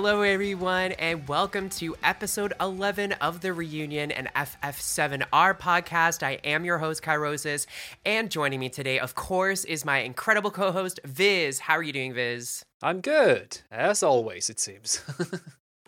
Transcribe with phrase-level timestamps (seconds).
[0.00, 6.22] Hello, everyone, and welcome to episode 11 of the Reunion and FF7R podcast.
[6.22, 7.66] I am your host, Kairosis,
[8.06, 11.58] and joining me today, of course, is my incredible co host, Vyzz.
[11.58, 12.62] How are you doing, Vyzz?
[12.80, 15.02] I'm good, as always, it seems.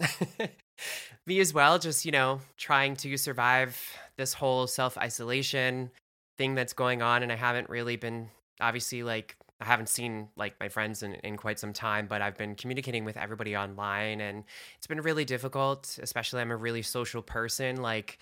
[1.26, 3.80] me as well, just, you know, trying to survive
[4.16, 5.92] this whole self isolation
[6.36, 10.54] thing that's going on, and I haven't really been obviously like I haven't seen like
[10.58, 14.44] my friends in, in quite some time, but I've been communicating with everybody online and
[14.76, 18.18] it's been really difficult, especially I'm a really social person, like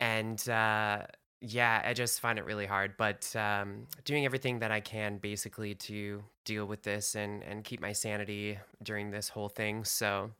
[0.00, 1.02] and uh
[1.42, 5.74] yeah, I just find it really hard, but um doing everything that I can basically
[5.76, 9.84] to deal with this and and keep my sanity during this whole thing.
[9.84, 10.30] So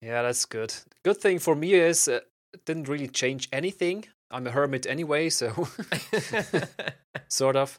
[0.00, 0.72] yeah, that's good.
[1.02, 2.20] Good thing for me is uh,
[2.52, 4.04] it didn't really change anything.
[4.30, 5.48] I'm a hermit anyway, so
[7.28, 7.78] sort of.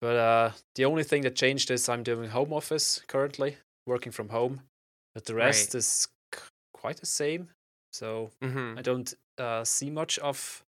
[0.00, 4.28] But uh, the only thing that changed is I'm doing home office currently, working from
[4.28, 4.60] home.
[5.14, 5.78] But the rest right.
[5.78, 6.40] is c-
[6.74, 7.48] quite the same.
[7.92, 8.78] So mm-hmm.
[8.78, 10.62] I don't uh, see much of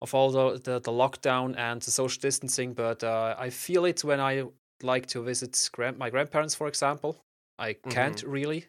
[0.00, 2.72] of all the, the, the lockdown and the social distancing.
[2.72, 4.44] But uh, I feel it when I
[4.82, 7.18] like to visit grand- my grandparents, for example.
[7.58, 8.30] I can't mm-hmm.
[8.30, 8.66] really,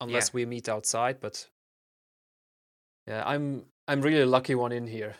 [0.00, 0.34] unless yeah.
[0.34, 1.20] we meet outside.
[1.20, 1.46] But
[3.06, 5.16] yeah, I'm I'm really a lucky one in here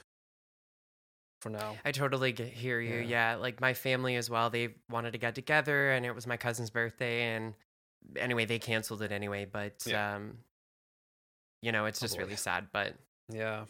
[1.40, 1.76] for now.
[1.84, 2.96] I totally get, hear you.
[2.96, 3.32] Yeah.
[3.32, 3.36] yeah.
[3.36, 4.50] like my family as well.
[4.50, 7.54] They wanted to get together, and it was my cousin's birthday, and
[8.16, 9.46] anyway, they canceled it anyway.
[9.50, 10.16] But yeah.
[10.16, 10.38] um,
[11.62, 12.68] you know, it's oh, just oh really sad.
[12.72, 12.94] But
[13.32, 13.64] yeah.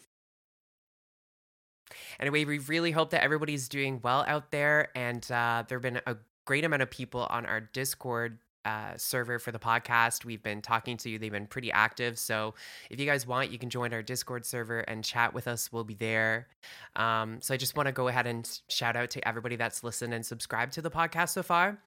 [2.19, 6.01] Anyway, we really hope that everybody's doing well out there, and uh, there have been
[6.05, 10.25] a great amount of people on our Discord uh, server for the podcast.
[10.25, 12.17] We've been talking to you, they've been pretty active.
[12.19, 12.53] So
[12.89, 15.71] if you guys want, you can join our Discord server and chat with us.
[15.71, 16.47] We'll be there.
[16.95, 20.13] Um, so I just want to go ahead and shout out to everybody that's listened
[20.13, 21.79] and subscribed to the podcast so far.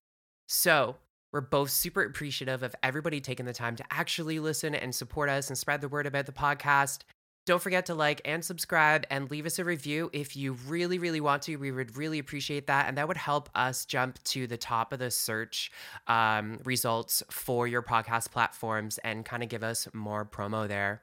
[0.47, 0.97] So
[1.33, 5.49] we're both super appreciative of everybody taking the time to actually listen and support us
[5.49, 7.01] and spread the word about the podcast.
[7.47, 11.21] Don't forget to like and subscribe and leave us a review if you really, really
[11.21, 11.57] want to.
[11.57, 12.89] We would really appreciate that.
[12.89, 15.71] And that would help us jump to the top of the search
[16.07, 21.03] um, results for your podcast platforms and kind of give us more promo there.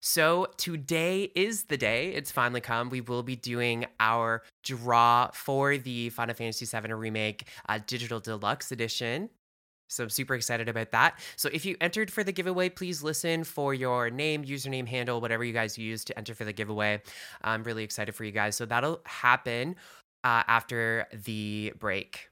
[0.00, 2.12] So today is the day.
[2.12, 2.90] It's finally come.
[2.90, 8.70] We will be doing our draw for the Final Fantasy VII Remake uh, Digital Deluxe
[8.70, 9.30] Edition.
[9.94, 11.18] So I'm super excited about that.
[11.36, 15.44] So if you entered for the giveaway, please listen for your name, username, handle, whatever
[15.44, 17.02] you guys use to enter for the giveaway.
[17.42, 18.56] I'm really excited for you guys.
[18.56, 19.76] So that'll happen
[20.24, 22.28] uh, after the break.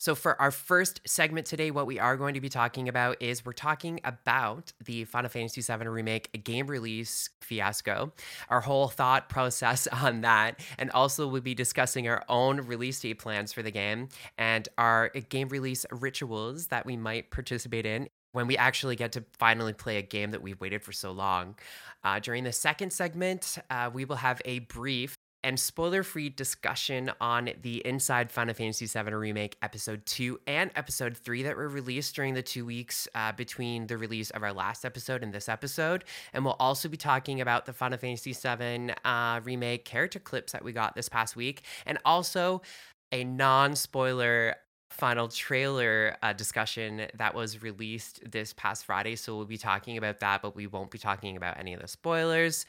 [0.00, 3.44] So, for our first segment today, what we are going to be talking about is
[3.44, 8.12] we're talking about the Final Fantasy VII Remake game release fiasco,
[8.48, 13.18] our whole thought process on that, and also we'll be discussing our own release date
[13.18, 18.46] plans for the game and our game release rituals that we might participate in when
[18.46, 21.56] we actually get to finally play a game that we've waited for so long.
[22.04, 27.10] Uh, during the second segment, uh, we will have a brief and spoiler free discussion
[27.22, 32.14] on the Inside Final Fantasy VII Remake Episode 2 and Episode 3 that were released
[32.14, 36.04] during the two weeks uh, between the release of our last episode and this episode.
[36.34, 40.62] And we'll also be talking about the Final Fantasy VII uh, Remake character clips that
[40.62, 42.60] we got this past week, and also
[43.10, 44.54] a non spoiler
[44.90, 49.16] final trailer uh, discussion that was released this past Friday.
[49.16, 51.88] So we'll be talking about that, but we won't be talking about any of the
[51.88, 52.66] spoilers.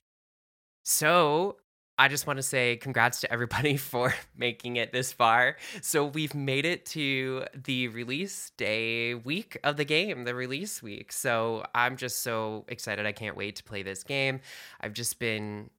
[0.85, 1.57] So
[1.99, 5.57] I just want to say congrats to everybody for making it this far.
[5.81, 11.11] So we've made it to the release day week of the game, the release week.
[11.11, 13.05] So I'm just so excited.
[13.05, 14.39] I can't wait to play this game.
[14.79, 15.69] I've just been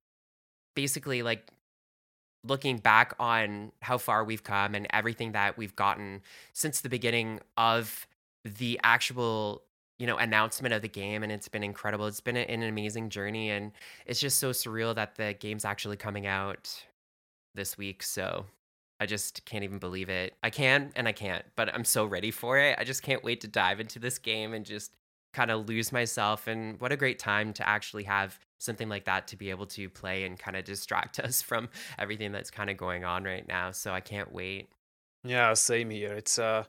[0.76, 1.50] basically like
[2.44, 6.20] looking back on how far we've come and everything that we've gotten
[6.52, 8.06] since the beginning of
[8.44, 9.62] the actual
[10.00, 12.06] you know announcement of the game and it's been incredible.
[12.06, 13.70] It's been an amazing journey and
[14.06, 16.84] it's just so surreal that the game's actually coming out
[17.54, 18.46] this week so
[19.00, 20.34] i just can't even believe it.
[20.42, 22.76] I can and i can't but i'm so ready for it.
[22.78, 24.96] I just can't wait to dive into this game and just
[25.34, 29.28] kind of lose myself and what a great time to actually have something like that
[29.28, 31.68] to be able to play and kind of distract us from
[31.98, 34.70] everything that's kind of going on right now so i can't wait.
[35.24, 36.14] Yeah same here.
[36.14, 36.64] It's uh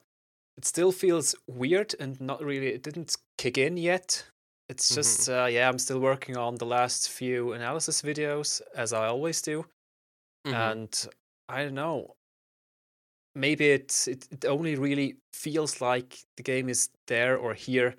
[0.57, 4.25] it still feels weird and not really it didn't kick in yet
[4.69, 5.44] it's just mm-hmm.
[5.44, 9.65] uh, yeah i'm still working on the last few analysis videos as i always do
[10.45, 10.56] mm-hmm.
[10.56, 11.07] and
[11.50, 12.13] i don't know
[13.36, 17.95] maybe it, it it only really feels like the game is there or here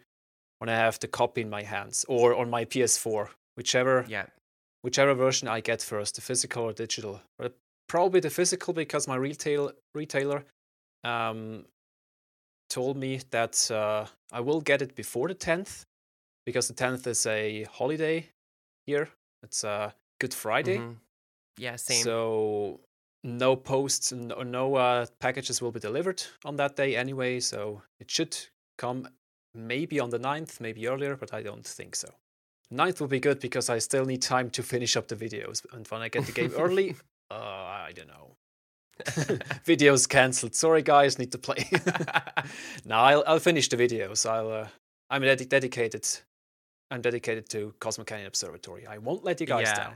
[0.58, 4.26] when i have the copy in my hands or on my ps4 whichever yeah
[4.82, 7.54] whichever version i get first the physical or digital but
[7.88, 10.44] probably the physical because my retail retailer
[11.04, 11.64] um,
[12.74, 15.84] told me that uh, I will get it before the 10th
[16.46, 18.28] because the 10th is a holiday
[18.86, 19.08] here.
[19.42, 20.78] It's a Good Friday.
[20.78, 20.96] Mhm.
[21.58, 22.02] Yeah, same.
[22.04, 22.80] So
[23.24, 27.40] no posts, no, no uh, packages will be delivered on that day anyway.
[27.40, 28.36] So it should
[28.78, 29.08] come
[29.54, 32.08] maybe on the 9th, maybe earlier, but I don't think so.
[32.70, 35.66] 9th will be good because I still need time to finish up the videos.
[35.72, 36.96] And when I get the game early,
[37.30, 37.34] uh,
[37.88, 38.36] I don't know.
[39.66, 40.54] videos cancelled.
[40.54, 41.68] Sorry, guys, need to play.
[42.84, 44.28] no, I'll, I'll finish the videos.
[44.28, 44.50] I'll.
[44.50, 44.68] Uh,
[45.10, 46.06] I'm ded- dedicated.
[46.90, 48.86] I'm dedicated to Cosmo Canyon Observatory.
[48.86, 49.90] I won't let you guys Yeah.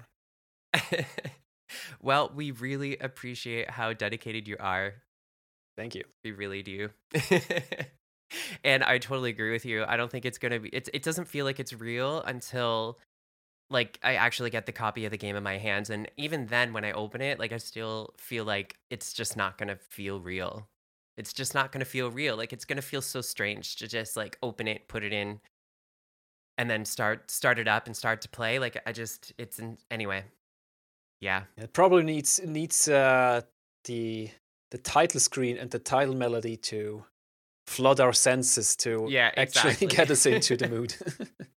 [0.75, 1.05] down.
[2.03, 4.95] well, we really appreciate how dedicated you are.
[5.77, 6.05] Thank you.
[6.25, 6.89] We really do.
[8.65, 9.85] and I totally agree with you.
[9.87, 10.69] I don't think it's gonna be.
[10.71, 10.89] It's.
[10.93, 12.99] It doesn't feel like it's real until,
[13.71, 16.73] like, I actually get the copy of the game in my hands, and even then,
[16.73, 20.69] when I open it, like, I still feel like it's just not gonna feel real.
[21.17, 22.37] It's just not gonna feel real.
[22.37, 25.41] Like, it's gonna feel so strange to just like open it, put it in,
[26.59, 28.59] and then start start it up and start to play.
[28.59, 29.33] Like, I just.
[29.39, 30.25] It's in anyway.
[31.21, 31.45] Yeah.
[31.57, 33.43] It probably needs needs uh,
[33.85, 34.31] the
[34.71, 37.05] the title screen and the title melody to
[37.67, 40.95] flood our senses to Yeah, actually get us into the mood.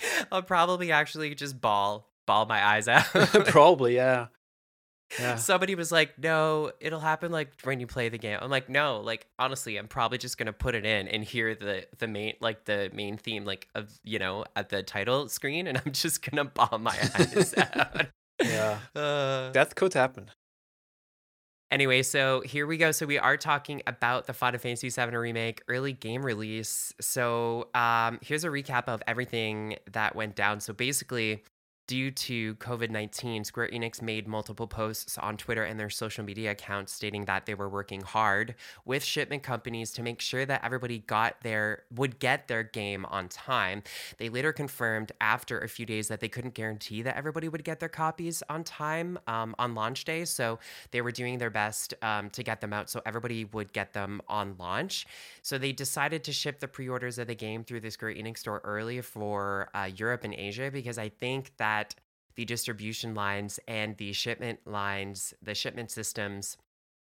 [0.32, 3.04] I'll probably actually just bawl bawl my eyes out.
[3.46, 4.26] probably, yeah.
[5.18, 5.36] Yeah.
[5.36, 9.00] Somebody was like, "No, it'll happen like when you play the game." I'm like, "No,
[9.00, 12.66] like honestly, I'm probably just gonna put it in and hear the the main like
[12.66, 16.44] the main theme like of you know at the title screen, and I'm just gonna
[16.44, 18.06] bawl my eyes out."
[18.42, 18.78] Yeah.
[18.94, 20.30] Uh, That could happen.
[21.70, 22.92] Anyway, so here we go.
[22.92, 26.94] So we are talking about the Final Fantasy VII remake early game release.
[27.00, 30.60] So um, here's a recap of everything that went down.
[30.60, 31.44] So basically,
[31.88, 36.52] due to COVID 19, Square Enix made multiple posts on Twitter and their social media
[36.52, 38.54] accounts stating that they were working hard
[38.84, 43.28] with shipment companies to make sure that everybody got their would get their game on
[43.28, 43.82] time.
[44.18, 47.80] They later confirmed after a few days that they couldn't guarantee that everybody would get
[47.80, 50.26] their copies on time um, on launch day.
[50.26, 50.58] So
[50.90, 54.20] they were doing their best um, to get them out so everybody would get them
[54.28, 55.06] on launch.
[55.48, 58.60] So they decided to ship the pre-orders of the game through the Square Enix store
[58.64, 61.94] early for uh, Europe and Asia because I think that
[62.34, 66.58] the distribution lines and the shipment lines, the shipment systems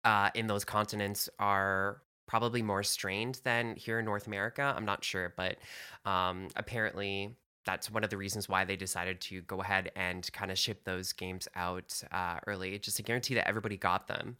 [0.04, 4.72] uh, in those continents are probably more strained than here in North America.
[4.74, 5.58] I'm not sure, but
[6.06, 7.36] um, apparently
[7.66, 10.84] that's one of the reasons why they decided to go ahead and kind of ship
[10.84, 14.38] those games out uh, early, just to guarantee that everybody got them.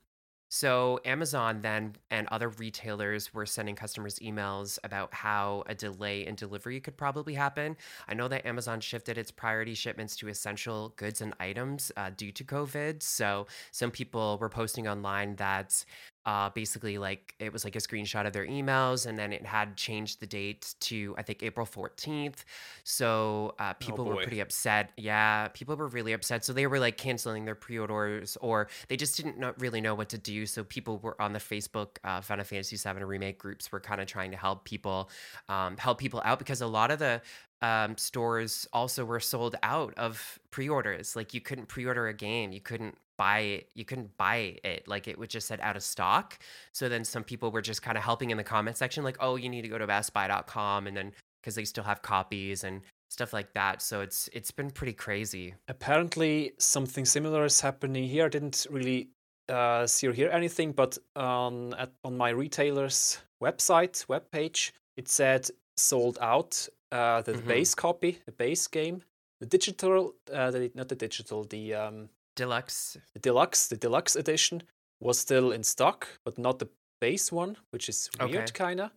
[0.54, 6.34] So Amazon then and other retailers were sending customers emails about how a delay in
[6.34, 7.74] delivery could probably happen.
[8.06, 12.32] I know that Amazon shifted its priority shipments to essential goods and items uh, due
[12.32, 13.02] to COVID.
[13.02, 15.86] So some people were posting online that
[16.24, 19.76] uh, basically like it was like a screenshot of their emails and then it had
[19.76, 22.44] changed the date to I think April 14th.
[22.84, 24.90] So uh, people were pretty upset.
[24.96, 26.44] Yeah, people were really upset.
[26.44, 30.08] So they were like canceling their pre-orders or they just didn't know, really know what
[30.10, 30.46] to do.
[30.46, 34.06] So people were on the Facebook uh, Final Fantasy VII remake groups were kind of
[34.06, 35.10] trying to help people
[35.48, 37.20] um, help people out because a lot of the
[37.62, 41.16] um, stores also were sold out of pre-orders.
[41.16, 44.86] Like you couldn't pre-order a game, you couldn't buy it, you couldn't buy it.
[44.88, 46.38] Like it would just said out of stock.
[46.72, 49.36] So then some people were just kind of helping in the comment section, like, oh,
[49.36, 53.32] you need to go to bestbuy.com and then because they still have copies and stuff
[53.32, 53.82] like that.
[53.82, 55.54] So it's it's been pretty crazy.
[55.68, 58.26] Apparently, something similar is happening here.
[58.26, 59.08] I didn't really
[59.48, 65.50] uh, see or hear anything, but on at, on my retailer's website webpage, it said
[65.76, 66.68] sold out.
[66.92, 67.46] Uh, the Mhm.
[67.46, 69.02] base copy, the base game,
[69.40, 72.96] the digital, uh, the, not the digital, the um, Deluxe.
[73.14, 74.62] the deluxe, the deluxe edition
[75.00, 76.68] was still in stock, but not the
[77.00, 78.52] base one, which is weird, Okay.
[78.52, 78.92] kinda.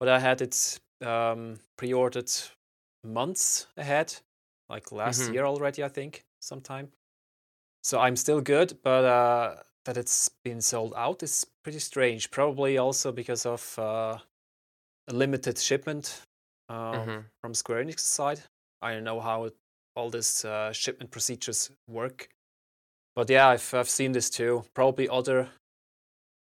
[0.00, 2.30] But I had it um, pre-ordered
[3.04, 4.14] months ahead,
[4.68, 5.34] like last Mhm.
[5.34, 6.90] year already, I think, sometime.
[7.84, 12.30] So I'm still good, but uh, that it's been sold out is pretty strange.
[12.30, 14.18] Probably also because of uh,
[15.08, 16.22] a limited shipment
[16.68, 17.24] uh, Mhm.
[17.40, 18.42] from Square Enix's side.
[18.82, 19.56] I don't know how it-
[19.94, 22.28] all these uh, shipment procedures work,
[23.16, 24.64] but yeah, I've I've seen this too.
[24.74, 25.48] Probably other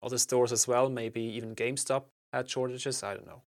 [0.04, 0.90] other stores as well.
[0.90, 2.04] Maybe even GameStop
[2.34, 3.02] had shortages.
[3.04, 3.42] I don't know.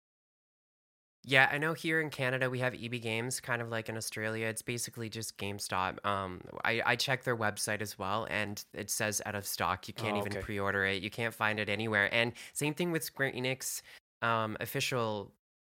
[1.28, 4.46] Yeah, I know here in Canada we have EB Games, kind of like in Australia.
[4.46, 6.04] It's basically just GameStop.
[6.06, 9.88] Um, I, I checked their website as well, and it says out of stock.
[9.88, 11.02] You can't Oh, even pre-order it.
[11.02, 12.08] You can't find it anywhere.
[12.14, 13.82] And same thing with Square Enix
[14.22, 15.32] um, official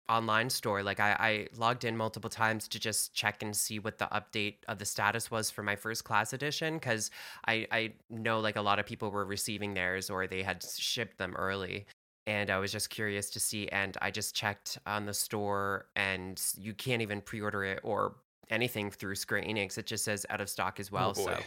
[0.10, 0.84] online store.
[0.84, 4.56] Like I, I logged in multiple times to just check and see what the update
[4.68, 7.12] of the status was for my first class edition because
[7.48, 11.18] I, I know like a lot of people were receiving theirs or they had shipped
[11.20, 11.86] them early.
[12.28, 13.68] and I was just curious to see.
[13.70, 18.16] And I just checked on the store, and you can't even pre-order it or
[18.50, 19.78] anything through Square Enix.
[19.78, 21.14] It just says out of stock as Oh well.
[21.16, 21.38] So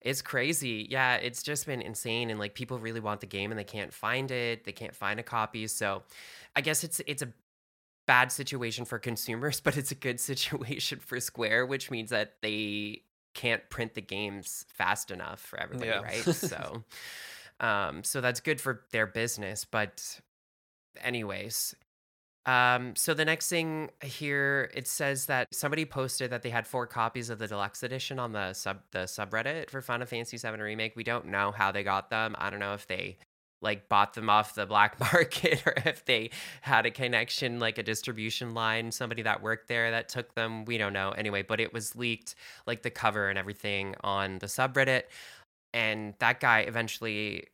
[0.00, 0.86] it's crazy.
[0.90, 3.92] Yeah, it's just been insane, and like people really want the game, and they can't
[3.92, 4.64] find it.
[4.64, 5.66] They can't find a copy.
[5.68, 6.02] So
[6.56, 7.28] I guess it's it's a
[8.06, 13.02] bad situation for consumers, but it's a good situation for Square, which means that they
[13.34, 16.02] can't print the games fast enough for everybody, Yeah.
[16.02, 16.24] right?
[16.24, 16.84] So
[17.60, 20.20] um so that's good for their business, but
[21.02, 21.74] anyways,
[22.46, 26.86] um so the next thing here it says that somebody posted that they had four
[26.86, 30.94] copies of the deluxe edition on the sub the subreddit for Final Fantasy 7 remake.
[30.94, 32.36] We don't know how they got them.
[32.38, 33.16] I don't know if they
[33.64, 36.30] like bought them off the black market or if they
[36.60, 40.78] had a connection like a distribution line somebody that worked there that took them we
[40.78, 41.10] don't know.
[41.10, 45.04] Anyway but it was leaked like the cover and everything on the subreddit
[45.72, 47.44] and that guy eventually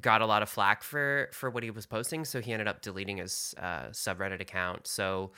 [0.00, 2.82] got a lot of flack for for what he was posting so he ended up
[2.82, 4.86] deleting his uh, subreddit account.
[4.86, 5.32] So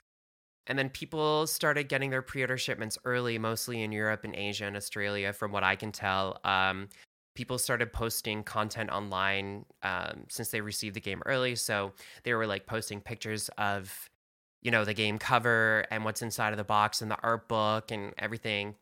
[0.68, 4.76] and then people started getting their pre-order shipments early mostly in europe and asia and
[4.76, 6.40] australia from what i can tell.
[6.44, 6.88] Um,
[7.36, 11.54] people started posting content online um, since they received the game early.
[11.54, 11.92] So
[12.24, 14.10] they were like posting pictures of
[14.62, 17.92] you know the game cover and what's inside of the box and the art book
[17.92, 18.74] and everything.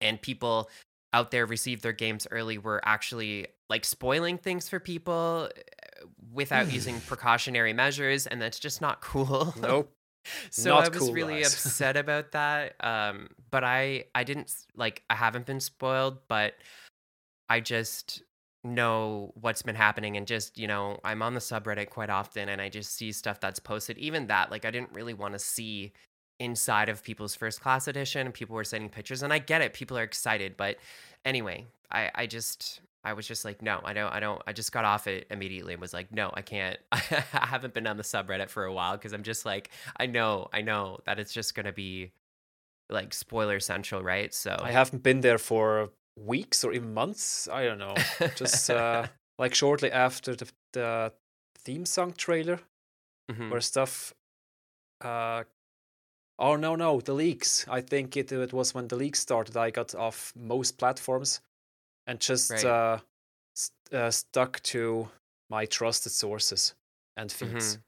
[0.00, 0.70] And people
[1.12, 6.72] out there received their games early were actually like spoiling things for people uh, without
[6.72, 9.54] using precautionary measures and that's just not cool.
[9.60, 9.92] Nope.
[10.50, 15.02] so Not i was cool, really upset about that um but i i didn't like
[15.10, 16.54] i haven't been spoiled but
[17.48, 18.22] i just
[18.64, 22.60] know what's been happening and just you know i'm on the subreddit quite often and
[22.60, 25.92] i just see stuff that's posted even that like i didn't really want to see
[26.38, 29.98] inside of people's first class edition people were sending pictures and i get it people
[29.98, 30.76] are excited but
[31.24, 34.70] anyway i i just i was just like no i don't i don't i just
[34.70, 38.02] got off it immediately and was like no i can't i haven't been on the
[38.04, 41.54] subreddit for a while because i'm just like i know i know that it's just
[41.56, 42.12] gonna be
[42.92, 44.32] like spoiler central right?
[44.32, 47.48] So I haven't been there for weeks or even months.
[47.48, 47.94] I don't know.
[48.36, 49.06] Just uh,
[49.38, 51.12] like shortly after the, the
[51.58, 52.60] theme song trailer,
[53.30, 53.50] Mhm.
[53.50, 54.14] where stuff.
[55.00, 55.44] Uh,
[56.38, 57.66] oh no no the leaks!
[57.68, 59.56] I think it it was when the leaks started.
[59.56, 61.40] I got off most platforms,
[62.06, 62.64] and just Right.
[62.64, 62.98] uh,
[63.54, 65.08] st- uh, stuck to
[65.50, 66.74] my trusted sources
[67.16, 67.76] and feeds.
[67.76, 67.82] Mhm.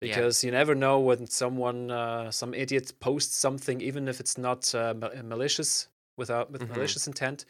[0.00, 0.14] Yeah.
[0.16, 4.74] Because you never know when someone, uh, some idiot posts something, even if it's not
[4.74, 6.68] uh, ma- malicious, without with Mhm.
[6.70, 7.46] malicious intent,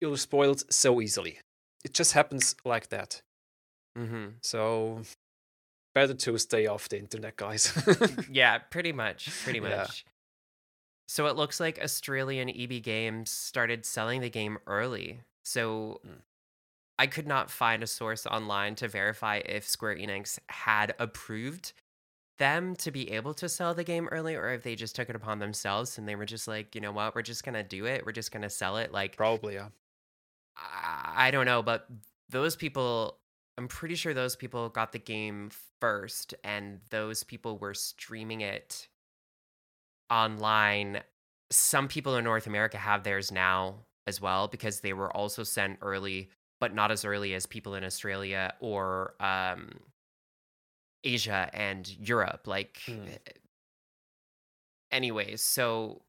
[0.00, 1.40] you're spoiled so easily.
[1.84, 3.22] It just happens like that.
[3.96, 4.44] Mhm.
[4.44, 5.02] So
[5.94, 7.72] better to stay off the internet, guys.
[8.30, 9.76] yeah, pretty much, pretty Yeah.
[9.78, 10.04] much.
[11.08, 15.22] So it looks like Australian EB Games started selling the game early.
[15.44, 16.22] So Mm.
[16.98, 21.72] I could not find a source online to verify if Square Enix had approved
[22.38, 25.16] them to be able to sell the game early or if they just took it
[25.16, 27.86] upon themselves and they were just like, you know what, we're just going to do
[27.86, 28.06] it.
[28.06, 28.92] We're just going to sell it.
[28.92, 29.68] Like, Probably, yeah.
[30.56, 31.86] I I don't know, but
[32.28, 33.18] those people,
[33.56, 38.88] I'm pretty sure those people got the game first, and those people were streaming it
[40.10, 41.00] online.
[41.50, 45.78] Some people in North America have theirs now as well because they were also sent
[45.82, 46.30] early,
[46.60, 49.70] but not as early as people in Australia or um,
[51.04, 52.46] Asia and Europe.
[52.46, 53.06] Like, Hmm.
[54.90, 56.02] anyways, so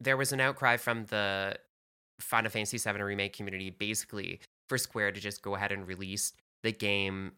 [0.00, 1.58] there was an outcry from the
[2.20, 6.32] Final Fantasy VII remake community, basically for Square to just go ahead and release
[6.62, 7.32] the game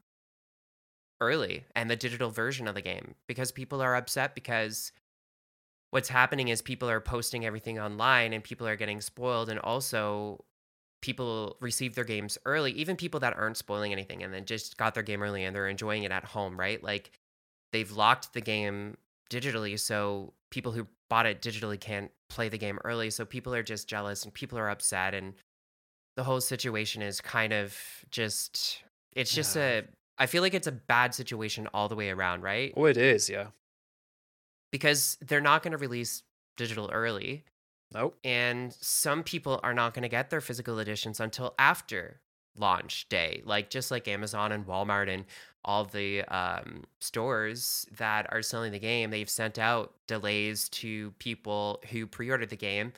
[1.20, 4.90] early and the digital version of the game because people are upset because
[5.90, 10.42] what's happening is people are posting everything online and people are getting spoiled and also
[11.02, 14.92] people receive their games early even people that aren't spoiling anything and then just got
[14.94, 17.10] their game early and they're enjoying it at home right like
[17.72, 18.96] they've locked the game
[19.30, 23.62] digitally so people who bought it digitally can't play the game early so people are
[23.62, 25.34] just jealous and people are upset and
[26.16, 27.76] the whole situation is kind of
[28.10, 28.82] just
[29.14, 29.62] it's just Yeah.
[29.62, 29.82] a
[30.18, 33.30] i feel like it's a bad situation all the way around right Oh, it is,
[33.30, 33.46] yeah.
[34.72, 36.22] because they're not going to release
[36.56, 37.44] digital early
[37.92, 38.16] Nope.
[38.22, 42.20] and some people are not going to get their physical editions until after
[42.56, 45.24] launch day like just like amazon and walmart and
[45.64, 51.82] all the um, stores that are selling the game they've sent out delays to people
[51.90, 52.92] who pre-ordered the game.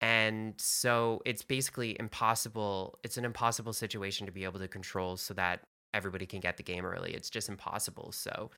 [0.00, 5.32] And so it's basically impossible it's an impossible situation to be able to control so
[5.34, 5.60] that
[5.94, 7.12] everybody can get the game early.
[7.14, 8.12] It's just impossible.
[8.12, 8.50] So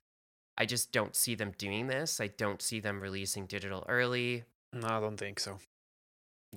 [0.57, 2.19] i just don't see them doing this.
[2.19, 4.43] I don't see them releasing digital early.
[4.73, 5.59] No, I don't think so.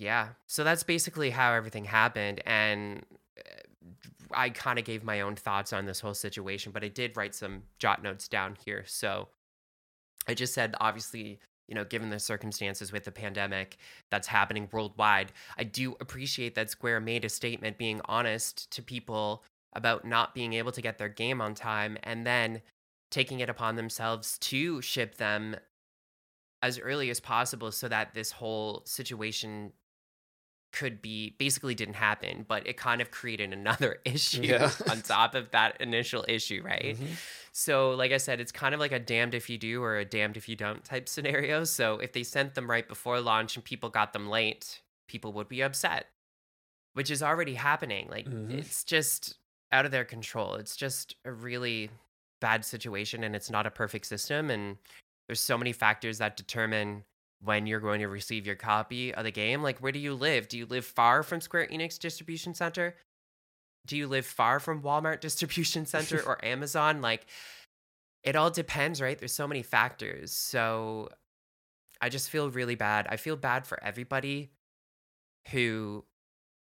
[0.00, 0.28] Yeah.
[0.46, 2.40] So that's basically how everything happened.
[2.46, 3.04] And
[3.38, 7.16] uh, I kind of gave my own thoughts on this whole situation, but I did
[7.16, 8.84] write some jot notes down here.
[8.86, 9.28] So
[10.26, 13.76] I just said, obviously, you know, given the circumstances with the pandemic
[14.10, 19.44] that's happening worldwide, I do appreciate that Square made a statement being honest to people
[19.74, 22.62] about not being able to get their game on time and then
[23.10, 25.56] taking it upon themselves to ship them
[26.62, 29.72] as early as possible so that this whole situation
[30.72, 34.70] could be basically didn't happen, but it kind of created another issue Yeah.
[34.90, 36.96] on top of that initial issue, right?
[36.98, 37.16] Mhm.
[37.52, 40.04] So, like I said, it's kind of like a damned if you do or a
[40.04, 41.64] damned if you don't type scenario.
[41.64, 45.48] So, if they sent them right before launch and people got them late, people would
[45.48, 46.06] be upset,
[46.92, 48.08] which is already happening.
[48.10, 48.52] Like, Mhm.
[48.58, 49.38] it's just
[49.72, 50.54] out of their control.
[50.54, 51.90] It's just a really
[52.40, 54.50] bad situation and it's not a perfect system.
[54.50, 54.76] And
[55.26, 57.04] there's so many factors that determine
[57.42, 59.62] when you're going to receive your copy of the game.
[59.62, 60.48] Like, where do you live?
[60.48, 62.96] Do you live far from Square Enix Distribution Center?
[63.86, 67.00] Do you live far from Walmart Distribution Center or Amazon?
[67.00, 67.26] Like,
[68.24, 69.18] it all depends, right?
[69.18, 70.32] There's so many factors.
[70.32, 71.08] So,
[72.00, 73.06] I just feel really bad.
[73.08, 74.50] I feel bad for everybody
[75.50, 76.04] who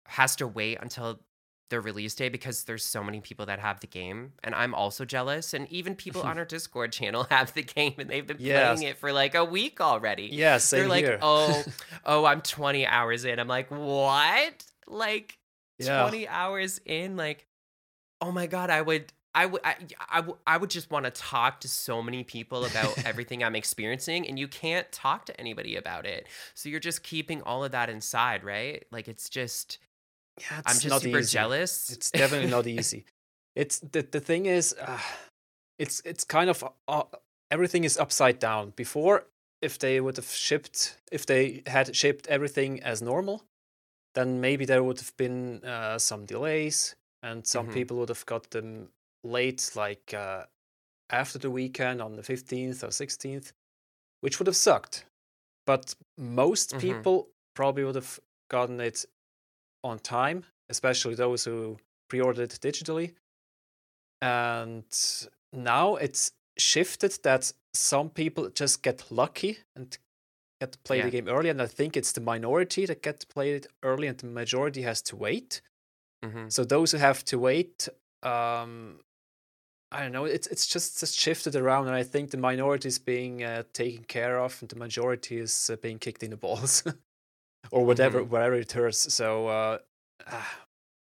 [0.07, 1.21] has to wait until
[1.71, 5.05] the release day because there's so many people that have the game and I'm also
[5.05, 8.79] jealous and even people on our Discord channel have the game and they've been Yes.
[8.79, 10.29] playing it for like a week already.
[10.33, 11.19] Yeah, They're like, here.
[11.23, 11.65] "Oh,
[12.05, 15.39] oh, I'm 20 hours in." I'm like, "What?" Like
[15.79, 16.03] Yeah.
[16.03, 17.47] 20 hours in like
[18.21, 19.77] oh my god, I would I would I,
[20.11, 23.55] I, would- I would just want to talk to so many people about everything I'm
[23.55, 26.27] experiencing and you can't talk to anybody about it.
[26.55, 28.85] So you're just keeping all of that inside, right?
[28.91, 29.79] Like it's just
[30.39, 31.33] yeah, I'm just not super easy.
[31.39, 31.91] jealous.
[31.91, 33.05] It's definitely not easy.
[33.57, 34.99] It's the the thing is, uh,
[35.79, 37.03] it's it's kind of uh,
[37.51, 38.73] everything is upside down.
[38.77, 39.27] Before,
[39.63, 43.45] if they would have shipped, if they had shipped everything as normal,
[44.15, 47.73] then maybe there would have been uh, some delays, and some Mhm.
[47.73, 48.91] people would have got them
[49.25, 50.45] late, like uh,
[51.11, 53.53] after the weekend on the fifteenth or sixteenth,
[54.21, 55.05] which would have sucked.
[55.67, 56.81] But most Mhm.
[56.81, 59.05] people probably would have gotten it
[59.83, 63.15] on time, especially those who pre-ordered digitally.
[64.23, 64.85] And
[65.53, 69.97] now it's shifted that some people just get lucky and
[70.61, 71.05] get to play Yeah.
[71.07, 74.09] the game early, and I think it's the minority that get to play it early,
[74.09, 75.63] and the majority has to wait.
[76.23, 76.53] Mhm.
[76.53, 77.89] So those who have to wait,
[78.23, 79.01] um,
[79.93, 80.27] I don't know.
[80.27, 84.05] It's it's just, just shifted around, and I think the minority is being uh, taken
[84.05, 86.85] care of, and the majority is uh, being kicked in the balls,
[87.71, 88.29] or whatever, Mhm.
[88.29, 89.13] wherever it hurts.
[89.15, 89.79] So, uh,
[90.27, 90.67] ah.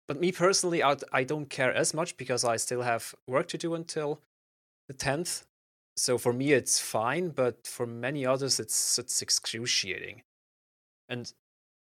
[0.08, 3.58] but me personally, I I don't care as much because I still have work to
[3.58, 4.22] do until
[4.88, 5.46] the tenth.
[5.98, 10.24] So for me, it's fine, but for many others, it's it's excruciating.
[11.10, 11.34] And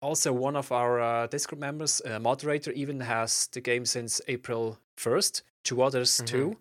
[0.01, 4.79] also, one of our uh, Discord members, uh, moderator, even has the game since April
[4.97, 6.25] 1st, two others Mhm.
[6.27, 6.57] too.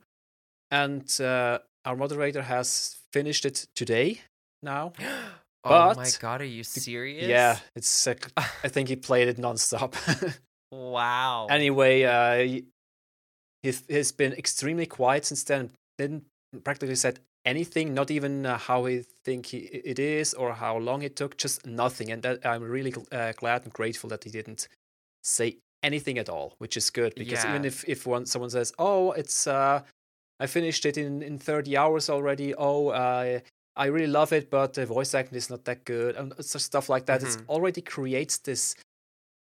[0.71, 4.23] And uh, our moderator has finished it today
[4.63, 4.93] now.
[5.65, 7.27] oh my But- god, are you serious?
[7.27, 9.95] Yeah, it's uh, I think he played it nonstop.
[10.73, 11.47] wow.
[11.51, 12.65] anyway, uh, he,
[13.63, 15.71] he's, he's been extremely quiet since then.
[15.99, 16.25] Didn't
[16.65, 21.03] practically said anything, not even uh, how he think he, it is or how long
[21.03, 22.11] it took, just nothing.
[22.11, 24.69] And that I'm really gl- uh, glad and grateful that he didn't
[25.23, 29.13] say anything at all, which is good because even if if one someone says, "Oh,
[29.13, 29.83] it's uh,
[30.39, 33.41] I finished it in in 30 hours already," oh, uh,
[33.77, 37.07] I really love it, but the voice acting is not that good, and stuff like
[37.07, 37.23] that.
[37.23, 37.49] It Mhm.
[37.49, 38.75] already creates this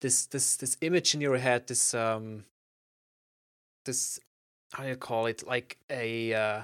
[0.02, 2.46] this this this image in your head, this um
[3.86, 4.20] this
[4.74, 6.63] how do you call it, like a uh,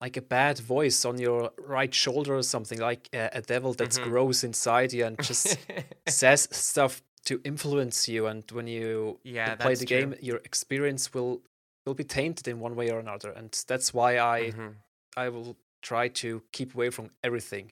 [0.00, 3.90] like a bad voice on your right shoulder or something, like a, a devil that
[3.90, 4.02] Mhm.
[4.02, 5.58] grows inside you and just
[6.08, 8.26] says stuff to influence you.
[8.26, 9.96] And when you yeah, play the true.
[9.96, 11.42] game, your experience will
[11.86, 13.30] will be tainted in one way or another.
[13.30, 14.74] And that's why I Mhm.
[15.16, 17.70] I will try to keep away from everything.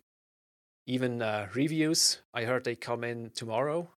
[0.87, 3.89] Even uh, reviews, I heard they come in tomorrow.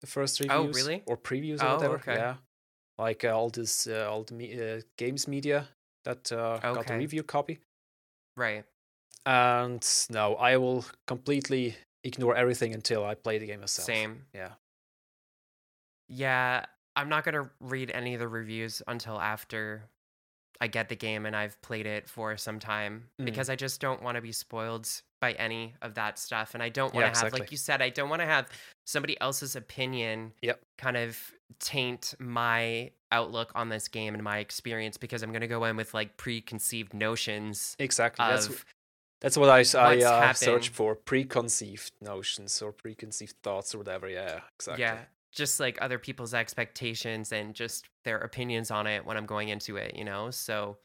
[0.00, 1.02] The first reviews, Oh, really?
[1.06, 1.94] or previews, or Oh, whatever.
[1.96, 2.14] okay.
[2.14, 2.36] Yeah,
[2.98, 5.68] like uh, all this, uh, all the me- uh, games media
[6.04, 7.60] that uh, got the review copy.
[8.36, 8.64] Right.
[9.26, 13.84] And no, I will completely ignore everything until I play the game myself.
[13.86, 14.24] Same.
[14.34, 14.52] Yeah.
[16.08, 16.64] Yeah,
[16.96, 19.84] I'm not gonna read any of the reviews until after
[20.60, 23.24] I get the game and I've played it for some time Mm.
[23.24, 24.88] because I just don't want to be spoiled
[25.20, 27.90] by any of that stuff, and I don't want to have, like you said, I
[27.90, 28.48] don't want to have
[28.86, 30.60] somebody else's opinion Yep.
[30.78, 35.64] kind of taint my outlook on this game and my experience because I'm gonna go
[35.64, 38.24] in with like preconceived notions Exactly.
[38.24, 38.64] That's
[39.20, 44.08] that's what I, what's uh, search for: preconceived notions or preconceived thoughts or whatever.
[44.08, 44.82] Yeah, exactly.
[44.82, 45.00] Yeah.
[45.32, 49.76] Just like other people's expectations and just their opinions on it when I'm going into
[49.76, 50.30] it, you know?
[50.30, 50.78] So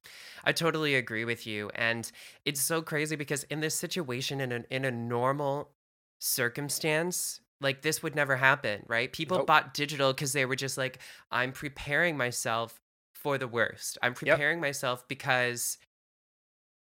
[0.44, 1.70] I totally agree with you.
[1.76, 2.10] And
[2.46, 5.72] it's so crazy because in this situation, in a, in a normal
[6.20, 9.12] circumstance, like this would never happen, right?
[9.12, 9.48] People Nope.
[9.48, 11.00] bought digital because they were just like,
[11.32, 12.80] I'm preparing myself
[13.14, 13.98] for the worst.
[14.04, 14.40] I'm Yep.
[14.40, 15.78] preparing myself because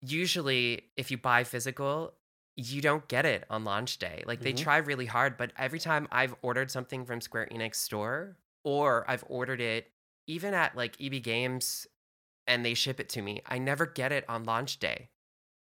[0.02, 2.14] usually if you buy physical,
[2.58, 4.24] you don't get it on launch day.
[4.28, 4.58] Like they Mhm.
[4.58, 9.24] try really hard, but every time I've ordered something from Square Enix store or I've
[9.30, 9.92] ordered it
[10.28, 11.88] even at like EB Games
[12.48, 15.10] and they ship it to me, I never get it on launch day.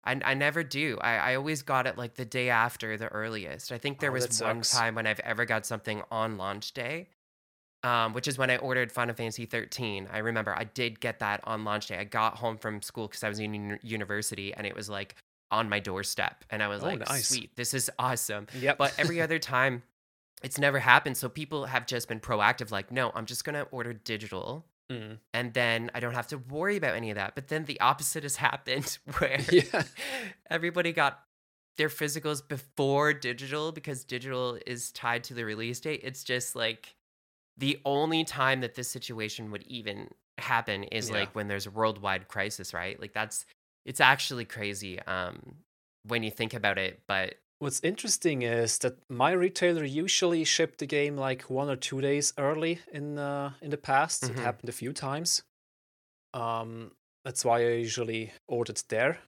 [0.05, 0.99] I, I never do.
[1.01, 3.73] I, I always got it like the day after the earliest.
[3.73, 7.09] I think there Oh, was one time when I've ever got something on launch day,
[7.83, 10.09] um, which is when I ordered Final Fantasy 13.
[10.13, 11.99] I remember I did get that on launch day.
[11.99, 15.17] I got home from school because I was in uni- university and it was like
[15.59, 16.45] on my doorstep.
[16.51, 17.29] And I was Oh, like, nice.
[17.29, 18.47] sweet, this is awesome.
[18.59, 18.79] Yep.
[18.79, 19.83] But every other time,
[20.43, 21.17] it's never happened.
[21.17, 25.17] So people have just been proactive, like, no, I'm just going to order digital Mm.
[25.33, 27.35] and then I don't have to worry about any of that.
[27.35, 29.85] But then the opposite has happened where Yeah.
[30.51, 31.21] everybody got
[31.79, 36.01] their physicals before digital because digital is tied to the release date.
[36.05, 36.95] It's just like
[37.57, 41.17] the only time that this situation would even happen is Yeah.
[41.17, 43.01] like when there's a worldwide crisis, right?
[43.01, 43.47] Like that's
[43.85, 45.57] it's actually crazy um
[46.07, 50.87] when you think about it, but What's interesting is that my retailer usually shipped the
[50.87, 54.25] game like one or two days early in uh, in the past.
[54.25, 54.31] Mhm.
[54.31, 55.45] It happened a few times.
[56.35, 56.91] Um,
[57.25, 59.19] that's why I usually ordered there.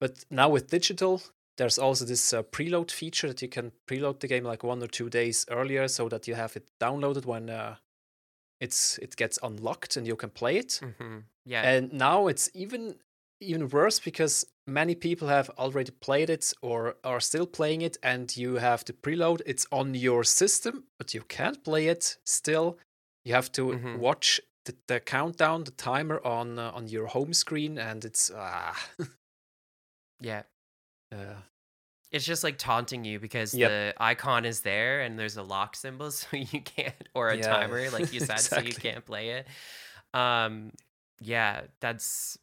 [0.00, 1.22] But now with digital,
[1.56, 4.86] there's also this uh, preload feature that you can preload the game like one or
[4.88, 7.76] two days earlier, so that you have it downloaded when uh,
[8.60, 10.80] it's it gets unlocked and you can play it.
[10.82, 11.62] mhm, yeah.
[11.62, 12.96] And now it's even
[13.40, 18.36] even worse because many people have already played it or are still playing it and
[18.36, 22.78] you have to preload it's on your system but you can't play it still
[23.24, 23.94] you have to Mhm.
[23.94, 28.90] watch the, the countdown the timer on uh, on your home screen and it's ah
[30.20, 30.44] yeah.
[31.12, 31.40] uh,
[32.10, 33.58] It's just like taunting you because Yep.
[33.58, 37.38] the icon is there and there's a lock symbol so you can't or a Yeah,
[37.38, 39.48] timer like you said so you can't play it.
[40.14, 40.72] Um
[41.20, 42.38] yeah, that's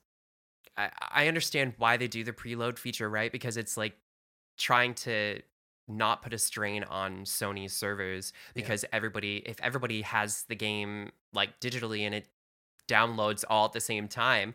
[0.77, 3.31] I, I understand why they do the preload feature, right?
[3.31, 3.97] Because it's like
[4.57, 5.41] trying to
[5.87, 8.61] not put a strain on Sony's servers Yeah.
[8.63, 12.27] because everybody if everybody has the game like digitally and it
[12.87, 14.53] downloads all at the same time,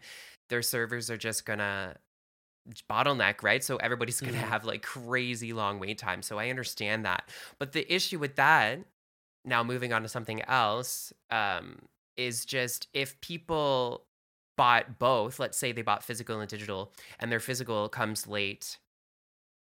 [0.48, 1.96] their servers are just gonna
[2.90, 3.62] bottleneck, right?
[3.62, 4.48] So everybody's gonna Mhm.
[4.48, 6.22] have like crazy long wait time.
[6.22, 7.28] So I understand that.
[7.58, 8.80] But the issue with that,
[9.44, 14.05] now moving on to something else, um, is just if people
[14.56, 18.78] bought both, let's say they bought physical and digital, and their physical comes late,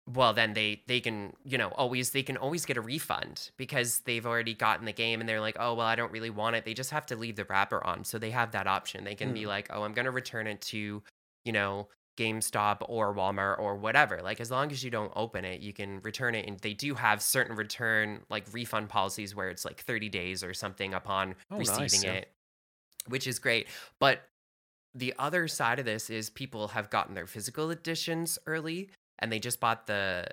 [0.07, 4.01] well then they they can you know always they can always get a refund because
[4.01, 6.65] they've already gotten the game and they're like oh well i don't really want it
[6.65, 9.35] they just have to leave the wrapper on so they have that option they can
[9.35, 9.49] be Mm.
[9.49, 11.03] like oh i'm going to return it to
[11.45, 14.21] you know GameStop or Walmart or whatever.
[14.23, 16.97] Like as long as you don't open it, you can return it and they do
[16.97, 21.59] have certain return like refund policies where it's like 30 days or something upon Oh,
[21.59, 22.33] receiving nice, it,
[23.07, 23.69] which is great.
[24.01, 24.23] But
[24.95, 29.39] the other side of this is people have gotten their physical editions early and they
[29.39, 30.27] just bought the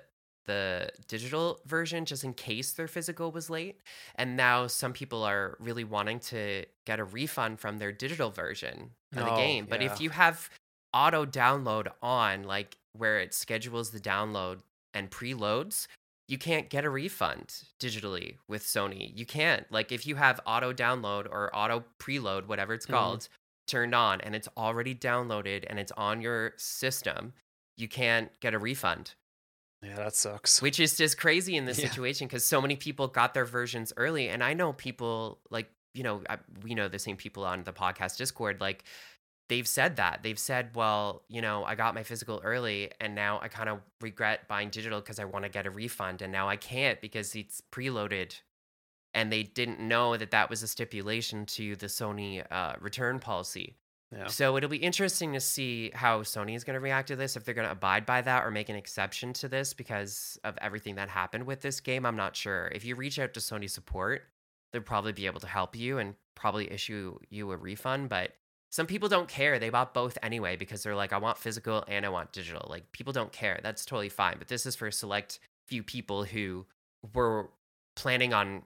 [0.46, 3.80] the digital version just in case their physical was late
[4.14, 8.90] and now some people are really wanting to get a refund from their digital version
[9.16, 9.92] of the game but yeah.
[9.92, 10.48] if you have
[10.94, 14.60] auto download on like where it schedules the download
[14.94, 15.88] and preloads
[16.28, 19.12] you can't get a refund digitally with Sony.
[19.16, 19.64] You can't.
[19.70, 22.90] Like if you have auto download or auto preload, whatever it's Mhm.
[22.90, 23.28] called,
[23.66, 27.32] turned on and it's already downloaded and it's on your system,
[27.76, 29.14] you can't get a refund.
[29.82, 31.88] yeah that sucks Which is just crazy in this Yeah.
[31.88, 34.28] situation because so many people got their versions early.
[34.28, 37.72] And I know people like, you know, I, we know the same people on the
[37.72, 38.84] podcast Discord, like
[39.48, 40.22] they've said that.
[40.22, 43.80] They've said, well, you know, I got my physical early and now I kind of
[44.00, 46.20] regret buying digital because I want to get a refund.
[46.22, 48.40] And now I can't because it's preloaded.
[49.16, 53.74] And they didn't know that that was a stipulation to the Sony uh, return policy.
[54.12, 57.34] yeah So it'll be interesting to see how Sony is going to react to this,
[57.34, 60.58] if they're going to abide by that or make an exception to this because of
[60.60, 62.04] everything that happened with this game.
[62.04, 62.70] I'm not sure.
[62.74, 64.22] If you reach out to Sony support,
[64.72, 68.10] they'll probably be able to help you and probably issue you a refund.
[68.10, 68.32] But
[68.70, 69.58] some people don't care.
[69.58, 72.66] They bought both anyway because they're like, I want physical and I want digital.
[72.68, 73.58] Like people don't care.
[73.62, 74.36] That's totally fine.
[74.38, 76.66] But this is for a select few people who
[77.14, 77.48] were
[77.94, 78.62] planning on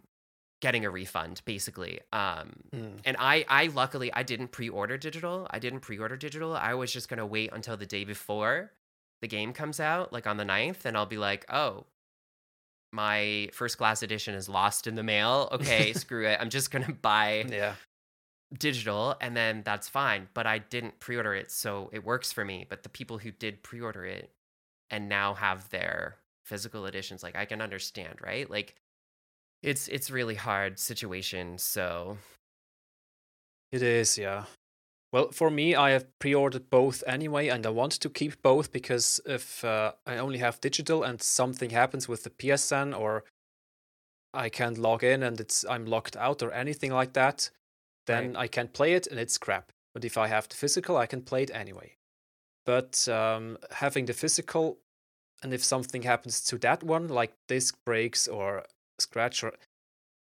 [0.60, 2.00] getting a refund, basically.
[2.12, 3.00] Um, Mm.
[3.04, 5.46] and I, I luckily I didn't pre-order digital.
[5.50, 6.54] I didn't pre-order digital.
[6.54, 8.72] I was just gonna wait until the day before
[9.22, 11.86] the game comes out, like on the 9th, and I'll be like, oh,
[12.92, 15.48] my first class edition is lost in the mail.
[15.52, 16.38] Okay, screw it.
[16.40, 17.74] I'm just gonna buy Yeah.
[18.58, 20.28] digital and then that's fine.
[20.34, 22.66] But I didn't pre-order it, so it works for me.
[22.68, 24.30] But the people who did pre-order it
[24.90, 28.50] and now have their physical editions, like I can understand, right?
[28.50, 28.74] Like
[29.62, 31.58] it's it's really hard situation.
[31.58, 32.18] So
[33.72, 34.44] It is, yeah.
[35.12, 39.20] Well, for me, I have pre-ordered both anyway, and I want to keep both because
[39.26, 43.24] if uh, I only have digital and something happens with the PSN or
[44.32, 47.50] I can't log in and it's I'm locked out or anything like that,
[48.06, 49.72] then I can't play it and it's crap.
[49.94, 51.96] But if I have the physical, I can play it anyway.
[52.64, 54.78] But um, having the physical,
[55.42, 58.64] and if something happens to that one, like disc breaks or
[59.00, 59.52] scratch or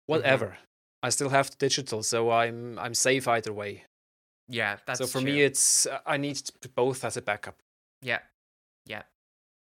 [0.05, 0.57] whatever,
[1.01, 3.85] I still have the digital, so I'm I'm safe either way.
[4.47, 5.31] yeah, that's so for true.
[5.31, 6.41] me, it's uh, I need
[6.75, 7.55] both as a backup.
[8.01, 8.19] Yeah.
[8.85, 9.03] Yeah.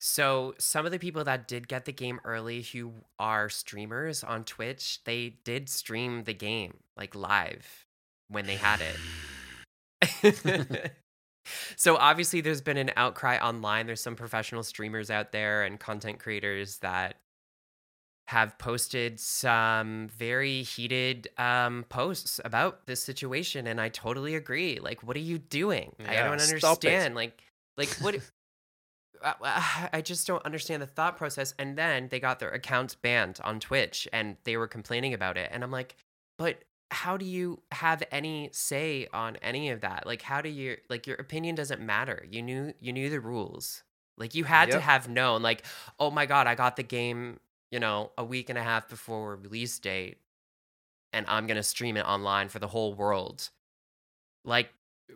[0.00, 4.44] So some of the people that did get the game early who are streamers on
[4.44, 7.86] Twitch, they did stream the game like live
[8.28, 8.96] when they had it.
[11.76, 13.86] so obviously there's been an outcry online.
[13.86, 17.16] There's some professional streamers out there and content creators that
[18.28, 24.78] have posted some very heated um, posts about this situation and I totally agree.
[24.80, 25.94] Like what are you doing?
[26.08, 27.14] I don't understand.
[27.14, 27.42] Like
[27.76, 28.16] like what
[29.22, 31.54] I- just don't understand the thought process.
[31.58, 35.50] And then they got their accounts banned on Twitch and they were complaining about it.
[35.52, 35.96] And I'm like,
[36.38, 40.06] but how do you have any say on any of that?
[40.06, 42.24] Like, how do you, like, your opinion doesn't matter.
[42.30, 43.82] You knew, you knew the rules.
[44.16, 45.64] Like, you had to have known, like,
[45.98, 47.40] oh my God, I got the game,
[47.74, 50.18] you know, a week and a half before release date
[51.12, 53.50] and I'm going to stream it online for the whole world.
[54.44, 54.70] Like,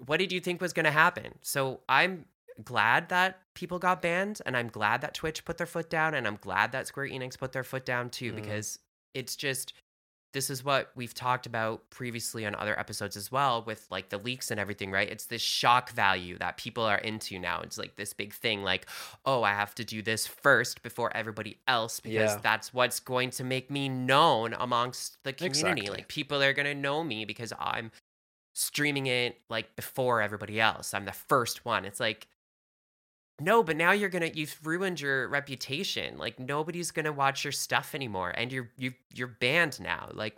[0.07, 1.38] what did you think was going to happen?
[1.40, 2.25] So I'm
[2.64, 6.27] glad that people got banned and I'm glad that Twitch put their foot down and
[6.27, 8.35] I'm glad that Square Enix put their foot down too Mhm.
[8.35, 8.81] because
[9.14, 9.73] it's just
[10.38, 14.18] this is what we've talked about previously on other episodes as well with like the
[14.18, 15.09] leaks and everything, right?
[15.11, 17.61] It's this shock value that people are into now.
[17.62, 18.87] It's like this big thing like,
[19.27, 22.40] "Oh, I have to do this first before everybody else because Yeah.
[22.40, 25.70] that's what's going to make me known amongst the community.
[25.70, 25.88] Exactly.
[25.88, 27.90] Like people are going to know me because I'm
[28.55, 30.94] streaming it like before everybody else.
[30.94, 31.85] I'm the first one.
[31.85, 32.29] It's like
[33.40, 36.18] no, but now you're gonna you've ruined your reputation.
[36.18, 40.09] Like nobody's gonna watch your stuff anymore, and you're you you're banned now.
[40.12, 40.37] Like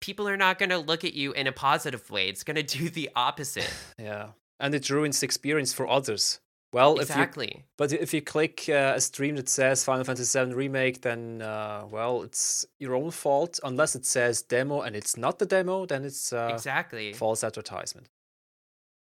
[0.00, 2.28] people are not gonna look at you in a positive way.
[2.28, 3.72] It's gonna do the opposite.
[3.98, 4.28] Yeah,
[4.60, 6.40] and it ruins the experience for others.
[6.72, 7.64] Well, if you exactly.
[7.76, 11.84] but if you click uh, a stream that says Final Fantasy VII Remake, then uh,
[11.90, 13.60] well, it's your own fault.
[13.62, 17.12] Unless it says demo and it's not the demo, then it's uh, exactly.
[17.12, 18.08] false advertisement.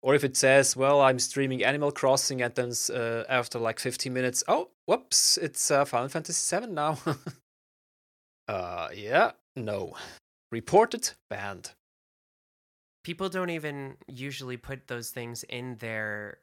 [0.02, 4.12] Or if it says, well, I'm streaming Animal Crossing, and then uh, after like 15
[4.12, 6.98] minutes, oh, whoops, it's uh, Final Fantasy VII now.
[8.48, 9.94] uh, yeah, no.
[10.50, 11.72] Reported, banned.
[13.04, 16.38] People don't even usually put those things in their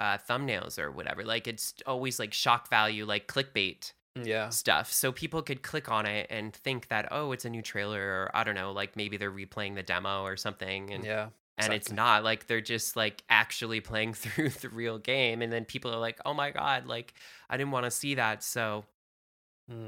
[0.00, 1.24] uh, thumbnails or whatever.
[1.24, 3.92] Like it's always like shock value, like clickbait.
[4.20, 4.48] Yeah.
[4.48, 4.90] stuff.
[4.90, 8.30] So people could click on it and think that, oh, it's a new trailer, or
[8.34, 10.92] I don't know, like maybe they're replaying the demo or something.
[10.92, 11.28] And Yeah.
[11.58, 15.42] And it's not like they're just like actually playing through the real game.
[15.42, 17.14] And then people are like, oh my God, like
[17.50, 18.42] I didn't want to see that.
[18.42, 18.84] So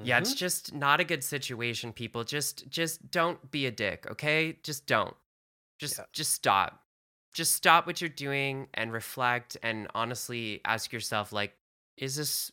[0.02, 0.36] yeah, it's Mhm.
[0.36, 2.24] just not a good situation, people.
[2.24, 4.58] Just just don't be a dick, okay?
[4.62, 5.16] Just don't.
[5.78, 6.04] Just Yeah.
[6.12, 6.84] just stop.
[7.32, 11.56] Just stop what you're doing and reflect and honestly ask yourself like
[11.96, 12.50] is this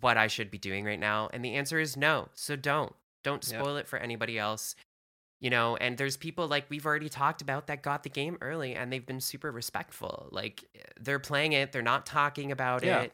[0.00, 1.30] what I should be doing right now?
[1.32, 2.28] And the answer is no.
[2.34, 2.94] So don't.
[3.22, 3.58] Don't Yeah.
[3.60, 4.74] spoil it for anybody else.
[5.40, 8.74] You know, and there's people like we've already talked about that got the game early
[8.74, 10.28] and they've been super respectful.
[10.32, 13.02] Like eh, they're playing it, they're not talking about Yeah.
[13.02, 13.12] it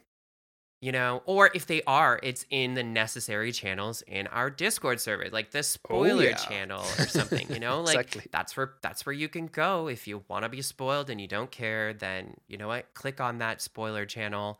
[0.81, 5.29] you know or if they are it's in the necessary channels in our discord server
[5.31, 6.33] like the oh, spoiler Oh, yeah.
[6.35, 8.23] channel or something you know like Exactly.
[8.33, 11.27] that's where that's where you can go if you want to be spoiled and you
[11.27, 14.59] don't care then you know what click on that spoiler channel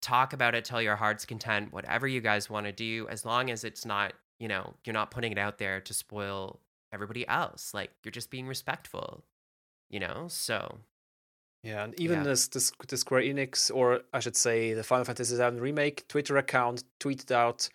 [0.00, 3.50] talk about it till your heart's content whatever you guys want to do as long
[3.50, 6.60] as it's not you know you're not putting it out there to spoil
[6.92, 9.24] everybody else like you're just being respectful
[9.90, 10.78] you know so
[11.64, 12.24] Yeah, and even Yeah.
[12.30, 16.36] this, this the Square Enix, or I should say, the Final Fantasy VII Remake Twitter
[16.36, 17.68] account tweeted out,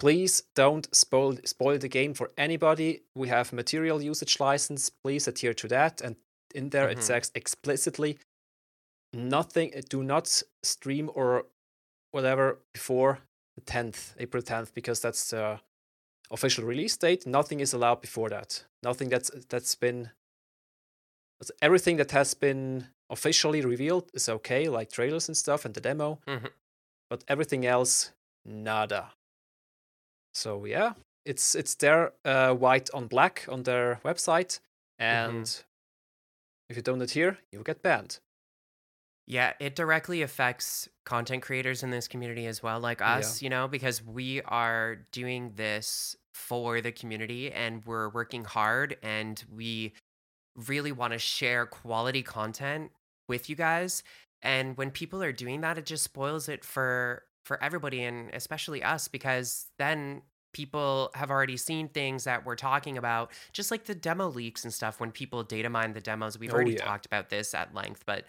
[0.00, 3.02] "Please don't spoil spoil the game for anybody.
[3.14, 4.88] We have material usage license.
[4.90, 6.16] Please adhere to that." And
[6.54, 7.02] in there it Mhm.
[7.02, 8.18] says explicitly,
[9.12, 9.70] "Nothing.
[9.90, 11.46] Do not stream or
[12.10, 13.20] whatever before
[13.56, 15.60] the tenth, April tenth, because that's the
[16.34, 17.26] official release date.
[17.26, 18.64] Nothing is allowed before that.
[18.82, 20.10] Nothing that's that's been
[21.62, 26.18] everything that has been officially revealed is okay, like trailers and stuff and the demo.
[26.26, 26.50] Mhm.
[27.10, 28.12] But everything else
[28.44, 29.12] nada.
[30.34, 30.94] So yeah,
[31.24, 34.60] it's it's there uh, white on black on their website,
[34.98, 35.64] and mm-hmm.
[36.68, 38.18] if you don't adhere, you get banned.
[39.26, 43.46] Yeah, it directly affects content creators in this community as well, like us, yeah.
[43.46, 49.44] you know, because we are doing this for the community and we're working hard and
[49.54, 49.92] we
[50.66, 52.90] really want to share quality content
[53.28, 54.02] with you guys.
[54.42, 58.82] And when people are doing that, it just spoils it for for everybody and especially
[58.82, 60.22] us because then
[60.54, 64.72] people have already seen things that we're talking about, just like the demo leaks and
[64.72, 64.98] stuff.
[64.98, 66.84] When people data mine the demos, we've oh, already yeah.
[66.84, 68.24] talked about this at length, but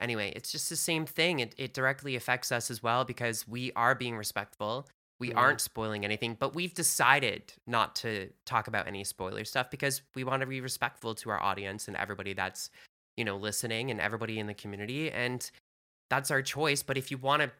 [0.00, 1.40] anyway, it's just the same thing.
[1.40, 4.88] It, it directly affects us as well because we are being respectful.
[5.20, 5.38] We mm-hmm.
[5.38, 10.24] aren't spoiling anything, but we've decided not to talk about any spoiler stuff because we
[10.24, 12.70] want to be respectful to our audience and everybody that's,
[13.16, 15.10] you know, listening and everybody in the community.
[15.10, 15.48] And
[16.10, 16.82] that's our choice.
[16.82, 17.50] But if you want to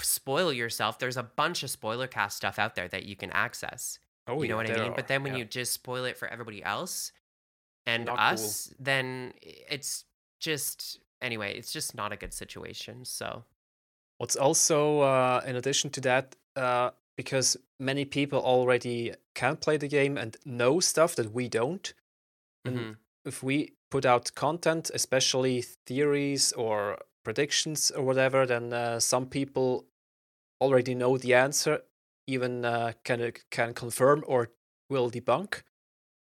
[0.00, 3.98] spoil yourself, there's a bunch of spoiler cast stuff out there that you can access.
[4.28, 4.92] Oh, you know what I mean?
[4.92, 4.94] Are.
[4.94, 5.40] But then when yeah.
[5.40, 7.12] you just spoil it for everybody else
[7.86, 8.76] and not us, cool.
[8.78, 10.04] then it's
[10.38, 13.04] just anyway, it's just not a good situation.
[13.04, 13.44] So,
[14.18, 19.88] what's also uh, in addition to that, uh, because many people already can play the
[19.88, 21.94] game and know stuff that we don't.
[22.66, 22.78] Mm-hmm.
[22.78, 29.26] And if we put out content, especially theories or predictions or whatever, then uh, some
[29.26, 29.86] people
[30.60, 31.80] already know the answer,
[32.26, 34.50] even uh, can can confirm or
[34.90, 35.62] will debunk.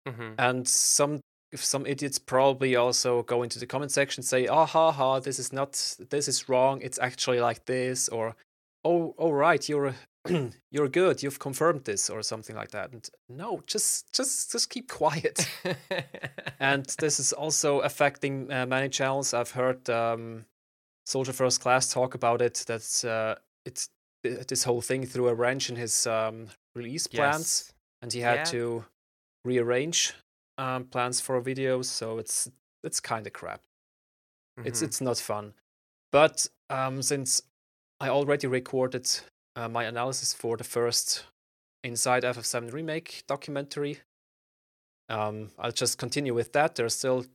[0.07, 0.33] Mm-hmm.
[0.37, 1.21] And some
[1.55, 5.39] some idiots probably also go into the comment section say, "Ah, oh, ha, ha, this
[5.39, 5.71] is not,
[6.09, 6.81] this is wrong.
[6.81, 8.35] It's actually like this," or
[8.83, 9.95] "Oh, oh, right, you're
[10.71, 11.21] you're good.
[11.21, 12.91] You've confirmed this," or something like that.
[12.91, 15.47] And no, just just just keep quiet.
[16.59, 19.33] and this is also affecting uh, many channels.
[19.33, 20.45] I've heard um,
[21.05, 22.63] Soldier First Class talk about it.
[22.67, 23.89] That uh, it's
[24.23, 27.73] this whole thing threw a wrench in his um, release plans, yes.
[28.01, 28.43] and he had yeah.
[28.45, 28.85] to
[29.43, 30.13] rearrange
[30.57, 31.85] um, plans for videos.
[31.85, 32.49] So it's
[32.83, 33.61] it's kind of crap.
[34.57, 34.67] Mm-hmm.
[34.67, 35.53] It's it's not fun.
[36.13, 37.41] But um, since
[37.99, 39.09] I already recorded
[39.55, 41.25] uh, my analysis for the first
[41.83, 43.99] Inside FF7 remake documentary,
[45.09, 46.75] um, I'll just continue with that.
[46.75, 47.25] There's still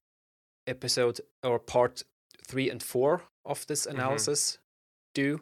[0.66, 2.02] episode or part
[2.46, 3.96] three and four of this mm-hmm.
[3.96, 4.58] analysis mm-hmm.
[5.14, 5.40] due.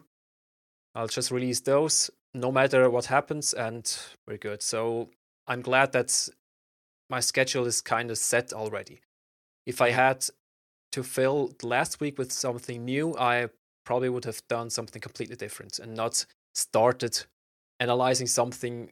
[0.93, 4.61] I'll just release those no matter what happens, and we're good.
[4.61, 5.09] So
[5.47, 6.29] I'm glad that
[7.09, 8.99] my schedule is kind of set already.
[9.65, 10.25] If I had
[10.91, 13.49] to fill last week with something new, I
[13.85, 16.25] probably would have done something completely different and not
[16.57, 17.25] started
[17.79, 18.91] analyzing something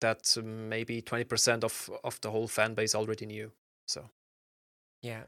[0.00, 3.50] that maybe 20% of, of the whole fan base already knew.
[3.86, 4.10] So,
[5.02, 5.22] yeah.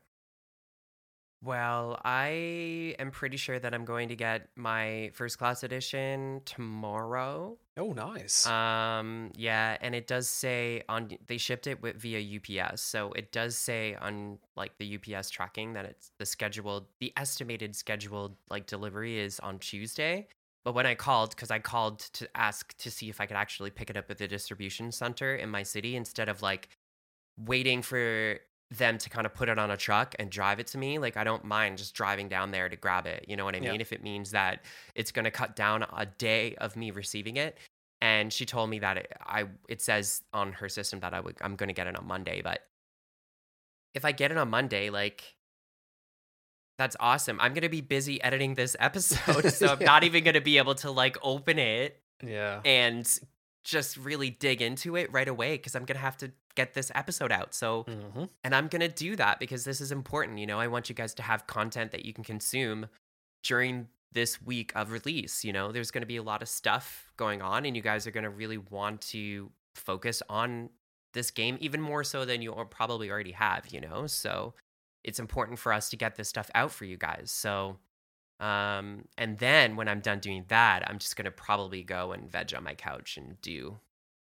[1.40, 7.56] Well, I am pretty sure that I'm going to get my first class edition tomorrow.
[7.76, 8.44] Oh, nice.
[8.44, 13.30] Um, yeah, and it does say on they shipped it with via UPS, so it
[13.30, 18.66] does say on like the UPS tracking that it's the scheduled, the estimated scheduled like
[18.66, 20.26] delivery is on Tuesday.
[20.68, 23.70] But when I called, because I called to ask to see if I could actually
[23.70, 26.68] pick it up at the distribution center in my city instead of like
[27.38, 28.38] waiting for
[28.70, 31.16] them to kind of put it on a truck and drive it to me like
[31.16, 33.76] i don't mind just driving down there to grab it you know what i mean
[33.76, 33.80] yeah.
[33.80, 34.62] if it means that
[34.94, 37.56] it's going to cut down a day of me receiving it
[38.02, 41.34] and she told me that it, i it says on her system that i would
[41.40, 42.60] i'm going to get it on monday but
[43.94, 45.37] if i get it on monday like
[46.78, 50.34] that's awesome i'm going to be busy editing this episode so i'm not even going
[50.34, 53.20] to be able to like open it yeah and
[53.64, 56.90] just really dig into it right away because i'm going to have to get this
[56.92, 57.54] episode out.
[57.54, 58.24] So, mm-hmm.
[58.42, 60.38] and I'm going to do that because this is important.
[60.38, 62.88] You know, I want you guys to have content that you can consume
[63.44, 65.44] during this week of release.
[65.44, 68.08] You know, there's going to be a lot of stuff going on, and you guys
[68.08, 70.70] are going to really want to focus on
[71.14, 74.08] this game even more so than you probably already have, you know?
[74.08, 74.54] So,
[75.08, 77.30] it's important for us to get this stuff out for you guys.
[77.30, 77.78] So,
[78.40, 82.54] um, and then when I'm done doing that, I'm just gonna probably go and veg
[82.54, 83.78] on my couch and do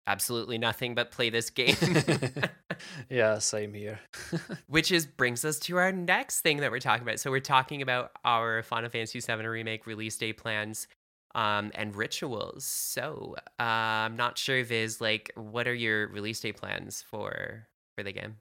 [0.07, 1.75] absolutely nothing but play this game.
[3.09, 3.99] yeah, same here.
[4.67, 7.19] Which is brings us to our next thing that we're talking about.
[7.19, 10.87] So we're talking about our Final Fantasy VII remake release day plans
[11.35, 12.65] um, and rituals.
[12.65, 18.03] So uh, I'm not sure, Vyzz, like, what are your release day plans for for
[18.03, 18.37] the game?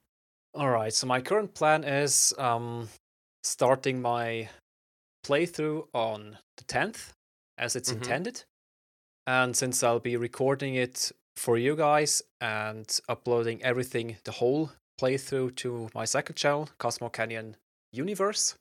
[0.58, 0.92] All right.
[0.92, 2.88] So my current plan is um,
[3.44, 4.48] starting my
[5.24, 7.12] playthrough on the 10th,
[7.56, 8.02] as it's mm-hmm.
[8.02, 8.42] intended.
[9.28, 15.54] And since I'll be recording it for you guys and uploading everything, the whole playthrough
[15.56, 17.56] to my second channel, Cosmo Canyon
[17.92, 18.56] Universe.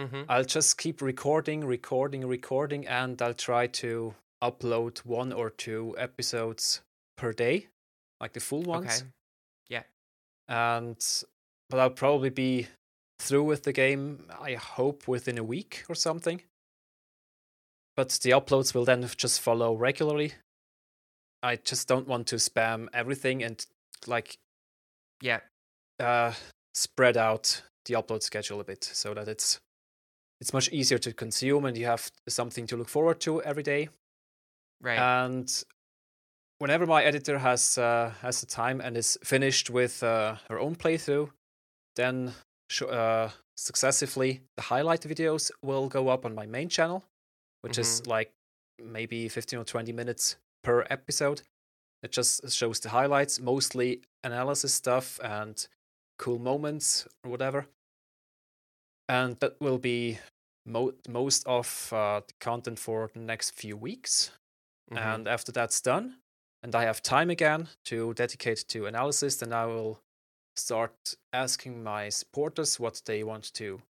[0.00, 0.22] Mm-hmm.
[0.30, 6.80] I'll just keep recording, recording, recording, and I'll try to upload one or two episodes
[7.18, 7.66] per day,
[8.18, 9.02] like the full ones.
[9.02, 9.10] Okay.
[10.48, 10.96] And
[11.70, 12.66] but I'll probably be
[13.20, 14.26] through with the game.
[14.40, 16.42] I hope within a week or something.
[17.96, 20.32] But the uploads will then just follow regularly.
[21.42, 23.64] I just don't want to spam everything and
[24.06, 24.36] like
[25.20, 25.40] Yeah.
[26.00, 26.32] uh,
[26.74, 29.58] spread out the upload schedule a bit so that it's
[30.40, 33.88] it's much easier to consume and you have something to look forward to every day.
[34.80, 34.98] Right.
[34.98, 35.64] And
[36.58, 40.76] whenever my editor has uh, has the time and is finished with uh, her own
[40.76, 41.30] playthrough,
[41.96, 42.32] then
[42.88, 47.04] uh, successively the highlight videos will go up on my main channel,
[47.62, 48.32] which is like
[48.82, 51.42] maybe 15 or 20 minutes per episode.
[52.02, 55.66] It just shows the highlights, mostly analysis stuff and
[56.18, 57.66] cool moments or whatever.
[59.08, 60.18] And that will be
[60.66, 64.30] mo- most of uh, the content for the next few weeks.
[64.92, 64.98] Mhm.
[64.98, 66.18] And after that's done,
[66.62, 70.00] and I have time again to dedicate to analysis, then I will
[70.56, 73.80] start asking my supporters what they want to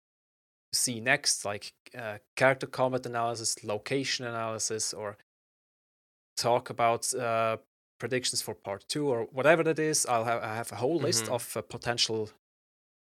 [0.73, 5.17] see next, like uh, character combat analysis, location analysis, or
[6.37, 7.57] talk about uh,
[7.99, 10.07] predictions for part two or whatever that is.
[10.07, 11.33] I'll have I have a whole list Mhm.
[11.35, 12.31] of uh, potential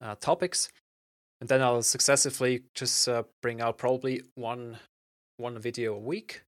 [0.00, 0.68] uh, topics,
[1.40, 4.78] and then I'll successively just uh, bring out probably one
[5.38, 6.42] one video a week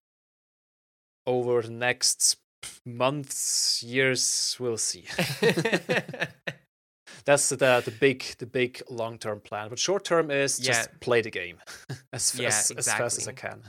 [1.26, 2.36] over the next
[2.84, 4.56] months, years.
[4.60, 5.04] We'll see.
[7.24, 9.68] That's the the big the big long term plan.
[9.70, 10.96] But short term is just Yeah.
[11.00, 11.58] play the game
[12.12, 13.62] as Yeah, as, as fast as I can.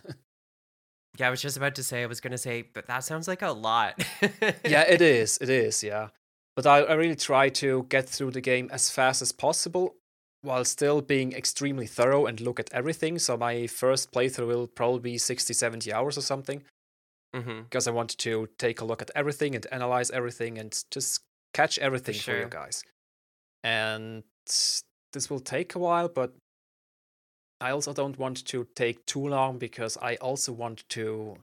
[1.18, 3.42] yeah, I was just about to say I was gonna say, but that sounds like
[3.42, 4.04] a lot.
[4.66, 5.38] yeah, it is.
[5.40, 5.84] It is.
[5.84, 6.10] Yeah,
[6.56, 9.96] but I, I really try to get through the game as fast as possible
[10.42, 13.18] while still being extremely thorough and look at everything.
[13.20, 16.62] So my first playthrough will probably be 60, 70 hours or something
[17.42, 21.22] hmm because I want to take a look at everything and analyze everything and just
[21.54, 22.42] catch everything for, sure.
[22.42, 22.84] you guys.
[23.64, 24.24] And
[25.14, 26.34] this will take a while, but
[27.62, 31.38] I also don't want to take too long because I also want to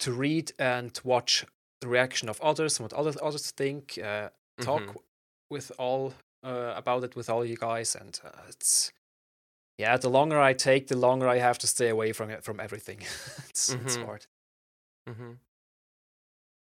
[0.00, 1.46] to read and watch
[1.80, 3.98] the reaction of others and what others others think.
[3.98, 4.28] Uh,
[4.60, 4.96] talk Mhm.
[5.50, 6.12] with all
[6.42, 8.92] uh, about it with all you guys, and uh, it's
[9.78, 9.96] yeah.
[9.96, 12.98] The longer I take, the longer I have to stay away from it from everything.
[13.48, 14.04] it's it's Mhm.
[14.06, 14.26] hard.
[15.06, 15.38] Hmm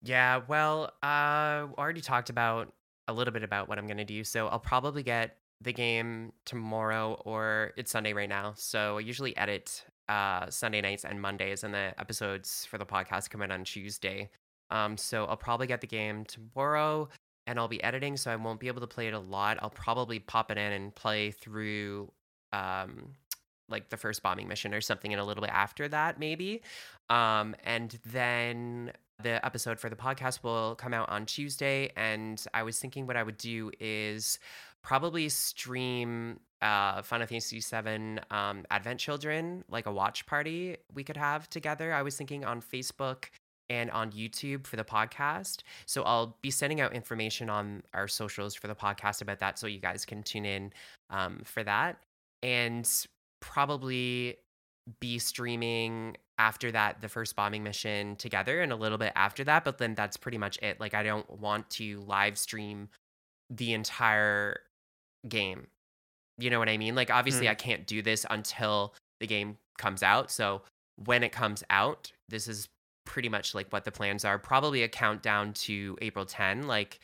[0.01, 2.73] Yeah, well, uh, already talked about
[3.07, 4.23] a little bit about what I'm gonna do.
[4.23, 8.53] So I'll probably get the game tomorrow or it's Sunday right now.
[8.57, 13.29] So I usually edit uh Sunday nights and Mondays, and the episodes for the podcast
[13.29, 14.29] come in on Tuesday.
[14.71, 17.07] Um, so I'll probably get the game tomorrow,
[17.47, 19.57] and I'll be editing, so I won't be able to play it a lot.
[19.61, 22.11] I'll probably pop it in and play through
[22.51, 23.13] um
[23.69, 26.61] like the first bombing mission or something and a little bit after that maybe
[27.09, 28.91] um and then
[29.21, 33.15] the episode for the podcast will come out on Tuesday and I was thinking what
[33.15, 34.39] I would do is
[34.83, 41.17] probably stream uh Final Fantasy 7 um Advent Children like a watch party we could
[41.17, 41.93] have together.
[41.93, 43.25] I was thinking on Facebook
[43.69, 45.61] and on YouTube for the podcast.
[45.85, 49.67] So I'll be sending out information on our socials for the podcast about that so
[49.67, 50.73] you guys can tune in
[51.09, 51.97] um, for that.
[52.41, 52.89] And
[53.43, 54.37] probably
[55.01, 59.63] be streaming after that the first bombing mission together and a little bit after that
[59.65, 60.79] but then that's pretty much it.
[60.79, 62.87] Like i don't want to live stream
[63.49, 64.61] the entire
[65.27, 65.67] game.
[66.37, 66.95] You know what i mean?
[66.95, 67.51] Like obviously Mm.
[67.51, 70.31] i can't do this until the game comes out.
[70.31, 70.61] So
[71.05, 72.69] when it comes out this is
[73.05, 74.39] pretty much like what the plans are.
[74.39, 76.99] Probably a countdown to april 10 like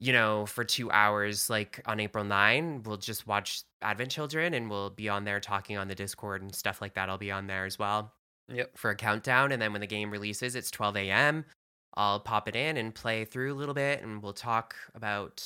[0.00, 4.68] you know, for two hours, like on April 9, we'll just watch Advent Children and
[4.68, 7.08] we'll be on there talking on the Discord and stuff like that.
[7.08, 8.12] I'll be on there as well
[8.52, 8.76] Yep.
[8.76, 9.52] for a countdown.
[9.52, 11.44] And then when the game releases, it's 12 a.m.
[11.96, 15.44] I'll pop it in and play through a little bit and we'll talk about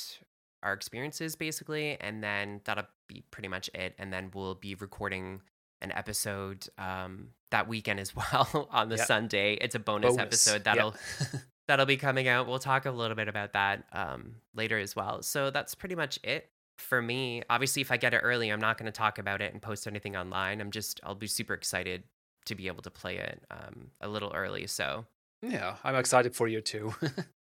[0.63, 1.95] our experiences basically.
[2.01, 3.93] And then that'll be pretty much it.
[3.99, 5.41] And then we'll be recording
[5.81, 9.05] an episode um, that weekend as well on the Yeah.
[9.05, 9.53] Sunday.
[9.61, 10.21] It's a bonus, Bonus.
[10.21, 10.95] episode that'll
[11.69, 12.47] that'll be coming out.
[12.47, 15.21] We'll talk a little bit about that um, later as well.
[15.21, 16.49] So that's pretty much it
[16.79, 17.43] for me.
[17.47, 19.85] Obviously, if I get it early, I'm not going to talk about it and post
[19.85, 20.61] anything online.
[20.61, 22.03] I'm just, I'll be super excited
[22.45, 24.65] to be able to play it um, a little early.
[24.65, 25.05] So,
[25.43, 26.95] yeah, I'm excited for you too.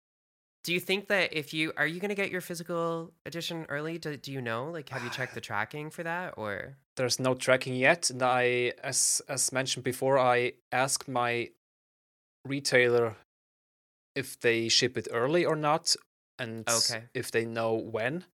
[0.62, 3.98] do you think that if you are you going to get your physical edition early?
[3.98, 4.70] Do, do you know?
[4.70, 6.76] Like, have you checked the tracking for that or?
[6.96, 11.48] There's no tracking yet, and I, as as mentioned before, I asked my
[12.46, 13.16] retailer
[14.14, 15.96] if they ship it early or not,
[16.38, 17.04] and Okay.
[17.14, 18.24] if they know when.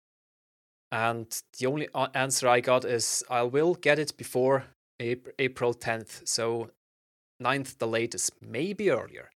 [0.91, 1.27] And
[1.59, 4.65] the only answer I got is I will get it before
[5.01, 6.27] April 10th.
[6.27, 6.71] So
[7.43, 9.31] 9th the latest, maybe earlier.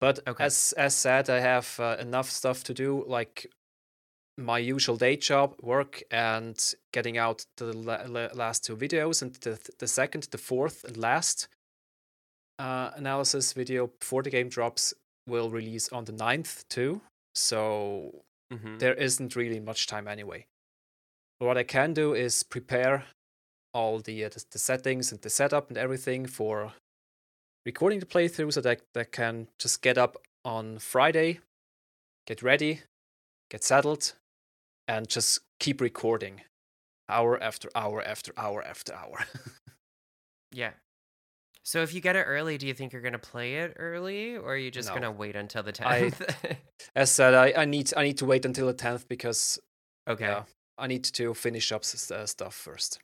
[0.00, 0.44] But Okay.
[0.44, 3.46] as as said, I have uh, enough stuff to do, like
[4.38, 9.34] my usual day job, work, and getting out the la- la- last two videos, and
[9.34, 11.48] the th- the second, the fourth, and last
[12.58, 14.94] uh, analysis video before the game drops
[15.30, 17.00] will release on the 9th too.
[17.34, 18.22] So
[18.52, 18.78] Mhm.
[18.80, 20.46] there isn't really much time anyway.
[21.38, 23.06] But what I can do is prepare
[23.72, 26.74] all the, uh, the the settings and the setup and everything for
[27.64, 31.40] recording the playthrough so that I can just get up on Friday,
[32.26, 32.82] get ready,
[33.50, 34.14] get settled,
[34.88, 36.42] and just keep recording
[37.08, 39.18] hour after hour after hour after hour.
[40.52, 40.72] Yeah.
[41.62, 44.54] So if you get it early, do you think you're gonna play it early, or
[44.54, 44.94] are you just No.
[44.94, 46.20] gonna wait until the tenth?
[46.96, 49.58] As said, I, I need I need to wait until the tenth because
[50.08, 50.24] okay.
[50.24, 50.44] yeah,
[50.78, 52.98] I need to finish up uh, stuff first.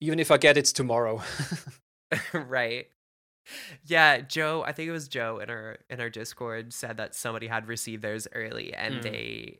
[0.00, 1.22] Even if I get it tomorrow.
[2.34, 2.86] right.
[3.84, 7.46] Yeah, Joe, I think it was Joe in our in our Discord said that somebody
[7.46, 9.02] had received theirs early and Mm.
[9.02, 9.58] they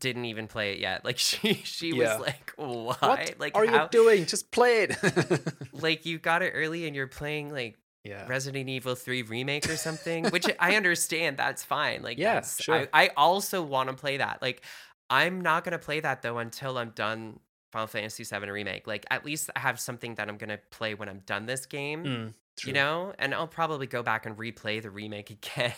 [0.00, 1.04] didn't even play it yet.
[1.08, 2.18] Like she she Yeah.
[2.18, 2.94] was like, "Why?
[3.00, 4.26] what Like are how you doing?
[4.26, 5.42] Just play it.
[5.72, 8.26] like you got it early and you're playing like yeah.
[8.26, 12.02] Resident Evil 3 remake or something, which I understand that's fine.
[12.02, 12.88] Like Yeah, sure.
[12.92, 14.40] I, I also want to play that.
[14.42, 14.62] Like
[15.10, 17.40] I'm not going to play that though until I'm done
[17.72, 18.86] Final Fantasy 7 remake.
[18.86, 21.66] Like at least I have something that I'm going to play when I'm done this
[21.66, 22.04] game.
[22.04, 22.68] Mm, true.
[22.68, 25.72] You know, and I'll probably go back and replay the remake again,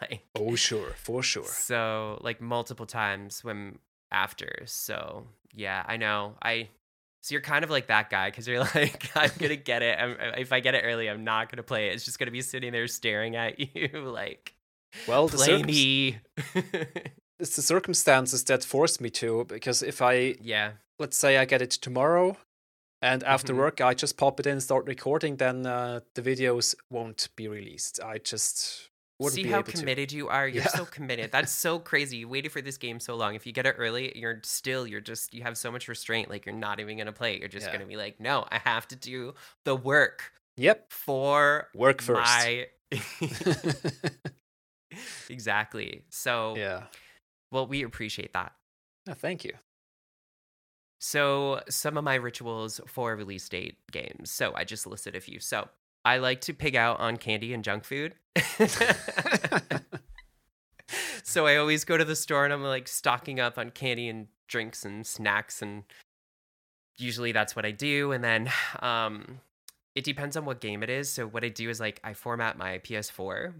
[0.00, 1.44] like Oh sure, for sure.
[1.44, 3.78] so, like multiple times when
[4.12, 4.62] after.
[4.66, 6.34] So yeah, I know.
[6.42, 6.68] I
[7.22, 9.98] so you're kind of like that guy because you're like, I'm gonna get it.
[9.98, 11.94] I'm, uh, if I get it early, I'm not gonna play it.
[11.94, 14.54] It's just gonna be sitting there staring at you, like
[15.08, 16.18] Well, play circum- me.
[17.40, 19.44] it's the circumstances that forced me to.
[19.48, 22.36] Because if I yeah, let's say I get it tomorrow,
[23.12, 23.58] and after Mhm.
[23.58, 27.46] work I just pop it in and start recording, then uh, the videos won't be
[27.48, 28.00] released.
[28.02, 29.78] I just wouldn't see be how able to.
[29.78, 30.46] committed you are.
[30.46, 30.68] You're Yeah.
[30.80, 31.32] so committed.
[31.32, 32.18] That's so crazy.
[32.18, 33.34] You waited for this game so long.
[33.34, 36.28] If you get it early, you're still you're just you have so much restraint.
[36.28, 37.40] Like you're not even gonna play it.
[37.40, 37.72] You're just Yeah.
[37.72, 39.34] gonna be like, no, I have to do
[39.64, 42.20] the work Yep, for work first.
[42.20, 42.66] my
[45.28, 46.04] exactly.
[46.10, 46.84] So, yeah.
[47.50, 48.52] well, we appreciate that.
[49.08, 49.52] Oh, thank you.
[50.98, 54.30] So, some of my rituals for release date games.
[54.30, 55.40] So, I just listed a few.
[55.40, 55.68] So,
[56.04, 58.14] I like to pig out on candy and junk food.
[61.22, 64.28] so, I always go to the store and I'm like stocking up on candy and
[64.48, 65.84] drinks and snacks and
[66.98, 69.40] usually that's what I do and then um
[69.94, 71.08] it depends on what game it is.
[71.08, 73.54] So what I do is like I format my PS4.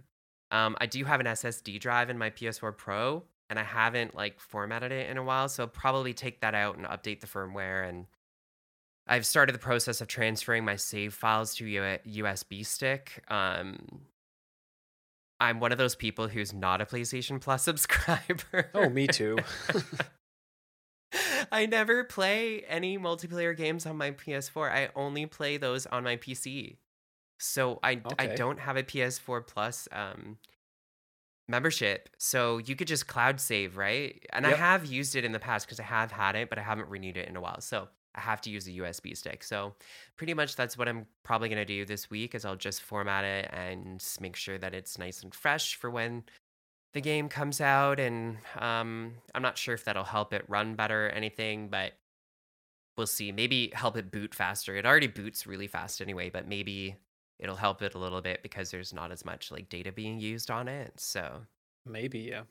[0.50, 4.40] Um I do have an SSD drive in my PS4 Pro and I haven't like
[4.40, 7.88] formatted it in a while, so I'll probably take that out and update the firmware
[7.88, 8.06] and
[9.08, 13.22] I've started the process of transferring my save files to a USB stick.
[13.28, 14.02] Um
[15.38, 18.70] I'm one of those people who's not a PlayStation Plus subscriber.
[18.74, 19.38] Oh, me too.
[21.52, 24.70] I never play any multiplayer games on my PS4.
[24.70, 26.76] I only play those on my PC.
[27.38, 30.38] So I I don't have a PS4 Plus um
[31.48, 32.08] membership.
[32.18, 34.24] So you could just cloud save, right?
[34.32, 36.62] And I have used it in the past because I have had it, but I
[36.62, 37.60] haven't renewed it in a while.
[37.60, 39.44] So I have to use a USB stick.
[39.44, 39.74] So
[40.16, 43.50] pretty much that's what I'm probably gonna do this week is I'll just format it
[43.52, 46.24] and make sure that it's nice and fresh for when
[46.96, 51.08] the game comes out and um i'm not sure if that'll help it run better
[51.08, 51.92] or anything but
[52.96, 56.96] we'll see maybe help it boot faster it already boots really fast anyway but maybe
[57.38, 60.50] it'll help it a little bit because there's not as much like data being used
[60.50, 61.40] on it so
[61.84, 62.42] Maybe, yeah.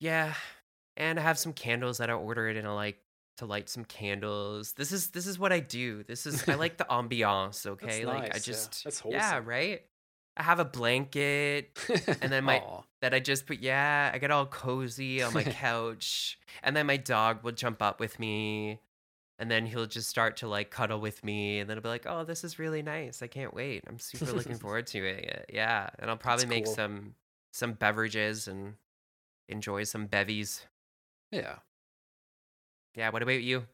[0.00, 0.34] yeah
[0.96, 2.98] and i have some candles that i ordered and i uh, like
[3.36, 6.76] to light some candles this is this is what i do this is i like
[6.78, 8.38] the ambiance okay like i yeah.
[8.38, 9.82] just That's yeah right
[10.36, 11.76] i have a blanket
[12.22, 12.62] and then my-
[13.04, 16.38] that I just put, yeah, I get all cozy on my couch.
[16.62, 18.80] And then my dog will jump up with me.
[19.38, 21.58] And then he'll just start to like cuddle with me.
[21.58, 23.20] And then I'll be like, oh, this is really nice.
[23.20, 23.82] I can't wait.
[23.88, 25.50] I'm super looking forward to it.
[25.52, 25.90] Yeah.
[25.98, 26.74] And I'll probably make cool.
[26.74, 27.14] some
[27.52, 28.74] some beverages and
[29.48, 30.66] enjoy some bevies.
[31.30, 31.56] yeah.
[32.94, 33.10] Yeah.
[33.10, 33.64] What about you?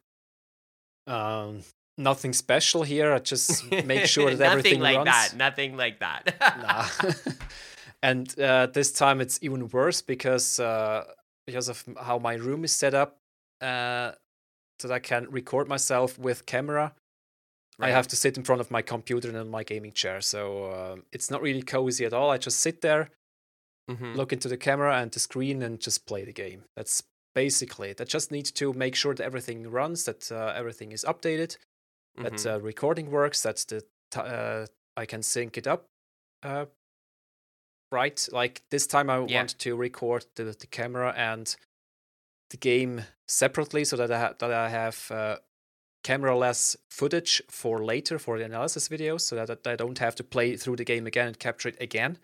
[1.07, 1.61] Um,
[1.99, 3.13] nothing special here.
[3.13, 4.81] I just make sure that everything.
[4.81, 5.31] Nothing like runs.
[5.31, 5.37] that.
[5.37, 6.35] Nothing like that.
[6.63, 7.13] Nah.
[8.03, 11.05] and uh, this time it's even worse because uh,
[11.47, 13.19] because of how my room is set up,
[13.61, 14.13] uh,
[14.83, 16.95] that I can record myself with camera.
[17.83, 20.70] I have to sit in front of my computer and on my gaming chair, so
[20.70, 22.31] um, it's not really cozy at all.
[22.31, 23.09] I just sit there,
[23.91, 24.14] Mhm.
[24.16, 26.64] look into the camera and the screen, and just play the game.
[26.76, 27.03] That's
[27.35, 28.01] basically it.
[28.01, 31.57] I just need to make sure that everything runs, that uh, everything is updated,
[32.16, 32.55] that Mhm.
[32.57, 34.66] uh, recording works, that the t- uh,
[34.97, 35.87] I can sync it up
[36.43, 36.66] uh,
[37.93, 38.28] right.
[38.31, 39.39] Like this time, I Yeah.
[39.41, 41.57] want to record the, the camera and
[42.51, 45.37] the game separately, so that I ha- that I have uh,
[46.03, 50.57] camera-less footage for later for the analysis videos, so that I don't have to play
[50.57, 52.19] through the game again and capture it again.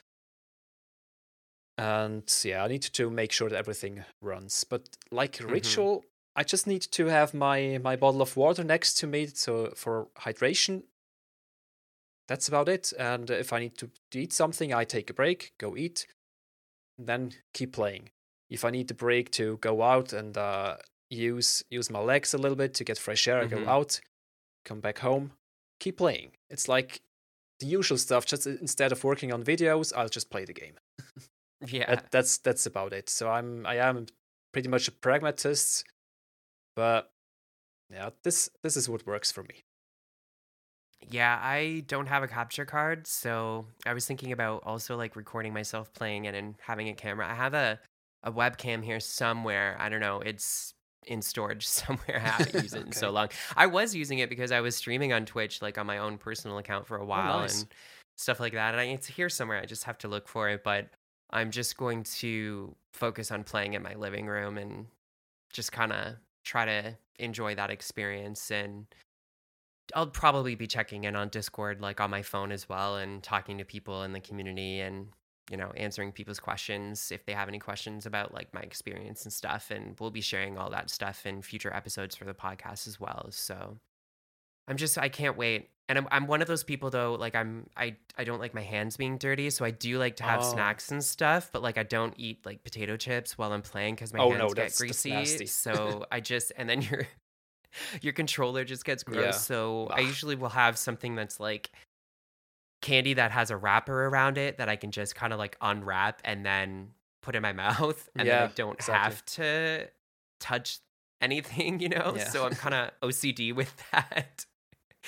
[1.79, 4.64] And yeah, I need to make sure that everything runs.
[4.64, 5.51] But like Mhm.
[5.53, 6.05] ritual,
[6.35, 10.09] I just need to have my my bottle of water next to me, so for
[10.18, 10.85] hydration.
[12.29, 12.93] That's about it.
[12.99, 16.07] And if I need to eat something, I take a break, go eat,
[16.99, 18.11] then keep playing.
[18.51, 20.76] If I need the break to go out and uh,
[21.11, 23.51] use use my legs a little bit to get fresh air, I Mhm.
[23.64, 24.01] go out,
[24.64, 25.32] come back home,
[25.80, 26.32] keep playing.
[26.51, 27.03] It's like
[27.61, 28.26] the usual stuff.
[28.26, 30.76] Just instead of working on videos, I'll just play the game.
[31.66, 31.86] Yeah.
[31.86, 33.09] That, that's that's about it.
[33.09, 34.07] So I'm I am
[34.53, 35.84] pretty much a pragmatist,
[36.76, 37.11] but
[37.90, 39.64] yeah, this this is what works for me.
[41.09, 45.53] Yeah, I don't have a capture card, so I was thinking about also like recording
[45.53, 47.30] myself playing it and having a camera.
[47.30, 47.78] I have a
[48.27, 49.77] a webcam here somewhere.
[49.79, 50.20] I don't know.
[50.20, 50.74] It's
[51.07, 52.16] in storage somewhere.
[52.16, 53.29] I haven't used it in so long.
[53.57, 56.59] I was using it because I was streaming on Twitch, like on my own personal
[56.59, 57.62] account for a oh, while nice.
[57.62, 57.70] and
[58.16, 58.74] stuff like that.
[58.74, 59.59] And I, it's here somewhere.
[59.59, 60.64] I just have to look for it.
[60.64, 60.89] But
[61.31, 64.87] I'm just going to focus on playing in my living room and
[65.53, 68.87] just kind of try to enjoy that experience and
[69.95, 73.59] I'll probably be checking in on Discord like on my phone as well and talking
[73.59, 75.09] to people in the community and
[75.51, 79.32] you know answering people's questions if they have any questions about like my experience and
[79.32, 82.99] stuff and we'll be sharing all that stuff in future episodes for the podcast as
[82.99, 83.26] well.
[83.30, 83.78] So
[84.68, 85.70] I'm just I can't wait.
[85.88, 88.62] And I'm I'm one of those people though like I'm I I don't like my
[88.62, 90.53] hands being dirty, so I do like to have Oh.
[90.53, 94.12] snacks and stuff, but like I don't eat like potato chips while I'm playing cuz
[94.12, 95.47] my Oh, hands no, get greasy.
[95.47, 97.07] so I just and then your
[98.03, 99.24] your controller just gets gross.
[99.24, 99.30] Yeah.
[99.32, 101.70] So I usually will have something that's like
[102.83, 106.20] candy that has a wrapper around it that I can just kind of like unwrap
[106.24, 106.89] and then
[107.22, 109.03] put in my mouth and then I don't exactly.
[109.05, 109.89] have to
[110.41, 110.79] touch
[111.20, 112.14] anything, you know?
[112.16, 112.29] Yeah.
[112.29, 114.45] So I'm kind of OCD with that.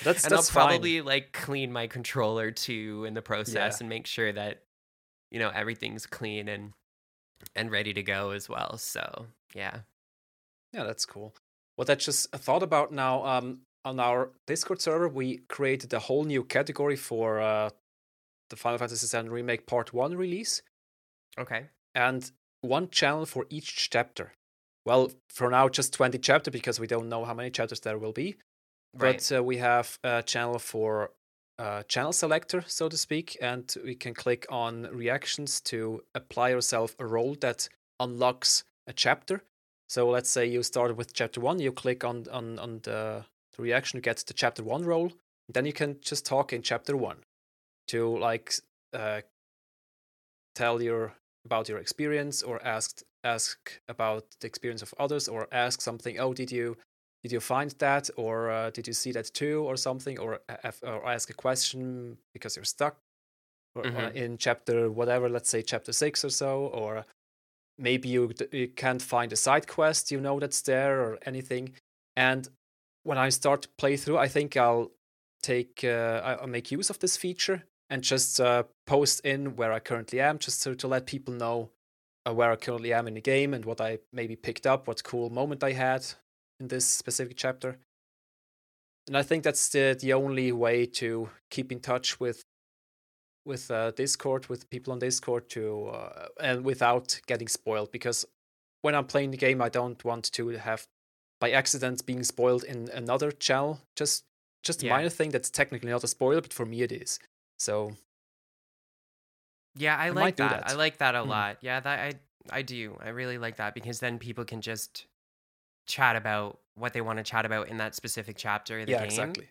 [0.03, 0.67] That's and I'll that's fine.
[0.69, 3.77] probably like clean my controller too in the process Yeah.
[3.81, 4.63] and make sure that
[5.29, 6.71] you know everything's clean and
[7.55, 8.77] and ready to go as well.
[8.77, 9.79] So, yeah.
[10.73, 11.35] Yeah, that's cool.
[11.75, 15.99] What I just a thought about now, um, on our Discord server, we created a
[15.99, 17.69] whole new category for uh,
[18.49, 20.61] the Final Fantasy VII Remake Part 1 release,
[21.37, 21.67] Okay.
[21.95, 24.33] and one channel for each chapter.
[24.85, 28.11] Well, for now, just 20 chapter because we don't know how many chapters there will
[28.11, 28.35] be.
[28.97, 29.17] Right.
[29.17, 31.11] But uh, we have a channel for
[31.59, 36.95] uh, channel selector, so to speak, and we can click on reactions to apply yourself
[36.99, 37.69] a role that
[37.99, 39.43] unlocks a chapter.
[39.89, 43.25] So let's say you started with chapter one, you click on on on the,
[43.59, 45.11] the reaction, you get the chapter one role.
[45.53, 47.17] Then you can just talk in chapter one
[47.87, 48.53] to like
[48.93, 49.21] uh,
[50.55, 51.13] tell your
[51.45, 56.19] about your experience or ask ask about the experience of others or ask something.
[56.19, 56.77] Oh, did you
[57.23, 60.39] did you find that or uh, did you see that too or something or,
[60.83, 62.97] or ask a question because you're stuck
[63.75, 64.15] or, uh, Mhm.
[64.15, 67.05] in chapter whatever let's say chapter 6 or so or
[67.77, 71.73] maybe you, you can't find a side quest you know that's there or anything
[72.15, 72.49] and
[73.09, 74.91] when i start to play through i think i'll
[75.41, 79.79] take uh, i'll make use of this feature and just uh, post in where i
[79.79, 81.69] currently am just to, to let people know
[82.25, 85.03] uh, where i currently am in the game and what i maybe picked up what
[85.03, 86.05] cool moment i had
[86.59, 87.77] in this specific chapter.
[89.07, 92.43] And I think that's the the only way to keep in touch with
[93.45, 97.91] with uh, Discord, with people on Discord, to uh, and without getting spoiled.
[97.91, 98.25] Because
[98.81, 100.85] when I'm playing the game, I don't want to have
[101.39, 103.79] by accident being spoiled in another channel.
[103.95, 104.23] Just
[104.63, 104.97] just a Yeah.
[104.97, 107.19] minor thing that's technically not a spoiler, but for me it is.
[107.57, 107.95] So
[109.75, 110.63] Yeah, I, I like do that.
[110.67, 111.27] I like that a Mm.
[111.27, 111.57] lot.
[111.61, 112.13] Yeah, that I
[112.51, 112.97] I do.
[113.01, 115.05] I really like that because then people can just
[115.87, 118.99] chat about what they want to chat about in that specific chapter of the yeah,
[118.99, 119.05] game.
[119.05, 119.47] exactly.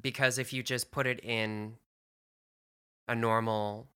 [0.00, 1.74] Because if you just put it in
[3.08, 3.88] a normal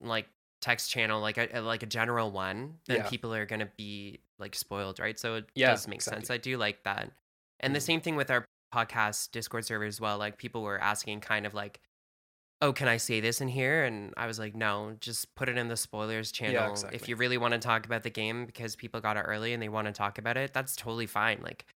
[0.00, 0.26] like
[0.64, 3.08] text channel like a like a general one, then Yeah.
[3.10, 5.18] people are going to be like spoiled, right?
[5.18, 6.30] So it Yeah, does make sense.
[6.30, 7.12] I do like that.
[7.60, 7.82] And the Mhm.
[7.82, 10.16] same thing with our podcast Discord server as well.
[10.16, 11.80] Like people were asking kind of like
[12.62, 13.84] oh, can I say this in here?
[13.84, 16.64] And I was like, no, just put it in the spoilers channel.
[16.72, 17.08] If exactly.
[17.10, 19.68] you really want to talk about the game because people got it early and they
[19.68, 21.40] want to talk about it, that's totally fine.
[21.42, 21.66] Like,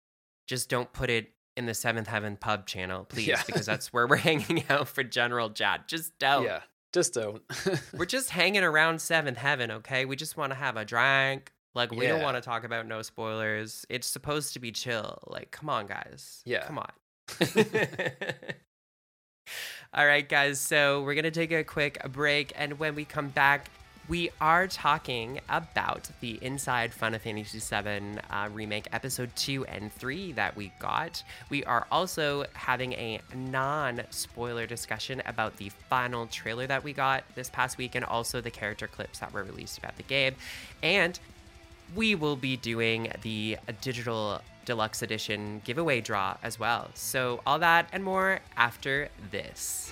[0.46, 3.42] just don't put it in the Seventh Heaven pub channel, please, Yeah.
[3.44, 5.88] because that's where we're hanging out for general chat.
[5.88, 6.44] Just don't.
[6.44, 6.62] Yeah,
[6.92, 7.42] just don't.
[7.96, 10.04] We're just hanging around Seventh Heaven, okay?
[10.04, 11.52] We just want to have a drink.
[11.74, 13.86] Like, we don't want to talk about no spoilers.
[13.88, 15.18] It's supposed to be chill.
[15.26, 16.42] Like, come on, guys.
[16.44, 16.66] Yeah.
[16.66, 16.90] Come on.
[19.94, 20.60] All right, guys.
[20.60, 23.70] So we're gonna take a quick break, and when we come back,
[24.08, 30.32] we are talking about the Inside Final Fantasy VII uh, Remake Episode 2 and 3
[30.32, 31.22] that we got.
[31.50, 37.24] We are also having a non spoiler discussion about the final trailer that we got
[37.34, 40.34] this past week and also the character clips that were released about the game.
[40.82, 41.18] And
[41.94, 46.88] we will be doing the digital deluxe edition giveaway draw as well.
[46.94, 49.90] So, all that and more after this.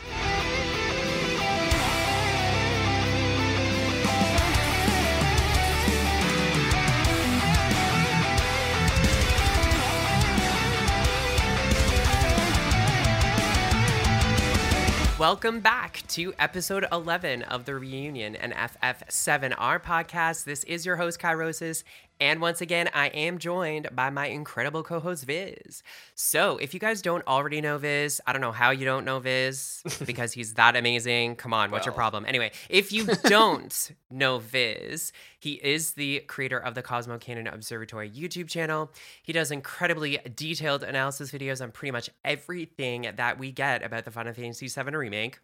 [15.18, 20.44] Welcome back to episode 11 of the Reunion and FF7R podcast.
[20.44, 21.84] This is your host, Kairosis,
[22.18, 25.82] and once again, I am joined by my incredible co host, Vyzz.
[26.14, 29.20] So, if you guys don't already know Vyzz, I don't know how you don't know
[29.20, 31.36] Vyzz because he's that amazing.
[31.36, 32.24] Come on, what's your problem?
[32.26, 38.10] Anyway, if you don't know Vyzz, he is the creator of the Cosmo Canyon Observatory
[38.10, 38.90] YouTube channel.
[39.22, 44.10] He does incredibly detailed analysis videos on pretty much everything that we get about the
[44.10, 45.38] Final Fantasy VII Remake.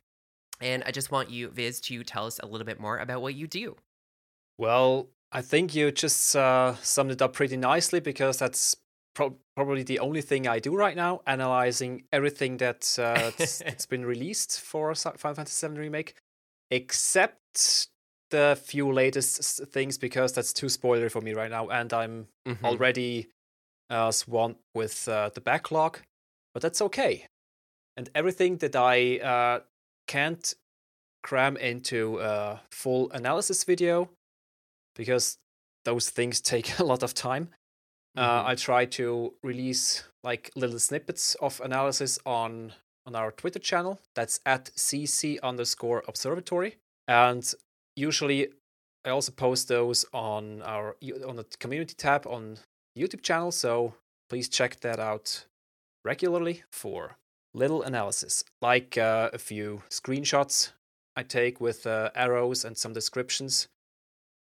[0.62, 3.34] And I just want you, Vyzz, to tell us a little bit more about what
[3.34, 3.76] you do.
[4.58, 8.76] Well, I think you just uh, summed it up pretty nicely because that's
[9.14, 14.04] pro- probably the only thing I do right now, analyzing everything that, uh, that's been
[14.04, 16.16] released for Final Fantasy VII Remake,
[16.70, 17.88] except
[18.30, 22.64] the few latest things because that's too spoilery for me right now, and I'm mm-hmm.
[22.64, 23.28] already
[23.88, 26.00] uh, swamped with uh, the backlog,
[26.52, 27.26] but that's okay.
[27.96, 29.60] And everything that I uh,
[30.06, 30.54] can't
[31.22, 34.10] cram into a full analysis video
[34.96, 35.38] because
[35.84, 37.48] those things take a lot of time.
[38.16, 38.46] Uh, mm-hmm.
[38.46, 42.72] Uh, I try to release like little snippets of analysis on
[43.04, 44.00] on our Twitter channel.
[44.14, 46.76] That's at cc underscore observatory,
[47.08, 47.52] and
[47.96, 48.48] usually
[49.04, 52.58] I also post those on our on the community tab on
[52.96, 53.50] YouTube channel.
[53.50, 53.94] So
[54.28, 55.46] please check that out
[56.04, 57.16] regularly for
[57.54, 60.72] little analysis, like uh, a few screenshots
[61.16, 63.68] I take with uh, arrows and some descriptions.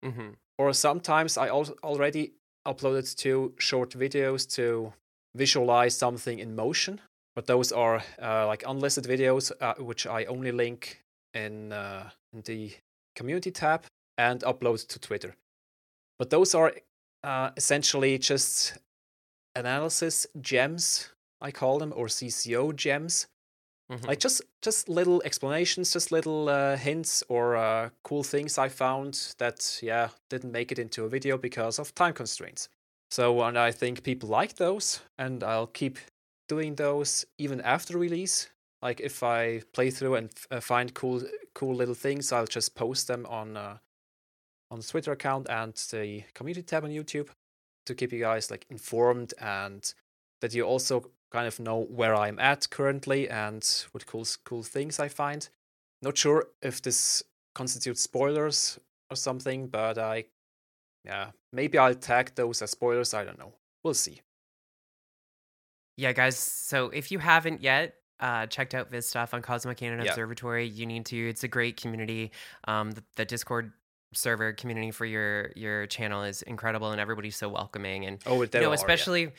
[0.05, 0.29] Mm-hmm.
[0.57, 2.33] Or sometimes I al- already
[2.65, 4.93] uploaded two short videos to
[5.35, 7.01] visualize something in motion,
[7.35, 11.03] but those are uh, like unlisted videos, uh, which I only link
[11.33, 12.71] in, uh, in the
[13.15, 13.85] community tab
[14.17, 15.35] and upload to Twitter.
[16.17, 16.73] But those are
[17.23, 18.77] uh, essentially just
[19.55, 21.09] analysis gems,
[21.41, 23.27] I call them, or CCO gems.
[23.91, 24.07] Mm-hmm.
[24.07, 29.35] Like just just little explanations, just little uh, hints or uh, cool things I found
[29.37, 32.69] that yeah didn't make it into a video because of time constraints.
[33.11, 35.99] So and I think people like those, and I'll keep
[36.47, 38.49] doing those even after release
[38.85, 41.23] like if I play through and uh, find cool
[41.55, 43.77] cool little things, I'll just post them on uh,
[44.69, 47.29] on the Twitter account and the community tab on YouTube
[47.87, 49.91] to keep you guys like informed and
[50.41, 53.61] that you also kind of know where I'm at currently and
[53.91, 55.49] what cool cool things I find.
[56.01, 57.23] Not sure if this
[57.53, 58.79] constitutes spoilers
[59.09, 60.25] or something, but I
[61.03, 63.51] yeah, maybe I'll tag those as spoilers, I don't know.
[63.83, 64.21] We'll see.
[65.97, 69.99] Yeah, guys, so if you haven't yet, uh, checked out Vyzz stuff on Cosmo Canyon
[69.99, 70.11] yep.
[70.11, 71.29] Observatory, you need to.
[71.29, 72.31] It's a great community.
[72.65, 73.73] Um, the, the, Discord
[74.13, 78.05] server community for your your channel is incredible, and everybody's so welcoming.
[78.05, 79.29] And oh, you know, especially yeah.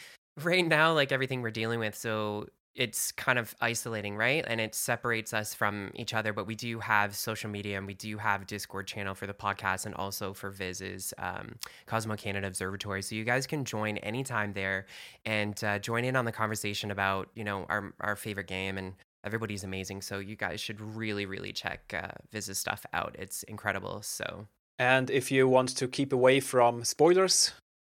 [0.43, 1.95] Right now, like everything we're dealing with.
[1.95, 4.45] So it's kind of isolating, right?
[4.47, 6.33] And it separates us from each other.
[6.33, 9.87] But we do have social media and we do have Discord channel for the podcast
[9.87, 11.57] and also for Vyzz's um,
[11.87, 13.03] Cosmo Canyon Observatory.
[13.03, 14.87] So you guys can join anytime there
[15.25, 18.93] and uh, join in on the conversation about you know our our favorite game and
[19.25, 20.03] everybody's amazing.
[20.03, 23.17] So you guys should really really check uh, Vyzz's stuff out.
[23.19, 24.03] It's incredible.
[24.03, 24.47] So.
[24.79, 27.53] And if you want to keep away from spoilers,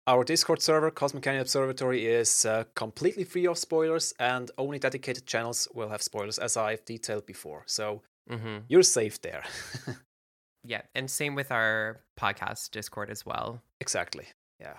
[0.08, 5.26] our Discord server, Cosmo Canyon Observatory, is uh, completely free of spoilers, and only dedicated
[5.26, 7.64] channels will have spoilers, as I've detailed before.
[7.66, 8.02] So
[8.32, 8.60] mm-hmm.
[8.70, 9.44] you're safe there.
[10.64, 13.62] yeah, and same with our podcast Discord as well.
[13.82, 14.28] Exactly.
[14.62, 14.78] Yeah.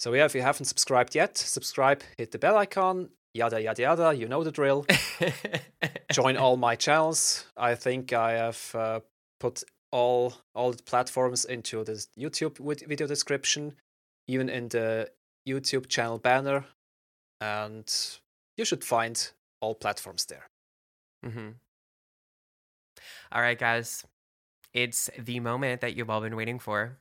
[0.00, 4.12] So yeah, if you haven't subscribed yet, subscribe, hit the bell icon, yada yada yada.
[4.12, 4.86] You know the drill.
[6.12, 7.46] Join all my channels.
[7.56, 9.00] I think I have uh,
[9.38, 12.58] put all all the platforms into the YouTube
[12.88, 13.74] video description
[14.30, 15.10] even in the
[15.48, 16.64] YouTube channel banner,
[17.40, 17.90] and
[18.56, 20.46] you should find all platforms there.
[21.26, 21.48] Mm-hmm.
[23.32, 24.04] All right, guys,
[24.72, 26.98] it's the moment that you've all been waiting for.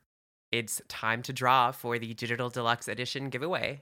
[0.51, 3.81] It's time to draw for the Digital Deluxe Edition giveaway.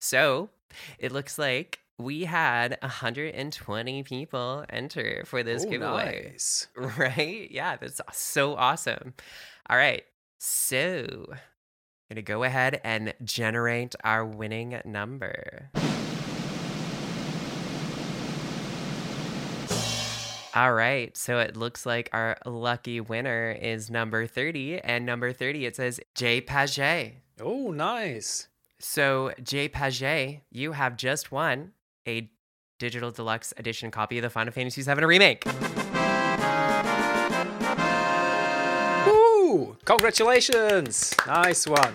[0.00, 0.50] So
[0.98, 6.30] it looks like we had 120 people enter for this Oh, giveaway.
[6.32, 6.68] nice.
[6.76, 7.50] Right?
[7.50, 9.14] Yeah, that's so awesome.
[9.68, 10.04] All right.
[10.38, 11.26] So,
[12.10, 15.70] gonna go ahead and generate our winning number.
[20.52, 21.16] All right.
[21.16, 24.80] So it looks like our lucky winner is number 30.
[24.80, 27.14] And number 30, it says Jay Paget.
[27.40, 28.48] Oh, nice.
[28.80, 31.72] So, Jay Paget, you have just won
[32.08, 32.30] a
[32.78, 35.44] digital deluxe edition copy of the Final Fantasy VII Remake.
[39.84, 41.14] Congratulations!
[41.26, 41.94] Nice one.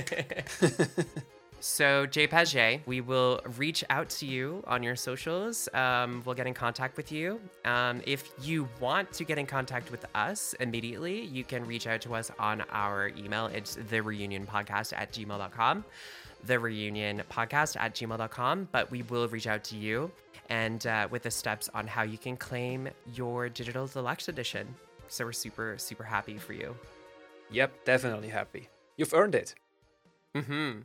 [1.60, 5.68] so, Jay Paget, we will reach out to you on your socials.
[5.74, 7.40] Um, we'll get in contact with you.
[7.64, 12.00] Um, if you want to get in contact with us immediately, you can reach out
[12.02, 13.46] to us on our email.
[13.46, 15.84] It's the reunion podcast at gmail.com.
[16.46, 18.68] Podcast at gmail.com.
[18.72, 20.10] But we will reach out to you
[20.48, 24.74] and uh, with the steps on how you can claim your digital deluxe edition.
[25.08, 26.76] So, we're super, super happy for you.
[27.50, 28.68] yep, definitely happy.
[28.96, 29.54] You've earned it.
[30.34, 30.80] Mm-hmm.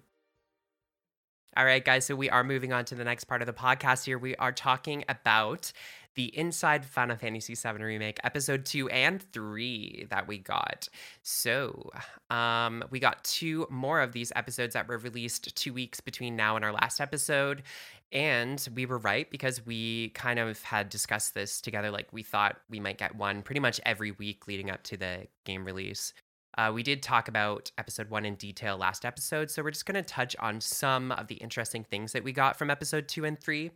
[1.57, 2.05] All right, guys.
[2.05, 4.17] So we are moving on to the next part of the podcast here.
[4.17, 5.73] We are talking about
[6.15, 10.87] the Inside Final Fantasy VII Remake, episode two and three that we got.
[11.23, 11.89] So
[12.29, 16.55] um, we got two more of these episodes that were released two weeks between now
[16.55, 17.63] and our last episode.
[18.11, 21.91] And we were right because we kind of had discussed this together.
[21.91, 25.27] Like we thought we might get one pretty much every week leading up to the
[25.45, 26.13] game release.
[26.57, 29.95] Uh, we did talk about episode one in detail last episode, so we're just going
[29.95, 33.39] to touch on some of the interesting things that we got from episode two and
[33.39, 33.71] three.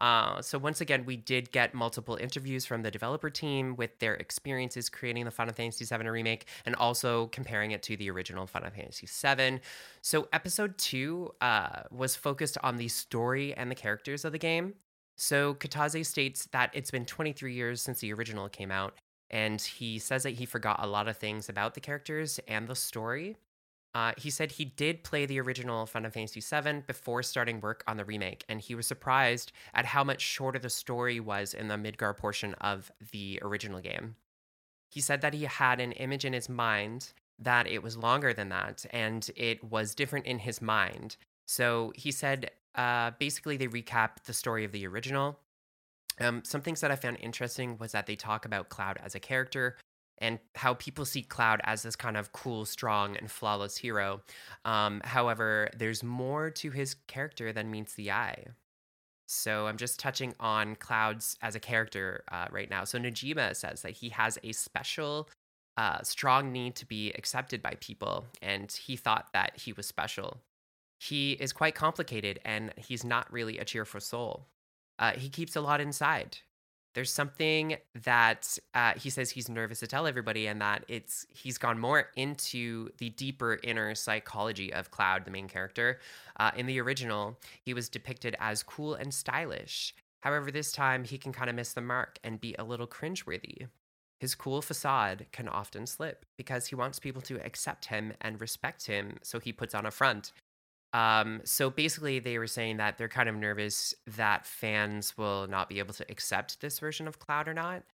[0.00, 4.14] Uh, so, once again, we did get multiple interviews from the developer team with their
[4.14, 8.70] experiences creating the Final Fantasy VII remake and also comparing it to the original Final
[8.70, 9.60] Fantasy VII.
[10.00, 14.74] So, episode two uh, was focused on the story and the characters of the game.
[15.16, 18.94] So, Kitase states that it's been 23 years since the original came out,
[19.28, 22.74] and he says that he forgot a lot of things about the characters and the
[22.74, 23.36] story.
[23.94, 27.96] Uh, he said he did play the original Final Fantasy VII before starting work on
[27.96, 31.74] the remake, and he was surprised at how much shorter the story was in the
[31.74, 34.14] Midgar portion of the original game.
[34.90, 38.48] He said that he had an image in his mind that it was longer than
[38.50, 41.16] that, and it was different in his mind.
[41.46, 45.38] So he said uh, basically they recap the story of the original.
[46.20, 49.20] Um, some things that I found interesting was that they talk about Cloud as a
[49.20, 49.76] character
[50.20, 54.20] and how people see Cloud as this kind of cool, strong, and flawless hero.
[54.64, 58.44] Um, however, there's more to his character than meets the eye.
[59.26, 62.84] So I'm just touching on Clouds as a character uh, right now.
[62.84, 65.28] So Nojima says that he has a special,
[65.76, 70.38] uh, strong need to be accepted by people, and he thought that he was special.
[70.98, 74.48] He is quite complicated, and he's not really a cheerful soul.
[74.98, 76.38] Uh, he keeps a lot inside
[76.94, 81.58] there's something that uh, he says he's nervous to tell everybody and that it's he's
[81.58, 86.00] gone more into the deeper inner psychology of cloud the main character.
[86.38, 89.94] Uh, in the original he was depicted as cool and stylish.
[90.22, 93.68] However this time he can kind of miss the mark and be a little cringeworthy.
[94.18, 98.86] His cool facade can often slip because he wants people to accept him and respect
[98.86, 100.32] him so he puts on a front
[100.92, 105.68] um, so basically, they were saying that they're kind of nervous that fans will not
[105.68, 107.84] be able to accept this version of Cloud or not.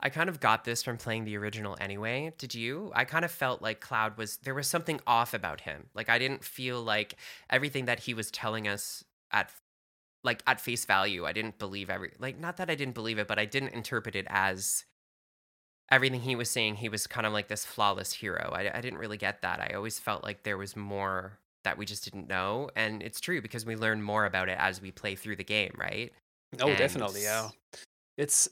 [0.00, 2.32] I kind of got this from playing the original anyway.
[2.38, 2.90] Did you?
[2.94, 5.86] I kind of felt like Cloud was there was something off about him.
[5.94, 7.16] Like I didn't feel like
[7.48, 9.52] everything that he was telling us at
[10.24, 11.26] like at face value.
[11.26, 14.16] I didn't believe every like not that I didn't believe it, but I didn't interpret
[14.16, 14.84] it as
[15.90, 16.76] everything he was saying.
[16.76, 18.52] He was kind of like this flawless hero.
[18.54, 19.60] I, I didn't really get that.
[19.60, 22.70] I always felt like there was more that we just didn't know.
[22.76, 25.74] And it's true because we learn more about it as we play through the game,
[25.78, 26.12] right?
[26.60, 27.50] Oh, And definitely, yeah.
[28.18, 28.48] It's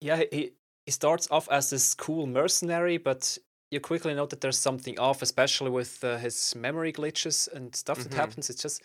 [0.00, 0.54] yeah, he
[0.86, 3.38] he starts off as this cool mercenary, but
[3.70, 8.04] you quickly note that there's something off, especially with uh, his memory glitches and stuff
[8.04, 8.14] that Mhm.
[8.14, 8.50] happens.
[8.50, 8.82] It's just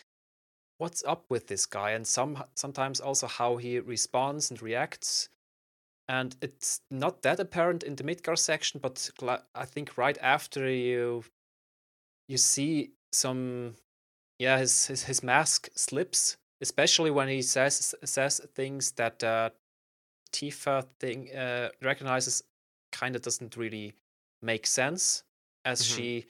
[0.80, 5.30] what's up with this guy, and some sometimes also how he responds and reacts.
[6.10, 9.12] And it's not that apparent in the Midgar section, but
[9.56, 11.26] I think right after you
[12.28, 13.76] you see some
[14.40, 19.50] yeah his his, his mask slips especially when he says says things that uh
[20.32, 22.44] tifa thing uh recognizes
[22.92, 23.94] kind of doesn't really
[24.42, 25.24] make sense
[25.64, 25.96] as Mhm.
[25.96, 26.26] she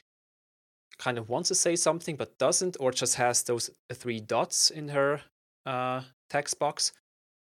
[0.98, 4.90] kind of wants to say something but doesn't or just has those three dots in
[4.90, 5.22] her
[5.66, 6.92] uh text box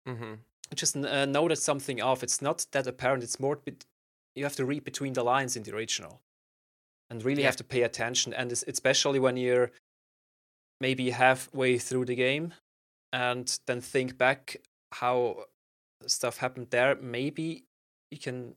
[0.07, 0.33] Mm-hmm.
[0.75, 3.85] just uh, noted something off it's not that apparent it's more bet-
[4.35, 6.21] you have to read between the lines in the original
[7.09, 7.47] and really Yeah.
[7.47, 9.71] have to pay attention and especially when you're
[10.81, 12.53] maybe halfway through the game
[13.13, 14.57] and then think back
[14.91, 15.45] how
[16.07, 17.63] stuff happened there, maybe
[18.11, 18.55] you can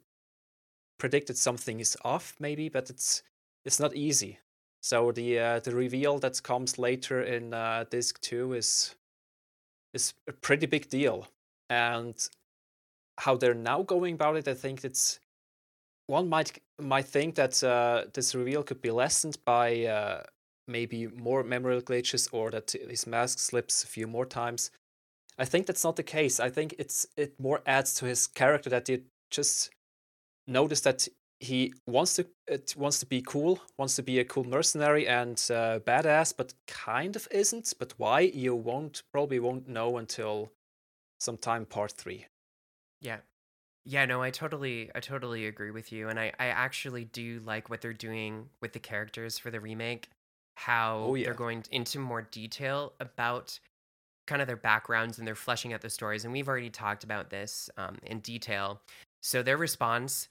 [0.98, 3.22] predict that something is off, maybe, but it's
[3.64, 4.38] it's not easy.
[4.82, 8.96] So the uh, the reveal that comes later in uh, disc two is
[9.94, 11.28] is a pretty big deal,
[11.70, 12.28] and
[13.18, 15.20] how they're now going about it, I think it's
[16.08, 20.22] one might might think that uh, this reveal could be lessened by uh,
[20.66, 24.70] maybe more memory glitches or that his mask slips a few more times.
[25.38, 26.40] I think that's not the case.
[26.40, 29.70] I think it's it more adds to his character that you just
[30.46, 31.06] notice that
[31.40, 35.36] he wants to it wants to be cool, wants to be a cool mercenary and
[35.50, 37.74] uh, badass, but kind of isn't.
[37.78, 40.52] But why you won't probably won't know until
[41.20, 42.26] sometime part three.
[43.00, 43.18] Yeah.
[43.84, 46.08] Yeah, no, I totally I totally agree with you.
[46.08, 50.08] And I, I actually do like what they're doing with the characters for the remake.
[50.56, 51.24] How Oh, yeah.
[51.24, 53.58] they're going into more detail about
[54.26, 56.24] kind of their backgrounds and they're fleshing out the stories.
[56.24, 58.82] And we've already talked about this um, in detail.
[59.22, 60.28] So their response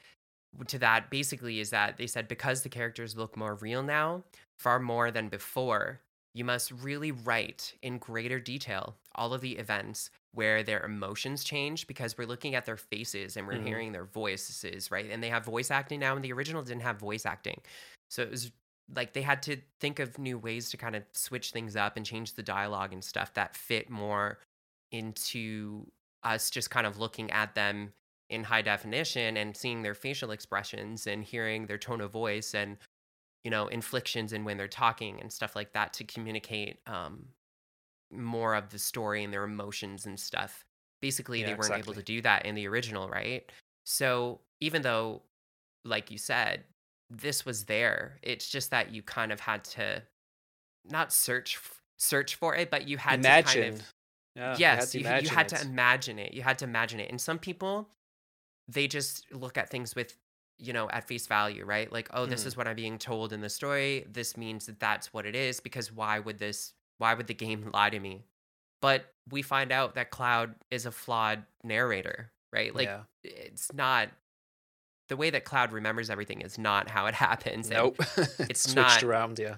[0.68, 4.24] to that basically is that they said because the characters look more real now,
[4.60, 6.02] far more than before,
[6.34, 11.88] you must really write in greater detail all of the events where their emotions change
[11.88, 13.59] because we're looking at their faces and we're Mhm.
[13.59, 15.09] hearing their voices, right?
[15.09, 17.61] And they have voice acting now, and the original didn't have voice acting.
[18.09, 18.51] So it was
[18.95, 22.05] like they had to think of new ways to kind of switch things up and
[22.05, 24.39] change the dialogue and stuff that fit more
[24.91, 25.88] into
[26.24, 27.93] us just kind of looking at them
[28.30, 32.78] in high definition and seeing their facial expressions and hearing their tone of voice and
[33.43, 37.28] you know inflections and when they're talking and stuff like that to communicate um,
[38.12, 40.66] more of the story and their emotions and stuff
[41.01, 43.51] basically Yeah, they weren't able to do that in the original right
[43.86, 45.24] so even though
[45.86, 46.66] like you said
[47.10, 50.03] this was there it's just that you kind of had to
[50.86, 51.60] not search
[51.97, 53.24] search for it but you had imagine.
[53.24, 53.82] to kind of
[54.36, 55.62] yeah, yes, you you, had you to had imagine to it.
[55.62, 56.34] imagine it.
[56.34, 57.10] You had to imagine it.
[57.10, 57.89] And some people,
[58.68, 60.18] they just look at things with,
[60.60, 61.91] you know, at face value, right?
[61.91, 62.47] Like, oh, this Mhm.
[62.47, 64.05] is what I'm being told in the story.
[64.10, 65.60] This means that that's what it is.
[65.62, 66.74] Because why would this?
[66.98, 68.26] Why would the game lie to me?
[68.82, 72.74] But we find out that Cloud is a flawed narrator, right?
[72.74, 73.02] Like, yeah.
[73.24, 74.10] it's not
[75.10, 77.70] the way that Cloud remembers everything is not how it happens.
[77.70, 77.98] Nope.
[78.39, 79.39] it's switched not- around.
[79.39, 79.56] Yeah.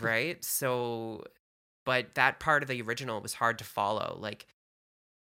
[0.00, 0.42] right?
[0.44, 1.24] So,
[1.84, 4.16] but that part of the original was hard to follow.
[4.20, 4.46] Like,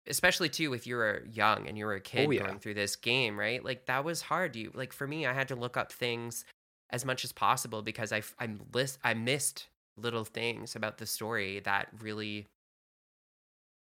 [0.08, 2.46] especially too if you were young and you were a oh, kid Oh, yeah.
[2.46, 3.64] going through this game, right?
[3.64, 4.56] Like that was hard.
[4.56, 6.44] You like for me, I had to look up things
[6.90, 11.60] as much as possible because I I list I missed little things about the story
[11.60, 12.46] that really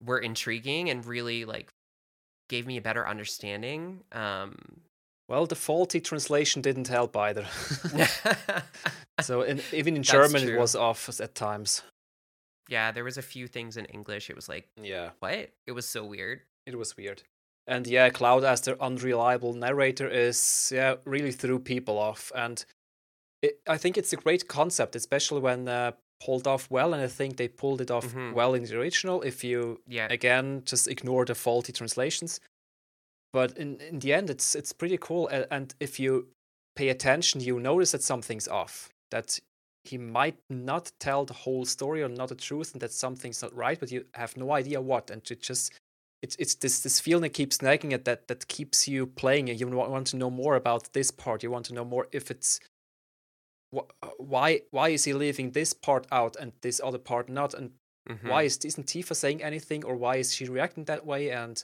[0.04, 1.70] were intriguing and really like
[2.48, 4.00] gave me a better understanding.
[4.12, 4.56] Um,
[5.28, 7.46] Well, the faulty translation didn't help either.
[9.20, 11.82] so in, even in That's German, it was off at times.
[12.68, 14.28] yeah, there was a few things in English.
[14.30, 15.50] It was like Yeah, what?
[15.66, 16.40] It was so weird.
[16.66, 17.22] it was weird.
[17.66, 22.32] And yeah, Cloud as the unreliable narrator is yeah really threw people off.
[22.34, 22.64] And
[23.42, 25.92] it, I think it's a great concept, especially when uh,
[26.24, 26.94] pulled off well.
[26.94, 28.32] And I think they pulled it off Mhm.
[28.34, 29.22] well in the original.
[29.22, 30.06] If you Yeah.
[30.10, 32.40] again just ignore the faulty translations
[33.32, 36.28] but in, in the end it's it's pretty cool and if you
[36.76, 39.38] pay attention you notice that something's off that
[39.84, 43.54] he might not tell the whole story or not the truth and that something's not
[43.54, 45.72] right but you have no idea what and it just
[46.22, 49.58] it's it's this this feeling that keeps nagging at that that keeps you playing and
[49.58, 52.60] you want to know more about this part you want to know more if it's
[54.18, 57.70] why why is he leaving this part out and this other part not and
[58.08, 58.28] Mhm.
[58.28, 61.30] why is isn't Tifa saying anything or why is she reacting that way?
[61.30, 61.62] And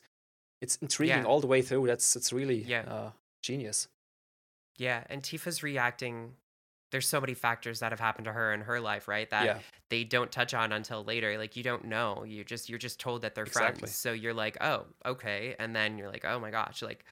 [0.60, 1.24] it's intriguing Yeah.
[1.24, 1.86] all the way through.
[1.88, 2.82] That's it's really Yeah.
[2.82, 3.88] uh, genius.
[4.76, 6.36] Yeah, and Tifa's reacting.
[6.92, 9.28] There's so many factors that have happened to her in her life, right?
[9.30, 11.36] That yeah, they don't touch on until later.
[11.36, 12.22] Like you don't know.
[12.24, 13.80] You just you're just told that they're Exactly.
[13.80, 13.96] friends.
[13.96, 17.04] So you're like, oh, okay, and then you're like, oh my gosh, like,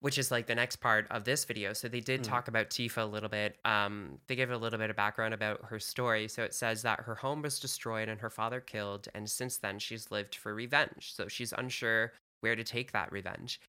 [0.00, 1.72] which is like the next part of this video.
[1.72, 2.28] So they did Mm.
[2.28, 3.58] talk about Tifa a little bit.
[3.64, 6.28] Um, they gave a little bit of background about her story.
[6.28, 9.78] So it says that her home was destroyed and her father killed, and since then
[9.78, 11.12] she's lived for revenge.
[11.14, 13.60] So she's unsure where to take that revenge.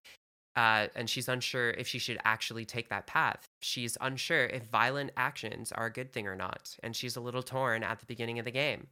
[0.56, 3.46] Uh, and she's unsure if she should actually take that path.
[3.62, 7.44] She's unsure if violent actions are a good thing or not, and she's a little
[7.44, 8.88] torn at the beginning of the game.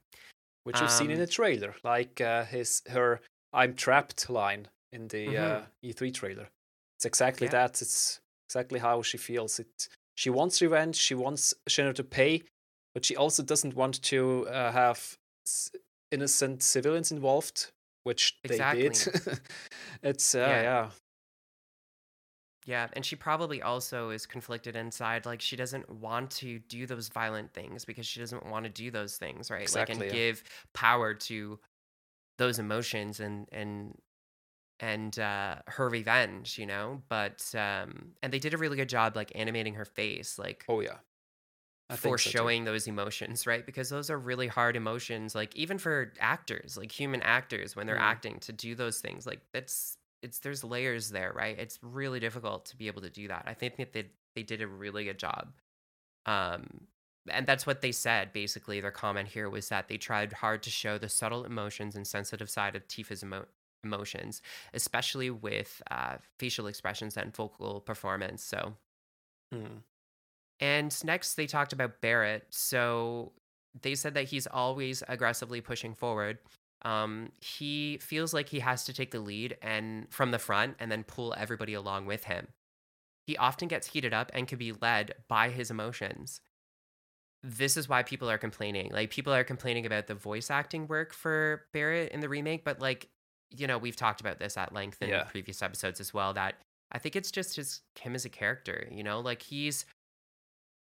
[0.63, 3.21] which we've seen in Um, the trailer, like uh, his her
[3.53, 5.63] "I'm trapped" line in the Mhm.
[5.63, 6.49] uh, E3 trailer.
[6.97, 7.51] It's exactly Yeah.
[7.51, 7.81] that.
[7.81, 9.59] It's exactly how she feels.
[9.59, 9.89] It.
[10.15, 10.95] She wants revenge.
[10.95, 12.43] She wants Shinra to pay,
[12.93, 15.71] but she also doesn't want to uh, have s-
[16.11, 17.71] innocent civilians involved,
[18.03, 18.97] which they did.
[20.01, 20.61] it's uh, Yeah.
[20.61, 20.89] yeah.
[22.65, 25.25] Yeah, and she probably also is conflicted inside.
[25.25, 28.91] Like she doesn't want to do those violent things because she doesn't want to do
[28.91, 29.61] those things, right?
[29.61, 30.17] Exactly, Like and Yeah.
[30.25, 30.43] give
[30.73, 31.59] power to
[32.37, 33.97] those emotions and and
[34.79, 37.03] and uh her revenge, you know?
[37.09, 40.79] But um and they did a really good job like animating her face, like Oh
[40.81, 40.99] yeah.
[41.89, 42.31] I for so too.
[42.35, 43.65] showing those emotions, right?
[43.65, 47.97] Because those are really hard emotions, like even for actors, like human actors when they're
[47.97, 47.97] Mm.
[47.97, 51.57] acting to do those things, like that's it's there's layers there, right?
[51.57, 53.43] It's really difficult to be able to do that.
[53.47, 55.53] I think that they they did a really good job.
[56.25, 56.87] Um
[57.29, 58.81] and that's what they said basically.
[58.81, 62.49] Their comment here was that they tried hard to show the subtle emotions and sensitive
[62.49, 63.47] side of Tifa's emo-
[63.83, 64.41] emotions,
[64.73, 68.43] especially with uh, facial expressions and vocal performance.
[68.43, 68.75] So,
[69.53, 69.83] Mm.
[70.59, 72.47] and next, they talked about Barrett.
[72.49, 73.33] So
[73.79, 76.39] they said that he's always aggressively pushing forward.
[76.83, 80.91] Um, he feels like he has to take the lead and from the front and
[80.91, 82.47] then pull everybody along with him.
[83.25, 86.41] He often gets heated up and can be led by his emotions.
[87.43, 88.91] This is why people are complaining.
[88.91, 92.79] Like people are complaining about the voice acting work for Barrett in the remake, but
[92.81, 93.09] like,
[93.51, 95.23] you know, we've talked about this at length in Yeah.
[95.23, 96.55] previous episodes as well that
[96.91, 99.19] I think it's just his him as a character, you know?
[99.19, 99.85] Like he's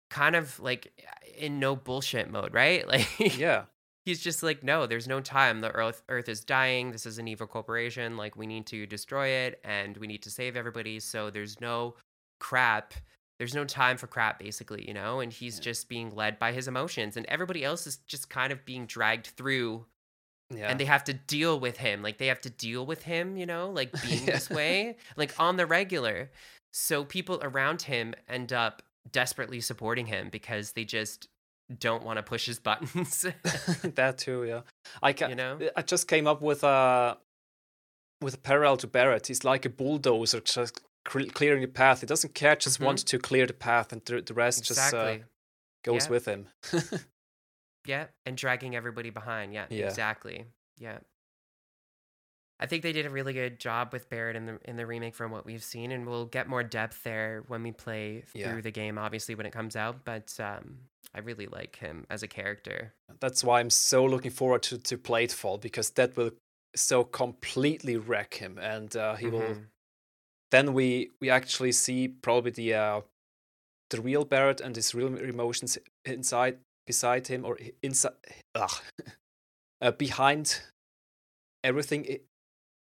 [0.09, 0.91] kind of like
[1.37, 2.85] in no bullshit mode, right?
[2.87, 3.65] Like Yeah.
[4.05, 5.61] he's just like, no, there's no time.
[5.61, 6.91] The earth earth is dying.
[6.91, 8.17] This is an evil corporation.
[8.17, 10.99] Like we need to destroy it and we need to save everybody.
[10.99, 11.95] So there's no
[12.39, 12.93] crap.
[13.39, 15.19] There's no time for crap, basically, you know?
[15.19, 15.63] And he's Yeah.
[15.63, 17.17] just being led by his emotions.
[17.17, 19.85] And everybody else is just kind of being dragged through
[20.53, 20.69] Yeah.
[20.69, 22.01] and they have to deal with him.
[22.03, 24.33] Like they have to deal with him, you know, like being Yeah.
[24.33, 26.29] this way, like on the regular.
[26.73, 28.81] So people around him end up
[29.11, 31.27] desperately supporting him because they just
[31.79, 33.25] don't want to push his buttons,
[33.95, 34.61] that too, yeah.
[35.01, 35.57] I ca- you know?
[35.75, 37.17] I just came up with a
[38.21, 39.27] with a parallel to Barrett.
[39.27, 42.01] He's like a bulldozer, just clearing the path.
[42.01, 42.85] He doesn't care, just Mhm.
[42.85, 45.17] wants to clear the path, and the, the rest just uh,
[45.83, 46.11] goes Yeah.
[46.11, 46.47] with him.
[47.85, 49.53] Yeah, and dragging everybody behind.
[49.53, 49.85] Yeah, Yeah.
[49.87, 50.45] exactly.
[50.77, 50.99] Yeah.
[52.59, 55.15] I think they did a really good job with Barrett in the in the remake
[55.15, 58.51] from what we've seen, and we'll get more depth there when we play Yeah.
[58.51, 60.05] through the game, obviously when it comes out.
[60.05, 60.77] But um,
[61.15, 62.93] I really like him as a character.
[63.19, 66.31] That's why I'm so looking forward to to Platefall because that will
[66.75, 69.41] so completely wreck him, and uh, he will.
[69.41, 69.65] Mhm.
[70.51, 73.01] Then we we actually see probably the uh,
[73.89, 76.59] the real Barrett and his real emotions inside
[76.91, 78.17] beside him or inside
[78.55, 78.77] ugh,
[79.81, 80.45] uh, behind
[81.63, 82.05] everything.
[82.05, 82.21] It,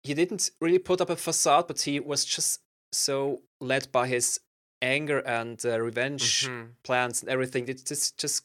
[0.04, 2.60] he didn't really put up a facade, but he was just
[2.92, 4.40] so led by his
[4.82, 6.74] anger and uh, revenge Mhm.
[6.82, 7.68] plans and everything.
[7.68, 8.44] It just just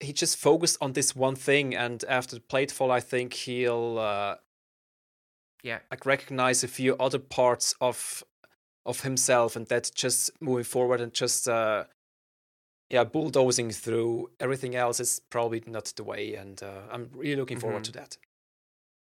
[0.00, 4.36] he just focused on this one thing, and after the platefall, I think he'll uh,
[5.62, 5.80] Yeah.
[5.90, 8.22] like recognize a few other parts of
[8.86, 11.84] of himself, and that's just moving forward and just uh,
[12.94, 17.58] yeah bulldozing through everything else is probably not the way, and uh, I'm really looking
[17.60, 17.86] forward Mhm.
[17.90, 18.16] to that.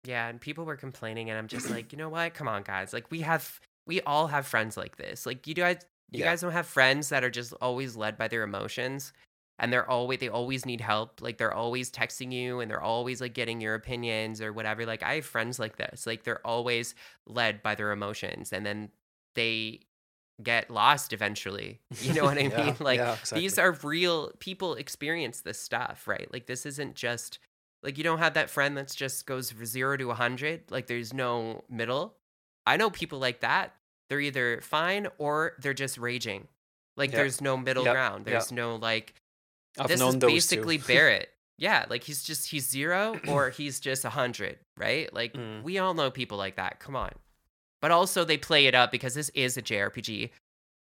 [0.04, 2.34] Yeah, and people were complaining, and I'm just like, you know what?
[2.34, 2.92] Come on, guys.
[2.92, 5.26] Like we have, we all have friends like this.
[5.26, 5.78] Like you guys,
[6.10, 6.26] you Yeah.
[6.30, 9.12] guys don't have friends that are just always led by their emotions,
[9.58, 11.20] and they're always they always need help.
[11.20, 14.86] Like they're always texting you, and they're always like getting your opinions or whatever.
[14.86, 16.06] Like I have friends like this.
[16.06, 16.94] Like they're always
[17.26, 18.90] led by their emotions, and then
[19.34, 19.80] they
[20.42, 21.80] get lost eventually.
[22.00, 22.76] You know what I Yeah, mean?
[22.80, 26.28] Like yeah, these are real people experience this stuff, right?
[26.32, 27.38] Like this isn't just
[27.82, 30.70] like you don't have that friend that's just goes from zero to a hundred.
[30.70, 32.14] Like there's no middle.
[32.66, 33.74] I know people like that.
[34.08, 36.48] They're either fine or they're just raging.
[36.96, 37.18] Like Yeah.
[37.18, 38.24] there's no middle Yeah, ground.
[38.26, 39.14] There's no like
[39.78, 40.78] I've this is basically.
[40.86, 41.28] Barrett.
[41.58, 45.12] Yeah, like he's just he's zero or he's just a hundred, right?
[45.12, 45.62] Like Mm.
[45.62, 46.80] we all know people like that.
[46.80, 47.10] Come on.
[47.80, 50.30] But also they play it up because this is a JRPG,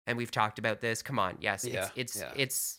[0.06, 1.02] and we've talked about this.
[1.02, 2.32] Come on, yes, Yeah, it's it's yeah.
[2.42, 2.78] it's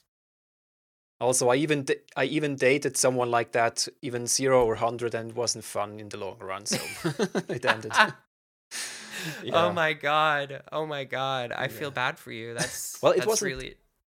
[1.21, 1.85] Also, I even
[2.17, 6.09] I even dated someone like that, even zero or hundred, and it wasn't fun in
[6.09, 6.65] the long run.
[6.65, 6.77] So
[7.49, 7.93] it ended.
[9.41, 9.51] Yeah.
[9.67, 10.63] Oh my god!
[10.71, 11.53] Oh my god!
[11.53, 12.53] I feel bad for you.
[12.55, 13.75] That's Well, it that's wasn't- really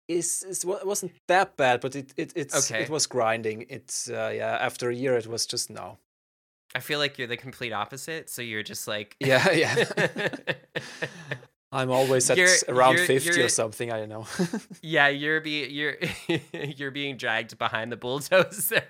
[0.08, 2.84] It's, it's it wasn't that bad, but it it it's Okay.
[2.84, 3.66] it was grinding.
[3.70, 4.58] It's uh, yeah.
[4.60, 5.98] After a year, it was just no.
[6.76, 8.30] I feel like you're the complete opposite.
[8.30, 9.86] So you're just like Yeah, yeah.
[11.72, 13.92] I'm always at You're- around you're- fifty you're- or something.
[13.92, 14.28] I don't know.
[14.82, 15.96] yeah, you're be you're
[16.54, 18.84] you're being dragged behind the bulldozer.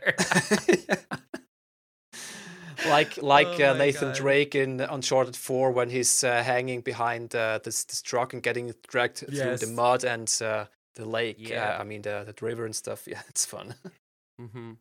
[2.87, 4.15] like like Oh uh, Nathan God.
[4.15, 8.73] Drake in Uncharted Four when he's uh, hanging behind uh, this this truck and getting
[8.87, 11.37] dragged through the mud and uh, the lake.
[11.49, 11.75] Yeah.
[11.77, 13.07] Uh, I mean the the river and stuff.
[13.07, 13.75] Yeah, it's fun.
[14.39, 14.73] hmm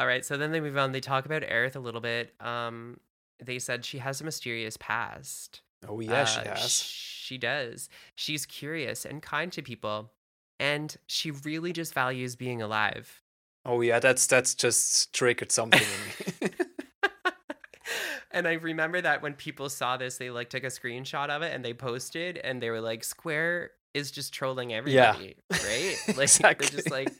[0.00, 0.92] All right, so then they move on.
[0.92, 2.32] They talk about Aerith a little bit.
[2.40, 2.98] Um,
[3.44, 5.60] they said she has a mysterious past.
[5.86, 6.72] Oh yeah, she Uh, has.
[6.72, 7.90] she does.
[8.14, 10.10] She's curious and kind to people,
[10.58, 13.20] and she really just values being alive.
[13.66, 16.54] Oh yeah, that's that's just triggered something in me.
[18.30, 21.52] and I remember that when people saw this, they like took a screenshot of it
[21.54, 25.96] and they posted, and they were like, "Square is just trolling everybody, right?
[26.08, 26.68] Like exactly.
[26.68, 27.12] they're just like."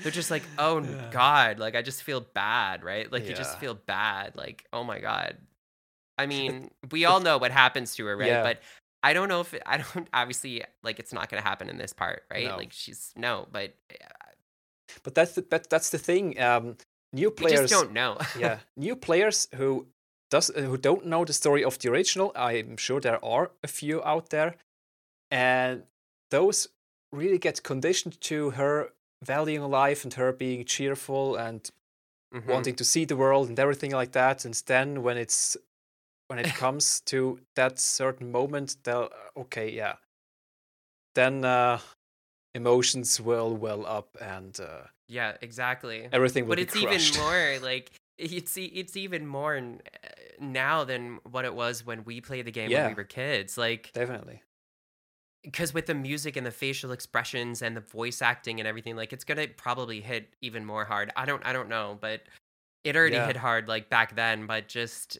[0.00, 1.08] They're just like, oh Yeah.
[1.10, 3.10] god, like I just feel bad, right?
[3.10, 5.36] Like you just feel bad, like oh my god.
[6.16, 8.28] I mean, we all know what happens to her, right?
[8.28, 8.42] Yeah.
[8.42, 8.60] But
[9.02, 11.78] I don't know if it, I don't obviously like it's not going to happen in
[11.78, 12.46] this part, right?
[12.46, 12.56] No.
[12.56, 14.04] Like she's no, but uh,
[15.02, 16.40] but that's the, that, that's the thing.
[16.40, 16.76] Um,
[17.12, 18.18] new we players, just don't know.
[18.38, 19.86] yeah, new players who
[20.30, 22.32] does uh, who don't know the story of the original.
[22.36, 24.56] I'm sure there are a few out there,
[25.30, 25.82] and
[26.30, 26.68] those
[27.12, 28.92] really get conditioned to her
[29.22, 31.70] valuing life and her being cheerful and
[32.34, 32.46] Mhm.
[32.46, 34.44] wanting to see the world and everything like that.
[34.44, 35.56] And then when it's
[36.28, 39.96] when it comes to that certain moment, they'll okay, yeah.
[41.14, 41.80] Then uh,
[42.54, 46.08] emotions will well up and uh, Yeah, exactly.
[46.12, 47.14] everything will But be it's crushed.
[47.16, 50.08] even more like it's it's even more uh,
[50.40, 53.56] now than what it was when we played the game when we were kids.
[53.58, 54.42] Like Definitely.
[55.48, 59.12] Because with the music and the facial expressions and the voice acting and everything like
[59.12, 62.22] it's gonna probably hit even more hard i don't i don't know but
[62.84, 63.22] it already Yeah.
[63.22, 65.18] hit hard like back then but just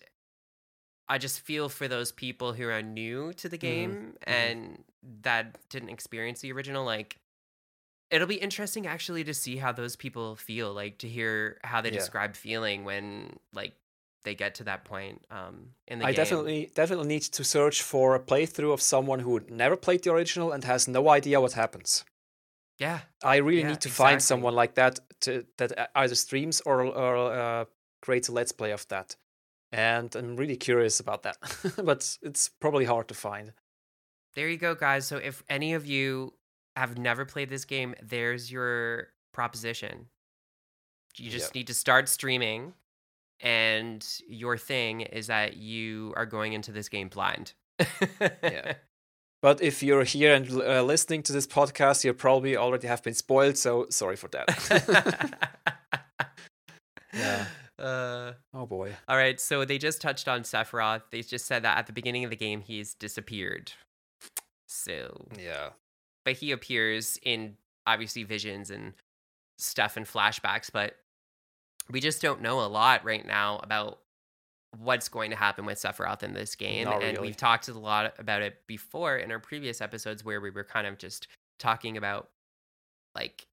[1.09, 4.59] i just feel for those people who are new to the Mhm, game mhm.
[4.63, 4.85] and
[5.23, 7.19] that didn't experience the original like
[8.11, 11.91] it'll be interesting actually to see how those people feel like to hear how they
[11.91, 11.93] Yeah.
[11.93, 13.75] describe feeling when like
[14.29, 15.57] they get to that point um
[15.93, 19.33] in the I game definitely definitely need to search for a playthrough of someone who
[19.65, 22.05] never played the original and has no idea what happens.
[22.87, 24.95] yeah I really Yeah, need to find someone like that
[25.25, 27.65] to that e- either streams or or uh,
[28.05, 29.17] creates a let's play of that.
[29.73, 31.37] And I'm really curious about that,
[31.91, 33.53] but it's probably hard to find.
[34.35, 35.07] There you go, guys.
[35.07, 36.35] So if any of you
[36.77, 40.07] have never played this game, there's your proposition.
[41.17, 41.55] You just Yep.
[41.55, 42.75] need to start streaming,
[43.41, 47.53] and your thing is that you are going into this game blind.
[48.43, 48.75] Yeah.
[49.41, 53.15] But if you're here and uh, listening to this podcast, you probably already have been
[53.15, 53.57] spoiled.
[53.57, 55.49] So sorry for that.
[57.15, 57.47] Yeah.
[57.79, 58.95] Uh, oh boy.
[59.07, 59.41] all right.
[59.41, 61.03] So they just touched on Sephiroth.
[61.13, 63.73] They just said that at the beginning of the game, he's disappeared.
[64.67, 65.71] So Yeah.
[66.25, 67.57] but he appears in
[67.87, 68.93] obviously visions and
[69.59, 70.97] stuff and flashbacks but
[71.91, 73.99] we just don't know a lot right now about
[74.77, 77.29] what's going to happen with Sephiroth in this game Not and really.
[77.29, 80.87] we've talked a lot about it before in our previous episodes where we were kind
[80.87, 81.27] of just
[81.59, 82.29] talking about
[83.15, 83.47] like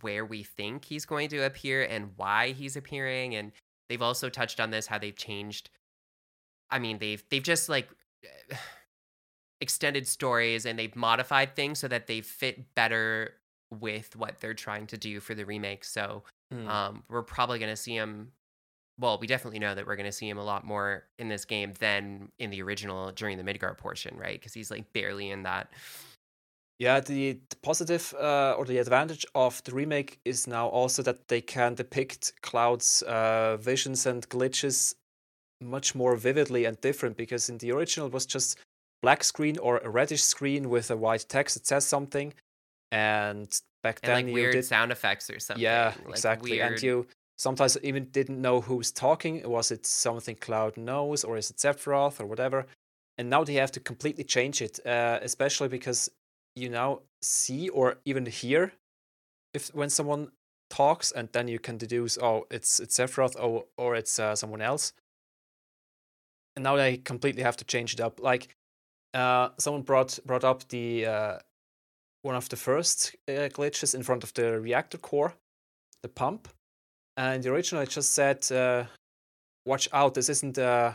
[0.00, 3.52] where we think he's going to appear and why he's appearing and
[3.88, 5.68] they've also touched on this how they've changed
[6.70, 7.88] I mean they've they've just like
[9.60, 13.34] extended stories and they've modified things so that they fit better
[13.70, 15.84] with what they're trying to do for the remake.
[15.84, 16.68] So Hmm.
[16.68, 18.32] um, we're probably going to see him.
[18.98, 21.44] Well, we definitely know that we're going to see him a lot more in this
[21.44, 24.38] game than in the original during the Midgar portion, right?
[24.38, 25.70] Because he's like barely in that.
[26.78, 31.28] Yeah, the, the positive uh, or the advantage of the remake is now also that
[31.28, 34.94] they can depict Cloud's uh, visions and glitches
[35.60, 38.58] much more vividly and different because in the original it was just
[39.02, 42.32] black screen or a reddish screen with a white text that says something
[42.90, 45.62] and back And then like you weird did sound effects or something.
[45.62, 47.06] yeah like exactly weird- and you
[47.38, 52.20] sometimes even didn't know who's talking was it something Cloud knows or is it Sephiroth
[52.20, 52.66] or whatever
[53.18, 56.10] and now they have to completely change it uh, especially because
[56.56, 58.72] you now see or even hear
[59.54, 60.30] if when someone
[60.68, 64.60] talks and then you can deduce oh it's it's Sephiroth or or it's uh, someone
[64.60, 64.92] else
[66.56, 68.54] and now they completely have to change it up like
[69.14, 71.38] uh, someone brought brought up the uh,
[72.22, 75.34] one of the first uh, glitches in front of the reactor core
[76.02, 76.48] the pump.
[77.16, 78.84] And the original it just said uh,
[79.66, 80.94] watch out this isn't a,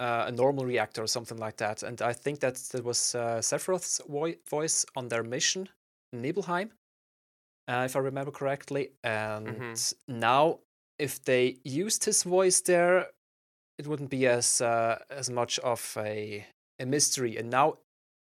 [0.00, 1.82] a normal reactor or something like that.
[1.82, 5.68] And i think that that was uh, sephiroth's voi- voice on their mission
[6.12, 6.70] in nibelheim
[7.68, 8.90] uh, if i remember correctly.
[9.04, 9.94] And Mhm.
[10.08, 10.58] now
[10.98, 13.10] if they used his voice there
[13.78, 16.46] it wouldn't be as uh, as much of a
[16.80, 17.36] a mystery.
[17.38, 17.78] And now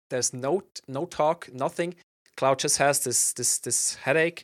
[0.10, 1.96] there's no no talk nothing
[2.40, 4.42] cloud just has this this this headache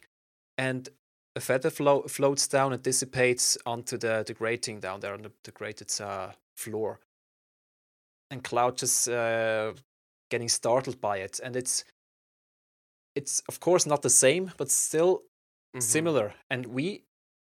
[0.57, 0.89] and
[1.37, 5.31] a feather flo- floats down and dissipates onto the, the grating down there on the,
[5.43, 6.99] the grated uh, floor.
[8.31, 9.73] And Cloud just uh,
[10.31, 11.39] getting startled by it.
[11.43, 11.83] And it's,
[13.15, 15.23] it's of course not the same, but still
[15.75, 15.83] Mhm.
[15.83, 16.33] similar.
[16.49, 17.03] And we,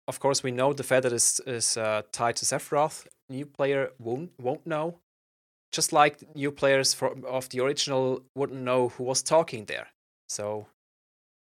[0.08, 3.06] of course, we know the feather is, is uh, tied to Sephiroth.
[3.28, 5.00] New player won't, won't know.
[5.72, 9.86] just like new players from of the original wouldn't know who was talking there.
[10.28, 10.66] So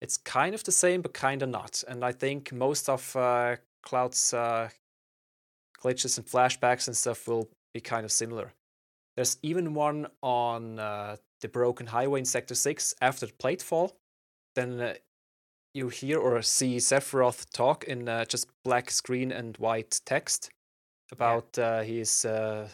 [0.00, 1.82] it's kind of the same, but kind of not.
[1.88, 4.68] And I think most of uh, Cloud's uh,
[5.82, 8.52] glitches and flashbacks and stuff will be kind of similar.
[9.16, 13.96] There's even one on uh, the broken highway in Sector 6 after the plate fall.
[14.54, 14.94] Then uh,
[15.74, 20.50] you hear or see Sephiroth talk in uh, just black screen and white text
[21.12, 21.64] about yeah.
[21.64, 22.68] uh, he's uh,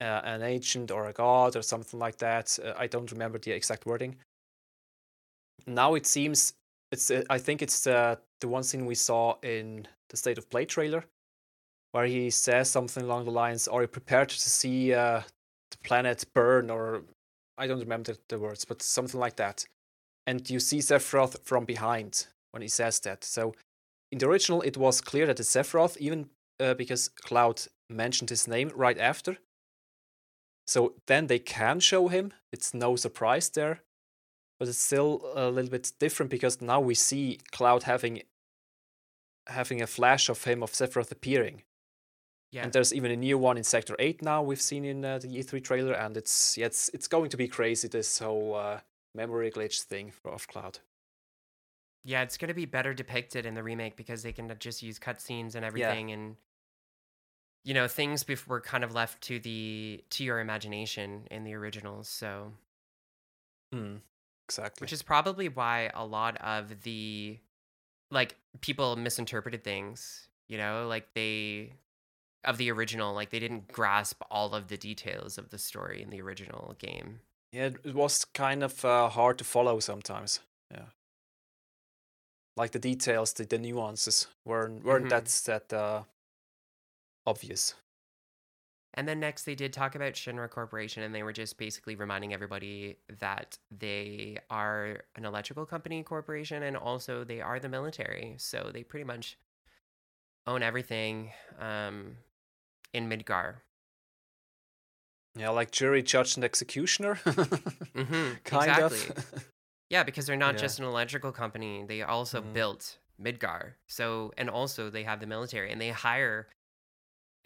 [0.00, 2.58] uh, an ancient or a god or something like that.
[2.64, 4.16] Uh, I don't remember the exact wording.
[5.68, 6.54] Now it seems
[6.90, 10.48] it's uh, I think it's the the one scene we saw in the State of
[10.50, 11.04] Play trailer,
[11.92, 15.24] where he says something along the lines, "Are you prepared to see the
[15.84, 17.02] planet burn?" Or
[17.58, 19.66] I don't remember the, the words, but something like that
[20.28, 23.24] and you see Sephiroth from behind when he says that.
[23.24, 23.54] So
[24.12, 26.28] in the original, it was clear that it's Sephiroth, even
[26.60, 29.38] uh, because Cloud mentioned his name right after.
[30.66, 32.34] So then they can show him.
[32.52, 33.80] It's no surprise there.
[34.58, 38.22] But it's still a little bit different because now we see Cloud having
[39.46, 41.62] having a flash of him of Sephiroth appearing.
[42.50, 42.64] Yeah.
[42.64, 45.28] And there's even a new one in Sector 8 now we've seen in uh, the
[45.28, 48.80] E3 trailer and it's yeah, it's it's going to be crazy this whole uh,
[49.14, 50.78] memory glitch thing of Cloud.
[52.04, 54.98] Yeah, it's going to be better depicted in the remake because they can just use
[54.98, 56.14] cutscenes and everything, yeah.
[56.14, 56.36] and
[57.64, 62.08] you know things were kind of left to the to your imagination in the originals.
[62.08, 62.52] So,
[63.74, 63.98] mm,
[64.48, 64.84] exactly.
[64.84, 67.38] Which is probably why a lot of the
[68.10, 70.28] like people misinterpreted things.
[70.48, 71.72] You know, like they
[72.44, 76.10] of the original, like they didn't grasp all of the details of the story in
[76.10, 77.20] the original game.
[77.52, 80.40] Yeah, it was kind of uh, hard to follow sometimes.
[80.70, 80.86] Yeah,
[82.56, 85.44] like the details, the, the nuances weren't weren't mm-hmm.
[85.46, 86.02] that that uh,
[87.26, 87.74] obvious.
[88.98, 92.34] And then next, they did talk about Shinra Corporation, and they were just basically reminding
[92.34, 98.34] everybody that they are an electrical company corporation, and also they are the military.
[98.38, 99.38] So they pretty much
[100.48, 101.30] own everything
[101.60, 102.16] um,
[102.92, 103.58] in Midgar.
[105.36, 107.14] Yeah, like jury, judge, and executioner.
[107.24, 108.98] mm-hmm, kind exactly.
[109.10, 109.48] of.
[109.90, 110.60] yeah, because they're not yeah.
[110.60, 112.52] just an electrical company; they also mm.
[112.52, 113.74] built Midgar.
[113.86, 116.48] So, and also they have the military, and they hire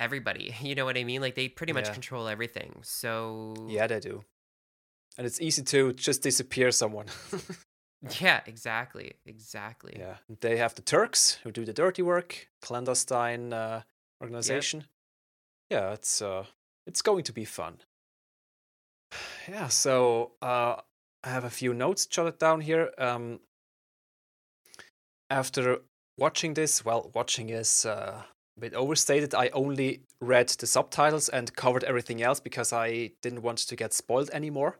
[0.03, 0.55] everybody.
[0.63, 1.21] You know what I mean?
[1.21, 1.93] Like they pretty much yeah.
[1.93, 2.81] control everything.
[2.83, 4.25] So yeah, they do.
[5.19, 7.07] And it's easy to just disappear someone.
[8.21, 9.97] yeah, exactly, exactly.
[9.99, 13.83] Yeah, they have the Turks who do the dirty work, clandestine uh,
[14.21, 14.81] organization.
[14.81, 14.89] Yep.
[15.71, 16.45] Yeah, it's uh,
[16.87, 17.79] it's going to be fun.
[19.49, 20.77] Yeah, so uh,
[21.25, 22.91] I have a few notes jotted down here.
[22.97, 23.41] Um,
[25.29, 25.79] after
[26.17, 28.23] watching this, well, watching is uh,
[28.61, 29.35] bit overstated.
[29.35, 33.93] I only read the subtitles and covered everything else because I didn't want to get
[33.93, 34.79] spoiled anymore.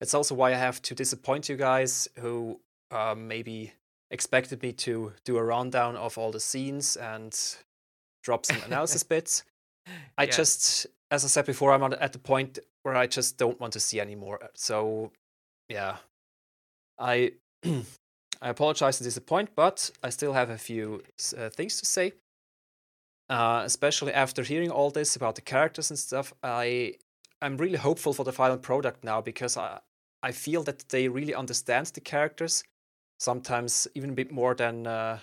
[0.00, 3.72] It's also why I have to disappoint you guys who uh, maybe
[4.10, 7.36] expected me to do a rundown of all the scenes and
[8.22, 9.44] drop some analysis bits.
[10.16, 10.30] I yeah.
[10.30, 13.80] just as I said before, I'm at the point where I just don't want to
[13.80, 14.38] see anymore.
[14.54, 15.12] So,
[15.68, 15.96] yeah,
[16.98, 17.32] I
[17.64, 21.02] I apologize to disappoint, but I still have a few
[21.36, 22.12] uh, things to say.
[23.30, 26.94] Uh, especially after hearing all this about the characters and stuff, I
[27.42, 29.80] I'm really hopeful for the final product now because I
[30.22, 32.64] I feel that they really understand the characters,
[33.20, 35.18] sometimes even a bit more than uh,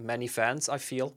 [0.00, 0.68] many fans.
[0.68, 1.16] I feel,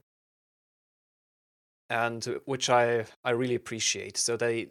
[1.90, 4.18] and uh, which I I really appreciate.
[4.18, 4.70] So they,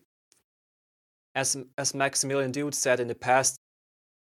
[1.35, 3.57] as as Maximilian Dood said in the past,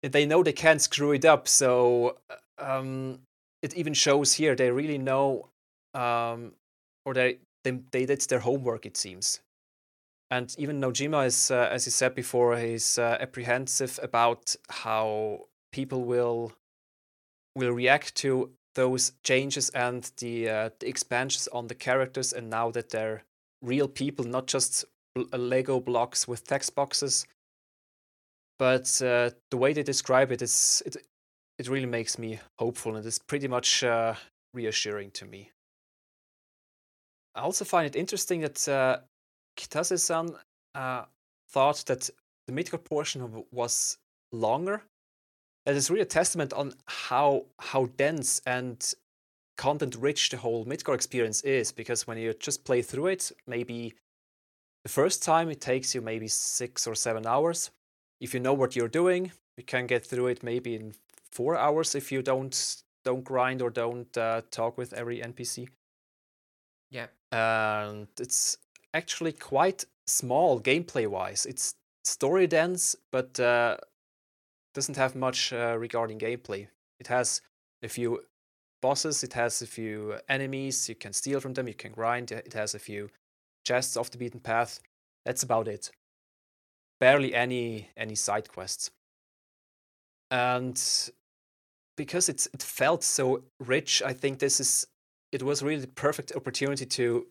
[0.03, 1.47] they know they can't screw it up.
[1.47, 3.19] So uh, um,
[3.61, 5.49] it even shows here they really know,
[5.93, 6.53] um,
[7.05, 8.85] or they, they they did their homework.
[8.85, 9.41] It seems.
[10.29, 16.05] And even Nojima is, uh, as he said before, he's uh, apprehensive about how people
[16.05, 16.53] will
[17.55, 22.71] will react to those changes and the, uh, the expansions on the characters, and now
[22.71, 23.23] that they're
[23.61, 24.85] real people, not just
[25.17, 27.25] uh, Lego blocks with text boxes.
[28.57, 30.95] But uh, the way they describe it is it
[31.57, 34.15] it really makes me hopeful, and it's pretty much uh,
[34.53, 35.51] reassuring to me.
[37.35, 38.97] I also find it interesting that uh,
[39.57, 40.35] Kitase-san
[40.75, 41.05] uh,
[41.49, 42.09] thought that
[42.47, 43.97] the Midgar portion was
[44.31, 44.83] longer
[45.65, 48.93] that is really a testament on how how dense and
[49.57, 51.71] content rich the whole Midgar experience is.
[51.71, 53.93] Because when you just play through it, maybe
[54.83, 57.69] the first time it takes you maybe six or seven hours.
[58.19, 60.93] If you know what you're doing, you can get through it maybe in
[61.31, 65.67] four hours if you don't don't grind or don't uh, talk with every NPC.
[66.91, 68.57] Yeah, and it's
[68.93, 71.45] actually quite small gameplay wise.
[71.45, 73.77] It's story dense, but uh,
[74.73, 76.67] doesn't have much uh, regarding gameplay.
[76.99, 77.41] It has
[77.83, 78.23] a few
[78.81, 82.53] bosses, it has a few enemies, you can steal from them, you can grind, it
[82.53, 83.09] has a few
[83.65, 84.79] chests off the beaten path.
[85.25, 85.91] That's about it.
[86.99, 88.91] Barely any any side quests.
[90.31, 90.81] And
[91.97, 94.87] because it's it felt so rich, I think this is
[95.31, 97.27] it was really the perfect opportunity to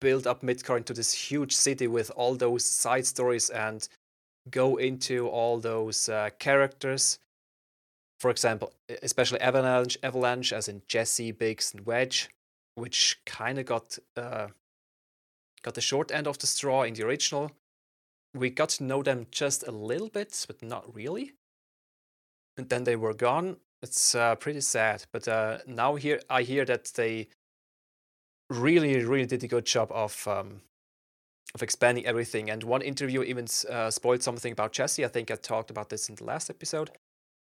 [0.00, 3.88] build up Midgar into this huge city with all those side stories and
[4.50, 7.18] go into all those uh, characters.
[8.20, 8.72] For example,
[9.02, 12.28] especially Avalanche, Avalanche, as in Jesse, Biggs, and Wedge,
[12.74, 14.48] which kind of got uh,
[15.62, 17.50] got the short end of the straw in the original.
[18.34, 21.32] We got to know them just a little bit, but not really.
[22.56, 23.56] And then they were gone.
[23.82, 25.04] It's uh, pretty sad.
[25.12, 27.28] But uh, now here I hear that they
[28.54, 30.62] really, really did a good job of um,
[31.54, 32.50] of expanding everything.
[32.50, 35.04] And one interview even uh, spoiled something about Jesse.
[35.04, 36.90] I think I talked about this in the last episode.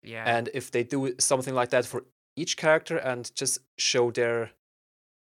[0.03, 0.23] Yeah.
[0.25, 2.03] And if they do something like that for
[2.35, 4.51] each character and just show their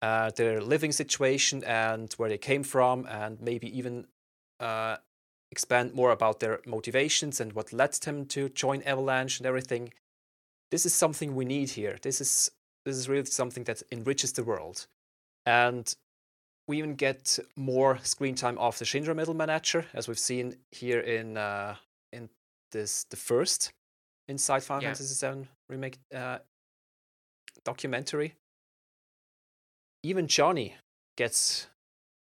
[0.02, 4.06] uh, their living situation and where they came from, and maybe even
[4.59, 4.97] uh,
[5.51, 9.92] expand more about their motivations and what led them to join Avalanche and everything.
[10.70, 11.98] This is something we need here.
[12.01, 12.51] This is
[12.86, 14.86] this is really something that enriches the world.
[15.46, 15.92] And
[16.68, 21.00] we even get more screen time of the Shinra Middle Manager, as we've seen here
[21.00, 21.74] in uh,
[22.12, 22.28] in
[22.72, 23.72] this the first
[24.28, 24.94] Inside Final yeah.
[24.94, 26.38] Fantasy VII remake uh,
[27.64, 28.34] documentary.
[30.04, 30.76] Even Johnny
[31.16, 31.66] gets,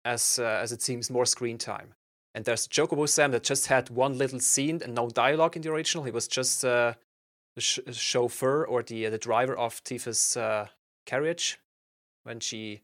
[0.05, 1.95] as uh, as it seems, more screen time.
[2.35, 5.71] And there's Chocobo Sam that just had one little scene and no dialogue in the
[5.71, 6.05] original.
[6.05, 6.95] He was just uh,
[7.55, 10.67] the sh- chauffeur or the uh, the driver of Tifa's uh,
[11.07, 11.61] carriage
[12.25, 12.83] when she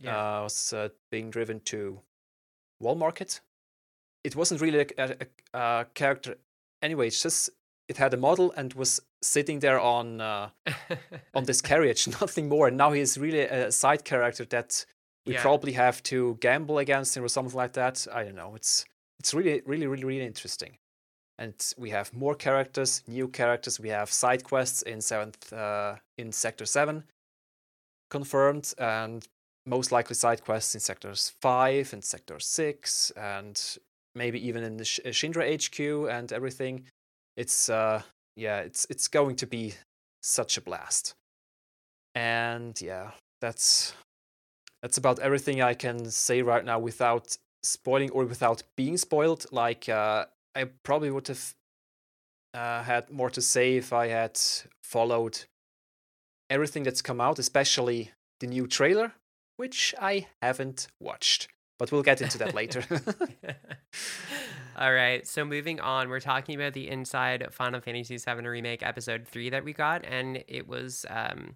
[0.00, 0.38] yeah.
[0.38, 2.00] uh, was uh, being driven to
[2.80, 3.40] Wall Market.
[4.24, 6.36] It wasn't really a, a, a, character
[6.82, 7.06] anyway.
[7.08, 7.50] It's just
[7.88, 10.50] it had a model and was sitting there on uh,
[11.34, 12.68] on this carriage, nothing more.
[12.68, 14.84] And now he's really a side character that
[15.26, 15.42] we yeah.
[15.42, 18.06] probably have to gamble against him or something like that.
[18.12, 18.54] I don't know.
[18.54, 18.84] It's
[19.18, 20.78] it's really really really really interesting.
[21.40, 23.78] And we have more characters, new characters.
[23.78, 27.04] We have side quests in seventh uh, in Sector Seven
[28.10, 29.26] confirmed, and
[29.68, 33.78] most likely side quests in sectors 5 and sector 6 and
[34.14, 36.84] maybe even in the uh, HQ and everything.
[37.36, 38.02] It's uh
[38.36, 39.74] yeah it's it's going to be
[40.22, 41.14] such a blast.
[42.14, 43.94] And yeah that's
[44.82, 49.46] that's about everything I can say right now without spoiling or without being spoiled.
[49.52, 51.54] Like uh I probably would have
[52.54, 54.40] uh, had more to say if I had
[54.82, 55.44] followed
[56.50, 59.12] everything that's come out especially the new trailer
[59.58, 61.48] which I haven't watched.
[61.78, 62.82] But we'll get into that later.
[64.76, 65.26] All right.
[65.26, 69.64] So moving on, we're talking about the Inside Final Fantasy VII Remake Episode Three that
[69.64, 71.54] we got, and it was um,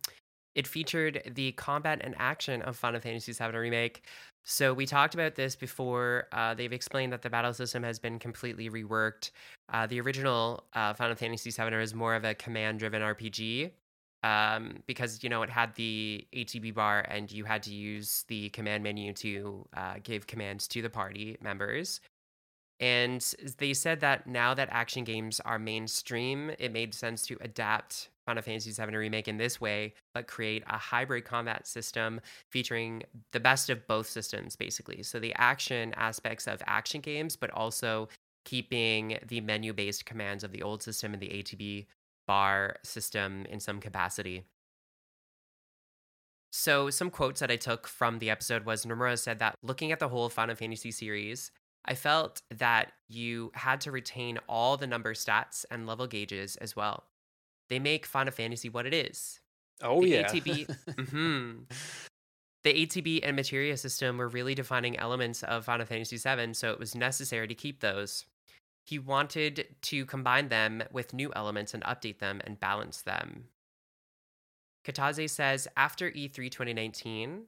[0.55, 4.03] it featured the combat and action of Final Fantasy VII Remake.
[4.45, 6.27] So we talked about this before.
[6.33, 9.31] Uh, they've explained that the battle system has been completely reworked.
[9.73, 13.70] Uh, the original uh, Final Fantasy VII is more of a command-driven RPG,
[14.23, 18.49] um, because you know it had the ATB bar and you had to use the
[18.51, 22.01] command menu to uh, give commands to the party members.
[22.81, 23.24] And
[23.59, 28.43] they said that now that action games are mainstream, it made sense to adapt Final
[28.43, 32.20] Fantasy VII Remake in this way, but create a hybrid combat system
[32.51, 35.03] featuring the best of both systems, basically.
[35.05, 38.09] So the action aspects of action games, but also
[38.44, 41.86] keeping the menu based commands of the old system and the ATB
[42.27, 44.44] bar system in some capacity.
[46.51, 50.01] So, some quotes that I took from the episode was Nomura said that looking at
[50.01, 51.51] the whole Final Fantasy series,
[51.86, 56.77] I felt that you had to retain all the number stats and level gauges as
[56.77, 57.05] well.
[57.70, 59.40] They make Final Fantasy what it is.
[59.81, 60.28] Oh, the yeah.
[60.28, 61.53] ATB, mm-hmm.
[62.65, 66.78] The ATB and materia system were really defining elements of Final Fantasy VII, so it
[66.78, 68.24] was necessary to keep those.
[68.85, 73.45] He wanted to combine them with new elements and update them and balance them.
[74.85, 77.45] Kitase says after E3 2019,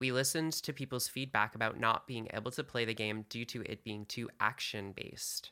[0.00, 3.62] we listened to people's feedback about not being able to play the game due to
[3.62, 5.50] it being too action based.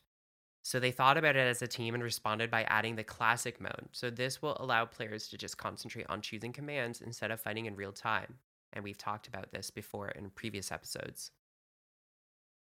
[0.62, 3.88] So they thought about it as a team and responded by adding the classic mode.
[3.92, 7.76] So this will allow players to just concentrate on choosing commands instead of fighting in
[7.76, 8.38] real time.
[8.72, 11.30] And we've talked about this before in previous episodes.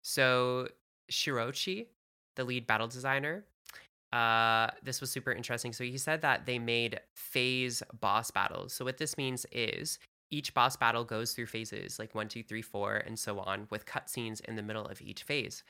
[0.01, 0.69] So
[1.11, 1.87] Shirochi
[2.35, 3.45] the lead battle designer.
[4.11, 5.73] Uh, this was super interesting.
[5.73, 8.73] So he said that they made phase boss battles.
[8.73, 9.97] So what this means is
[10.33, 13.85] Each boss battle goes through phases like one, two, three, four, and so on, with
[13.85, 15.63] cutscenes in the middle of each phase.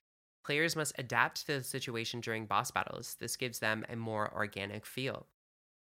[0.46, 3.18] Players must adapt to the situation during boss battles.
[3.20, 5.28] This gives them a more organic feel.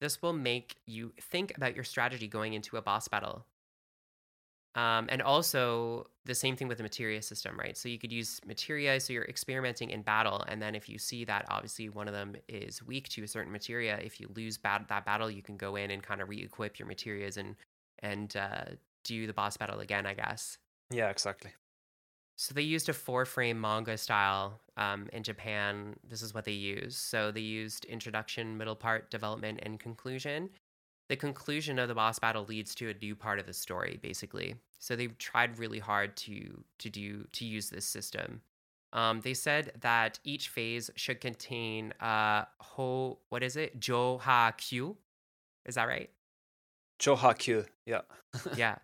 [0.02, 3.46] This will make you think about your strategy going into a boss battle.
[4.76, 7.78] Um, and also the same thing with the materia system, right?
[7.78, 11.24] So you could use materia, so you're experimenting in battle, and then if you see
[11.26, 14.86] that obviously one of them is weak to a certain materia, if you lose bat-
[14.90, 17.56] that battle, you can go in and kind of re-equip your materias and
[18.00, 18.66] and uh,
[19.06, 20.58] do the boss battle again, I guess.
[20.92, 21.52] Yeah, exactly.
[22.36, 25.96] So they used a four-frame manga style um, in Japan.
[26.06, 26.98] This is what they use.
[26.98, 30.50] So they used introduction, middle part, development, and conclusion
[31.08, 34.56] the conclusion of the boss battle leads to a new part of the story basically.
[34.80, 38.42] So they tried really hard to to do to use this system.
[38.94, 43.80] Um, they said that each phase should contain uh ho what is it?
[43.80, 44.98] Jo ha kyu
[45.66, 46.10] is that right?
[47.00, 48.02] Jo ha kyu yeah.
[48.56, 48.76] Yeah.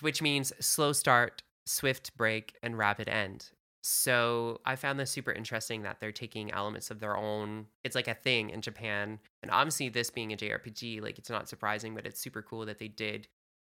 [0.00, 3.50] Which means slow start swift break and rapid end
[3.82, 7.66] so I found this super interesting that they're taking elements of their own.
[7.84, 11.48] It's like a thing in Japan, and obviously this being a JRPG, like it's not
[11.48, 13.28] surprising, but it's super cool that they did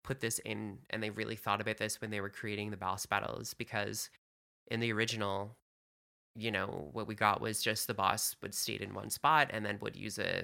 [0.03, 3.05] put this in and they really thought about this when they were creating the boss
[3.05, 4.09] battles because
[4.69, 5.55] in the original
[6.35, 9.65] you know what we got was just the boss would stay in one spot and
[9.65, 10.43] then would use a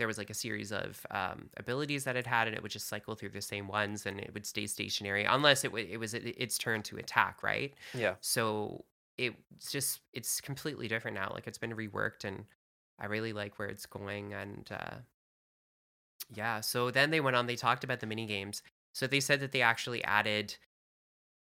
[0.00, 2.88] there was like a series of um, abilities that it had, and it would just
[2.88, 6.14] cycle through the same ones, and it would stay stationary unless it, w- it was
[6.14, 7.74] its turn to attack, right?
[7.92, 8.14] Yeah.
[8.22, 8.86] So
[9.18, 11.30] it's just it's completely different now.
[11.34, 12.46] Like it's been reworked, and
[12.98, 14.32] I really like where it's going.
[14.32, 14.96] And uh,
[16.32, 17.46] yeah, so then they went on.
[17.46, 18.62] They talked about the mini games.
[18.94, 20.56] So they said that they actually added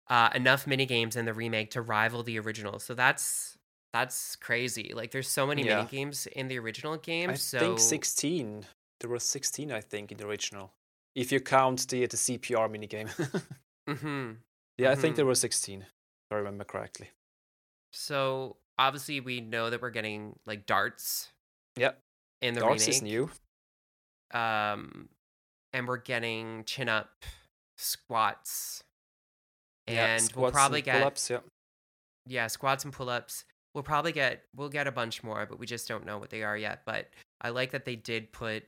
[0.08, 2.78] uh, enough mini games in the remake to rival the original.
[2.78, 3.58] So that's
[3.94, 4.92] that's crazy.
[4.92, 5.76] Like there's so many yeah.
[5.76, 7.30] mini games in the original game.
[7.30, 7.60] I so...
[7.60, 8.64] think 16.
[9.00, 10.72] There were 16, I think, in the original.
[11.14, 13.06] If you count the the CPR mini game.
[13.88, 14.32] mm-hmm.
[14.76, 14.86] Yeah, mm-hmm.
[14.86, 15.86] I think there were 16, if
[16.32, 17.10] I remember correctly.
[17.92, 21.30] So obviously we know that we're getting like darts.
[21.76, 22.00] Yep.
[22.42, 22.96] In the darts remake.
[22.96, 23.30] is new.
[24.32, 25.08] Um,
[25.72, 27.10] and we're getting chin up,
[27.78, 28.82] squats,
[29.86, 31.38] and yeah, squats we'll probably and get pull-ups, yeah.
[32.26, 35.66] yeah squats and pull ups we'll probably get we'll get a bunch more, but we
[35.66, 36.82] just don't know what they are yet.
[36.86, 37.10] But
[37.40, 38.64] I like that they did put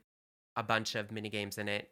[0.57, 1.91] a bunch of mini games in it.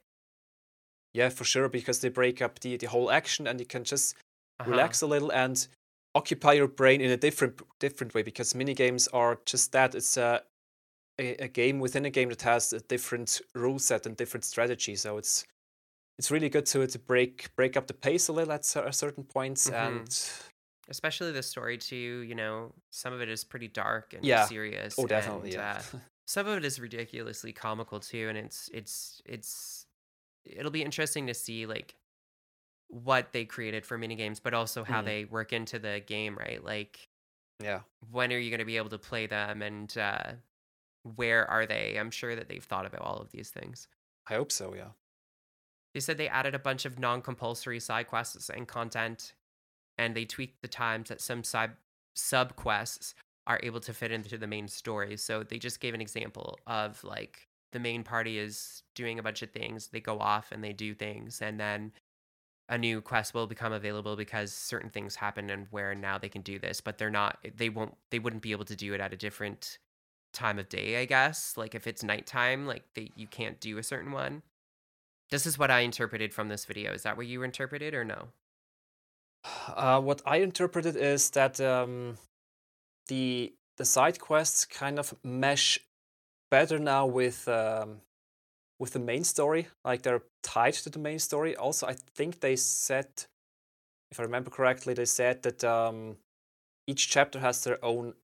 [1.12, 4.16] Yeah, for sure, because they break up the the whole action, and you can just
[4.60, 4.70] uh-huh.
[4.70, 5.66] relax a little and
[6.14, 8.22] occupy your brain in a different different way.
[8.22, 9.94] Because mini games are just that.
[9.94, 10.42] It's a
[11.18, 14.96] a, a game within a game that has a different rule set and different strategy.
[14.96, 15.44] So it's
[16.18, 19.70] it's really good to to break break up the pace a little at certain points
[19.70, 19.98] mm-hmm.
[19.98, 20.30] and
[20.88, 24.44] especially the story too you know some of it is pretty dark and yeah.
[24.44, 25.80] serious oh definitely and, yeah.
[25.94, 29.86] uh, some of it is ridiculously comical too and it's it's it's
[30.44, 31.94] it'll be interesting to see like
[32.88, 35.06] what they created for mini games but also how mm.
[35.06, 37.08] they work into the game right like
[37.62, 37.80] yeah
[38.10, 40.32] when are you going to be able to play them and uh
[41.16, 43.88] where are they i'm sure that they've thought about all of these things
[44.28, 44.88] i hope so yeah
[45.92, 49.34] they said they added a bunch of non-compulsory side quests and content
[49.98, 51.70] and they tweak the times that some sub
[52.14, 53.14] sub quests
[53.46, 55.16] are able to fit into the main story.
[55.16, 59.42] So they just gave an example of like the main party is doing a bunch
[59.42, 61.92] of things, they go off and they do things, and then
[62.68, 66.42] a new quest will become available because certain things happen and where now they can
[66.42, 69.12] do this, but they're not they won't they wouldn't be able to do it at
[69.12, 69.78] a different
[70.32, 71.56] time of day, I guess.
[71.56, 74.42] Like if it's nighttime, like they you can't do a certain one.
[75.30, 76.92] This is what I interpreted from this video.
[76.92, 78.28] Is that what you interpreted or no?
[79.68, 82.16] Uh, what I interpreted is that um,
[83.08, 85.78] the the side quests kind of mesh
[86.50, 88.00] better now with um,
[88.78, 89.68] with the main story.
[89.84, 91.56] Like they're tied to the main story.
[91.56, 93.08] Also, I think they said,
[94.10, 96.16] if I remember correctly, they said that um,
[96.86, 98.14] each chapter has their own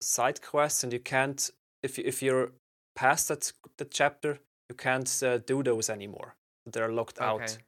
[0.00, 1.50] side quests, and you can't
[1.82, 2.52] if you, if you're
[2.96, 6.36] past that that chapter, you can't uh, do those anymore.
[6.66, 7.26] They're locked okay.
[7.26, 7.58] out.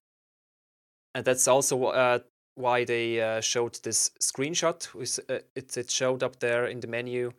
[1.15, 2.19] And that's also uh,
[2.57, 4.89] why they uh, showed this screenshot.
[5.31, 7.33] Uh, it, it showed up there in the menu,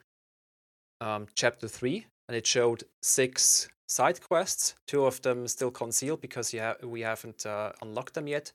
[1.02, 4.76] um, chapter three, and it showed six side quests.
[4.88, 8.54] Two of them still concealed because ha- we haven't uh, unlocked them yet.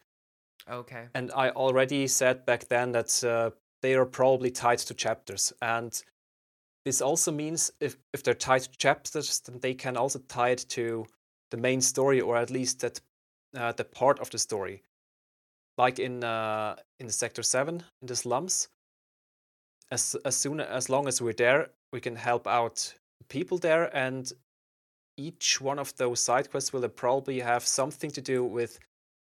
[0.70, 1.08] Okay.
[1.14, 3.50] And I already said back then that uh,
[3.82, 6.00] they are probably tied to chapters, and
[6.84, 10.64] this also means if if they're tied to chapters, then they can also tie it
[10.70, 11.06] to
[11.50, 13.00] the main story, or at least that
[13.56, 14.82] uh, the part of the story
[15.78, 18.68] like in uh, in sector seven in the slums.
[19.90, 22.94] As as soon as long as we're there, we can help out
[23.28, 24.32] people there, and
[25.16, 28.78] each one of those side quests will probably have something to do with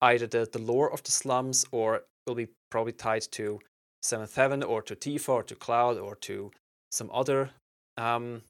[0.03, 3.59] either the, the lore of the slums or will be probably tied to
[4.03, 6.51] Seventh Heaven or to Tifa or to Cloud or to
[6.93, 7.51] some other
[7.97, 8.43] um,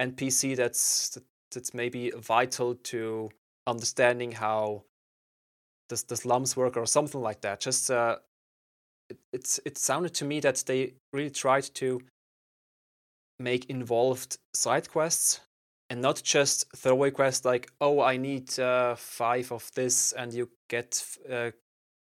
[0.00, 1.18] NPC that's
[1.52, 3.30] that's maybe vital to
[3.66, 4.82] understanding how
[5.88, 7.60] the slums work or something like that.
[7.60, 8.16] Just uh,
[9.08, 12.00] it, it's it sounded to me that they really tried to
[13.40, 15.40] make involved side quests
[15.90, 20.50] and not just throwaway quests like oh I need uh, five of this and you
[20.68, 21.52] get uh,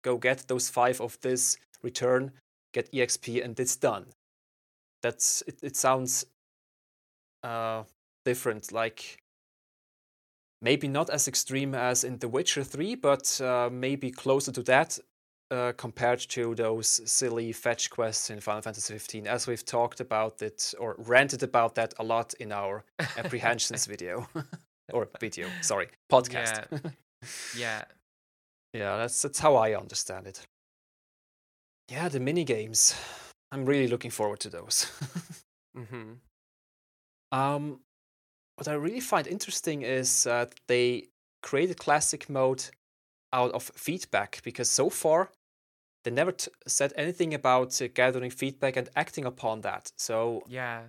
[0.03, 2.33] go get those five of this return
[2.73, 4.07] get exp and it's done.
[5.03, 5.59] That's it.
[5.63, 6.27] It sounds
[7.43, 7.85] uh,
[8.25, 9.20] different like
[10.63, 14.99] maybe not as extreme as in The Witcher 3, but uh, maybe closer to that
[15.51, 20.43] uh, compared to those silly fetch quests in Final Fantasy 15, as we've talked about
[20.43, 22.85] it or ranted about that a lot in our
[23.17, 24.29] apprehensions video
[24.93, 26.67] or video, sorry, podcast.
[26.71, 26.79] Yeah.
[27.57, 27.85] yeah.
[28.73, 30.47] yeah, that's that's how I understand it.
[31.91, 32.95] Yeah, the mini games.
[33.53, 34.87] I'm really looking forward to those.
[35.77, 36.13] mm-hmm.
[37.33, 37.81] Um,
[38.61, 41.09] what I really find interesting is that they
[41.43, 42.63] created classic mode
[43.33, 45.31] out of feedback because so far
[46.05, 49.91] they never t- said anything about uh, gathering feedback and acting upon that.
[49.97, 50.83] So yeah,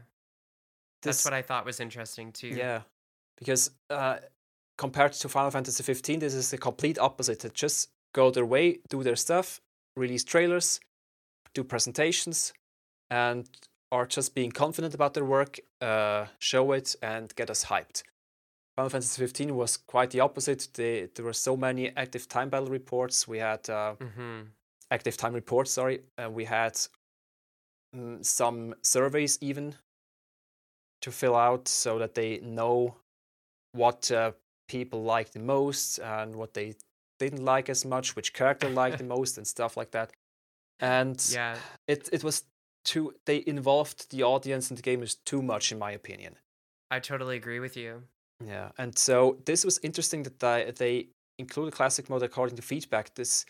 [1.01, 2.47] this, that's what I thought was interesting too.
[2.47, 2.81] Yeah,
[3.39, 4.17] because uh,
[4.77, 7.39] compared to Final Fantasy 15, this is the complete opposite.
[7.39, 9.61] They just go their way, do their stuff,
[9.95, 10.81] release trailers,
[11.53, 12.51] do presentations,
[13.09, 13.49] and
[13.91, 18.03] are just being confident about their work, uh, show it, and get us hyped.
[18.75, 20.69] Final Fantasy 15 was quite the opposite.
[20.73, 23.27] They, there were so many active time battle reports.
[23.27, 24.41] We had uh, mm-hmm.
[24.89, 26.01] active time reports, sorry.
[26.17, 26.79] and we had
[27.95, 29.75] mm, some surveys even
[31.01, 32.95] to fill out so that they know
[33.73, 34.31] what uh,
[34.69, 36.75] people liked the most and what they
[37.19, 40.11] didn't like as much, which character liked the most, and stuff like that.
[40.79, 41.57] And yeah,
[41.87, 42.43] it it was
[42.83, 46.35] too they involved the audience and the game is too much in my opinion.
[46.89, 48.03] I totally agree with you.
[48.45, 53.13] Yeah and so this was interesting that they, they included classic mode according to feedback.
[53.15, 53.45] This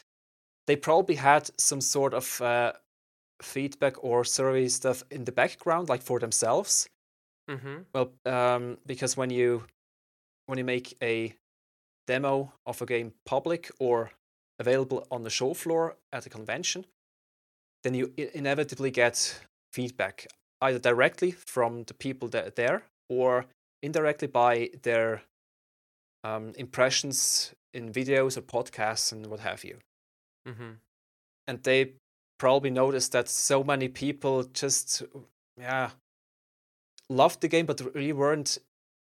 [0.67, 2.73] they probably had some sort of uh,
[3.41, 6.89] feedback or survey stuff in the background like for themselves.
[7.49, 7.77] Mm-hmm.
[7.93, 9.63] well um, because when you
[10.45, 11.33] when you make a
[12.07, 14.11] demo of a game public or
[14.59, 16.85] available on the show floor at a convention
[17.83, 19.41] then you inevitably get
[19.73, 20.27] feedback
[20.61, 23.45] either directly from the people that are there or
[23.81, 25.23] indirectly by their
[26.23, 29.77] um, impressions in videos or podcasts and what have you.
[30.47, 30.71] Mm-hmm.
[31.47, 31.93] And they
[32.37, 35.03] probably noticed that so many people just,
[35.59, 35.91] yeah,
[37.09, 38.59] loved the game, but really weren't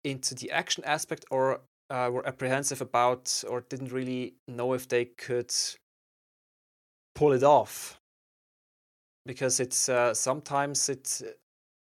[0.05, 1.61] into the action aspect or
[1.91, 5.53] uh, were apprehensive about or didn't really know if they could
[7.15, 8.01] pull it off
[9.27, 11.23] because it's uh, sometimes it's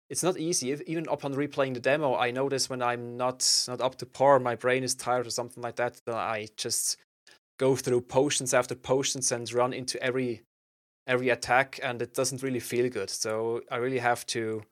[0.10, 0.72] it's not easy.
[0.72, 4.40] If, even upon replaying the demo, I notice when I'm not not up to par,
[4.40, 6.02] my brain is tired or something like that.
[6.06, 6.98] Then I just
[7.58, 10.42] go through potions after potions and run into every
[11.08, 13.10] every attack, and it doesn't really feel good.
[13.10, 14.64] So I really have to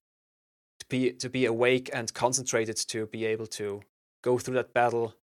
[0.80, 3.82] to be to be awake and concentrated to be able to
[4.22, 5.16] go through that battle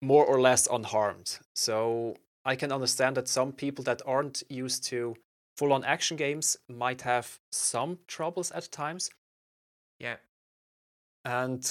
[0.00, 1.38] more or less unharmed.
[1.54, 5.16] So I can understand that some people that aren't used to
[5.62, 9.08] full on action games might have some troubles at times.
[10.00, 10.16] Yeah.
[11.24, 11.62] And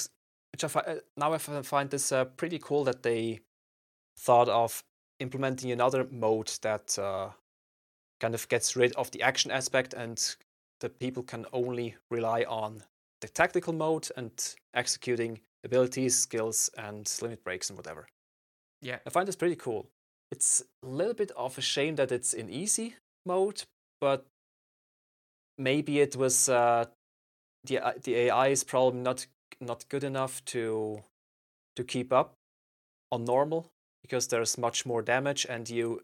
[0.50, 3.40] which I fi- uh, now I find this uh, pretty cool that they
[4.18, 4.82] thought of
[5.20, 7.32] implementing another mode that uh,
[8.18, 10.36] kind of gets rid of the action aspect and
[10.80, 12.84] that people can only rely on
[13.20, 18.08] the tactical mode and executing abilities, skills, and limit breaks and whatever.
[18.80, 19.00] Yeah.
[19.06, 19.86] I find this pretty cool.
[20.30, 22.94] It's a little bit of a shame that it's in easy
[23.26, 23.64] mode,
[24.02, 24.26] but
[25.56, 26.84] maybe it was uh,
[27.64, 29.26] the uh, the AI is probably not
[29.60, 31.04] not good enough to
[31.76, 32.34] to keep up
[33.12, 33.70] on normal
[34.02, 36.02] because there's much more damage and you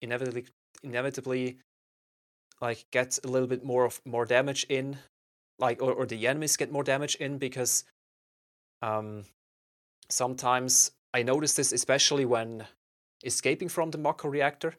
[0.00, 0.46] inevitably
[0.82, 1.58] inevitably
[2.62, 4.96] like get a little bit more of more damage in
[5.58, 7.84] like or, or the enemies get more damage in because
[8.80, 9.24] um
[10.08, 12.64] sometimes i notice this especially when
[13.24, 14.74] escaping from the mako reactor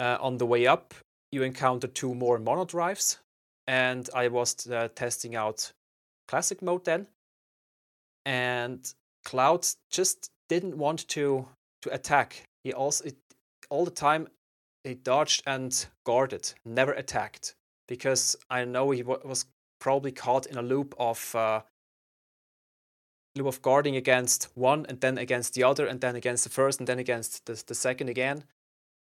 [0.00, 0.94] uh, on the way up
[1.32, 3.18] you encounter two more Monodrives,
[3.66, 5.72] and I was uh, testing out
[6.26, 7.06] classic mode then,
[8.24, 8.92] and
[9.24, 11.46] Cloud just didn't want to
[11.82, 12.44] to attack.
[12.64, 13.16] He also it,
[13.70, 14.28] all the time
[14.84, 17.54] he dodged and guarded, never attacked
[17.86, 19.46] because I know he w- was
[19.80, 21.60] probably caught in a loop of uh,
[23.36, 26.80] loop of guarding against one and then against the other and then against the first
[26.80, 28.44] and then against the, the second again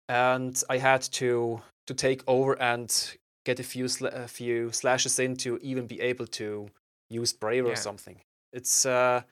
[0.09, 5.19] and I had to to take over and get a few sl- a few slashes
[5.19, 6.69] in to even be able to
[7.11, 7.73] use Braver yeah.
[7.75, 8.21] or something.
[8.53, 9.23] It's uh,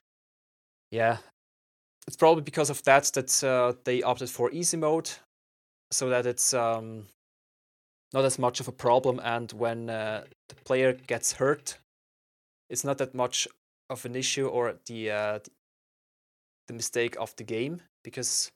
[0.91, 1.17] yeah,
[2.07, 5.09] it's probably because of that that uh, they opted for easy mode,
[5.91, 7.05] so that it's um,
[8.13, 9.19] not as much of a problem.
[9.23, 11.77] And when uh, the player gets hurt,
[12.69, 13.47] it's not that much
[13.89, 15.39] of an issue or the uh,
[16.67, 18.51] the mistake of the game because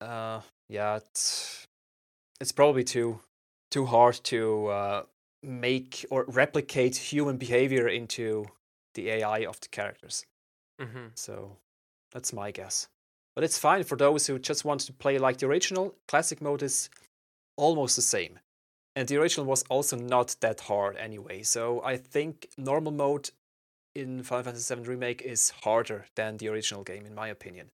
[0.00, 1.66] uh, yeah, it's,
[2.40, 3.20] it's probably too
[3.70, 5.02] too hard to uh,
[5.42, 8.46] make or replicate human behavior into
[8.94, 10.24] the AI of the characters.
[10.80, 11.08] Mm-hmm.
[11.14, 11.56] So
[12.12, 12.88] that's my guess.
[13.34, 15.94] But it's fine for those who just want to play like the original.
[16.08, 16.88] Classic mode is
[17.56, 18.38] almost the same.
[18.94, 21.42] And the original was also not that hard anyway.
[21.42, 23.30] So I think normal mode
[23.94, 27.70] in Final Fantasy VII Remake is harder than the original game, in my opinion.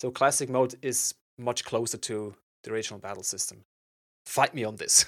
[0.00, 3.64] So classic mode is much closer to the original battle system.
[4.26, 5.04] Fight me on this.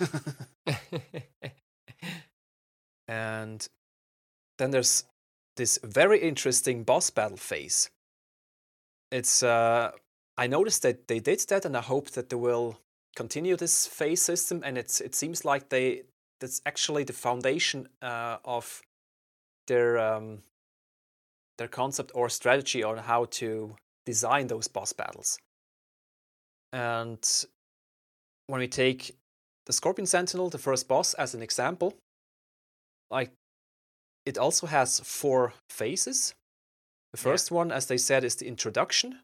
[3.09, 3.69] and
[4.59, 5.05] then there's
[5.56, 7.90] this very interesting boss battle phase.
[9.11, 9.93] It's uh,
[10.36, 12.78] I noticed that they did that, and I hope that they will
[13.15, 14.62] continue this phase system.
[14.65, 16.02] And it's it seems like they
[16.40, 18.82] that's actually the foundation uh, of
[19.69, 20.43] their um,
[21.59, 25.39] their concept or strategy on how to design those boss battles.
[26.74, 27.24] And
[28.48, 29.14] when we take
[29.66, 31.94] the Scorpion Sentinel, the first boss, as an example,
[33.12, 33.30] like
[34.26, 36.34] it also has four phases.
[37.12, 37.59] The first yeah.
[37.59, 39.20] one, as they said, is the introduction.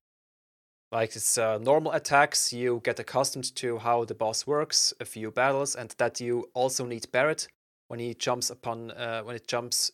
[0.92, 5.32] Like it's uh, normal attacks, you get accustomed to how the boss works, a few
[5.32, 7.48] battles, and that you also need Barret
[7.88, 9.90] when he jumps upon uh, when it jumps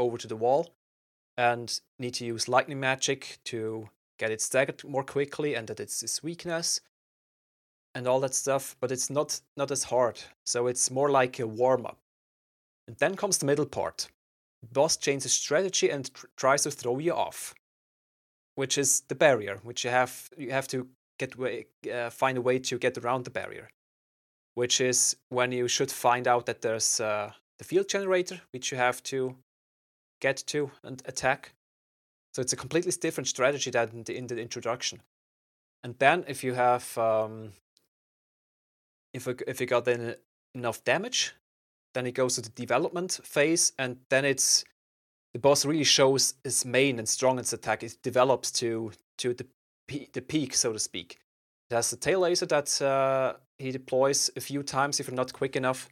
[0.00, 0.74] over to the wall,
[1.36, 3.88] and need to use lightning magic to
[4.18, 6.80] get it staggered more quickly and that it's its weakness
[7.98, 10.20] and all that stuff, but it's not not as hard.
[10.46, 11.98] So it's more like a warm up.
[12.86, 14.08] And then comes the middle part.
[14.72, 17.54] Boss changes strategy and tr- tries to throw you off,
[18.54, 20.86] which is the barrier, which you have you have to
[21.18, 23.68] get way, uh, find a way to get around the barrier,
[24.54, 28.78] which is when you should find out that there's uh, the field generator, which you
[28.78, 29.34] have to
[30.20, 31.52] get to and attack.
[32.34, 35.02] So it's a completely different strategy than in the, in the introduction.
[35.82, 37.52] And then if you have um,
[39.12, 40.14] if it, if it got in
[40.54, 41.34] enough damage,
[41.94, 44.64] then it goes to the development phase, and then it's
[45.32, 47.82] the boss really shows his main and strongest attack.
[47.82, 49.46] It develops to to the
[50.12, 51.18] the peak, so to speak.
[51.70, 55.32] It has the tail laser that uh, he deploys a few times if you're not
[55.32, 55.88] quick enough,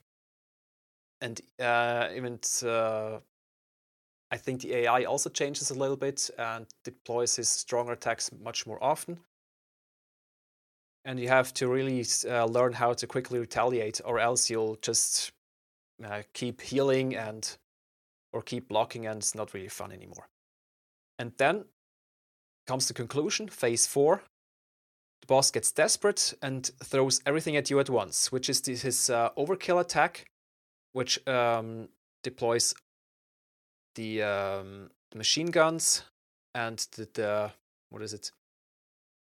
[1.21, 3.19] and uh, even uh,
[4.31, 8.67] I think the AI also changes a little bit and deploys his stronger attacks much
[8.67, 9.19] more often.
[11.07, 15.33] And you have to really uh, learn how to quickly retaliate, or else you'll just
[16.05, 17.57] uh, keep healing and
[18.33, 20.29] or keep blocking, and it's not really fun anymore.
[21.19, 21.65] And then
[22.67, 24.23] comes the conclusion, phase four.
[25.23, 29.31] The boss gets desperate and throws everything at you at once, which is his uh,
[29.39, 30.27] overkill attack,
[30.93, 31.89] which um,
[32.23, 32.75] deploys
[33.95, 36.03] the, um, machine guns
[36.55, 37.53] and the, the
[37.91, 38.31] what is it?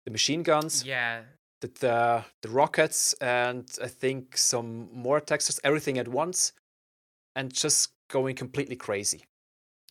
[0.04, 0.84] The machine guns.
[0.84, 1.22] Yeah.
[1.62, 6.52] The, the the rockets and I think some more attacks, just everything at once,
[7.34, 9.24] and just going completely crazy.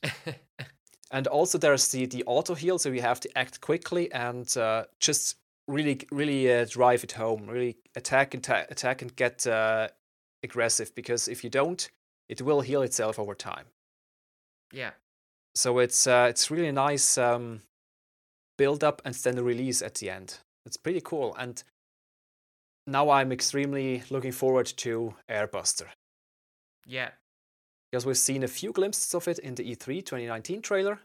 [1.12, 4.86] and also there's the the auto heal, so you have to act quickly and uh,
[5.00, 5.38] just
[5.68, 9.88] really really uh, drive it home, really attack and ta- attack and get uh,
[10.44, 11.90] aggressive because if you don't,
[12.30, 13.66] it will heal itself over time.
[14.72, 14.92] Yeah.
[15.56, 17.62] So it's uh, it's really nice um,
[18.58, 20.40] build up and then the release at the end.
[20.66, 21.36] It's pretty cool.
[21.38, 21.64] And
[22.88, 25.88] now I'm extremely looking forward to Airbuster.
[26.86, 27.10] Yeah.
[27.92, 31.00] Because we've seen a few glimpses of it in the E3 2019 trailer.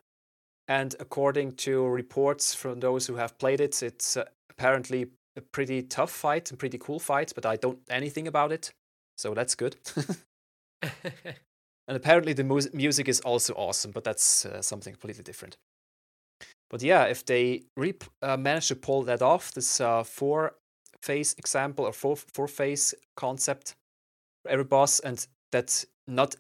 [0.69, 5.07] And according to reports from those who have played it, it's uh, apparently
[5.37, 8.73] a pretty tough fight and pretty cool fight, but I don't know anything about it.
[9.19, 9.77] So that's good.
[11.91, 15.57] And apparently the mu- music is also awesome, but that's uh, something completely different.
[16.71, 20.55] But yeah, if they re- uh, manage to pull that off, this uh, four
[21.03, 23.75] phase example or four four phase concept
[24.43, 26.37] for every boss, and that's not.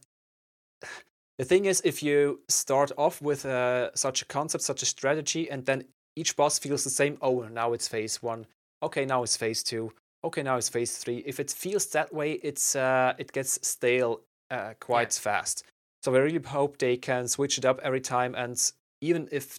[1.39, 5.51] The thing is, if you start off with uh, such a concept, such a strategy,
[5.51, 5.85] and then
[6.15, 7.19] each boss feels the same.
[7.20, 8.47] Oh, now it's phase one.
[8.82, 9.93] Okay, now it's phase two.
[10.23, 11.23] Okay, now it's phase three.
[11.27, 14.20] If it feels that way, it's uh, it gets stale
[14.51, 15.23] uh, quite yeah.
[15.23, 15.65] fast.
[16.02, 19.59] So I really hope they can switch it up every time, and even if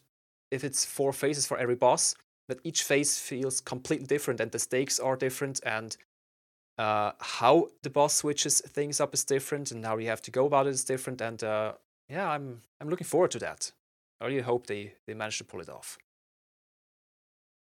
[0.52, 2.16] if it's four phases for every boss,
[2.50, 5.98] that each phase feels completely different and the stakes are different and
[6.78, 10.46] Uh, how the boss switches things up is different, and how you have to go
[10.46, 11.22] about it is different.
[11.22, 11.76] And uh,
[12.10, 13.72] yeah, I'm I'm looking forward to that.
[14.20, 15.98] I really hope they they manage to pull it off.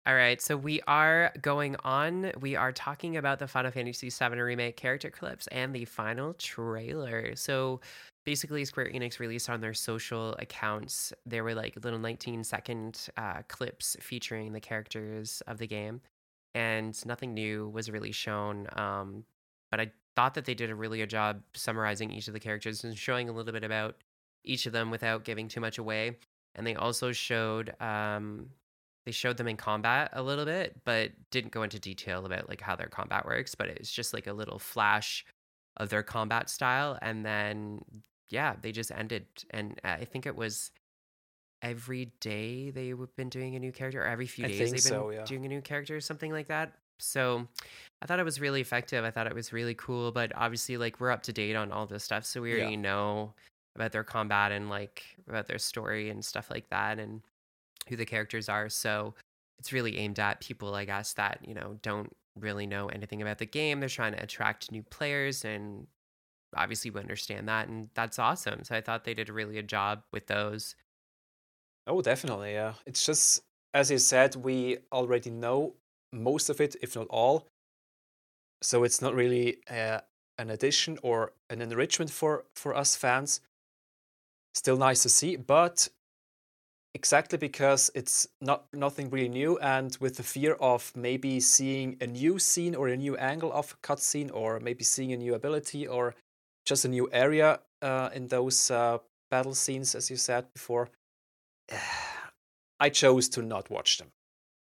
[0.06, 2.34] All right, so we are going on.
[2.42, 7.38] We are talking about the Final Fantasy VII Remake character clips and the final trailer.
[7.38, 7.80] So
[8.26, 13.42] basically, Square Enix released on their social accounts, there were like little 19 second uh,
[13.48, 16.02] clips featuring the characters of the game,
[16.54, 18.68] and nothing new was really shown.
[18.76, 19.26] Um,
[19.72, 22.84] but I thought that they did a really good job summarizing each of the characters
[22.84, 23.96] and showing a little bit about
[24.44, 26.18] each of them without giving too much away.
[26.56, 28.50] And they also showed um,
[29.06, 32.62] they showed them in combat a little bit, but didn't go into detail about like
[32.62, 33.56] how their combat works.
[33.56, 35.26] But it was just like a little flash
[35.78, 37.82] of their combat style, and then
[38.30, 39.26] yeah, they just ended.
[39.52, 40.72] And uh, I think it was
[41.62, 44.80] every day they've been doing a new character, or every few I days they've been
[44.80, 45.24] so, yeah.
[45.24, 46.74] doing a new character, or something like that.
[47.00, 47.48] So
[48.02, 49.04] I thought it was really effective.
[49.04, 50.12] I thought it was really cool.
[50.12, 52.62] But obviously, like we're up to date on all this stuff, so we Yeah.
[52.62, 53.34] already know
[53.76, 57.22] about their combat and like about their story and stuff like that, and
[57.90, 58.70] who the characters are.
[58.70, 59.16] So
[59.60, 63.38] it's really aimed at people, I guess, that, you know, don't really know anything about
[63.38, 63.80] the game.
[63.80, 65.88] They're trying to attract new players and
[66.56, 68.64] obviously we understand that and that's awesome.
[68.64, 70.76] So I thought they did a really good job with those.
[71.88, 72.74] Oh, definitely, yeah.
[72.86, 73.44] It's just
[73.74, 75.76] as you said, we already know
[76.12, 77.48] most of it, if not all.
[78.62, 80.02] So it's not really uh,
[80.38, 83.42] an addition or an enrichment for for us fans.
[84.54, 85.90] Still nice to see, but
[86.94, 92.08] exactly because it's not nothing really new, and with the fear of maybe seeing a
[92.08, 95.88] new scene or a new angle of a cutscene, or maybe seeing a new ability
[95.88, 96.14] or
[96.66, 99.00] just a new area uh, in those uh,
[99.30, 100.90] battle scenes, as you said before.
[102.80, 104.12] I chose to not watch them.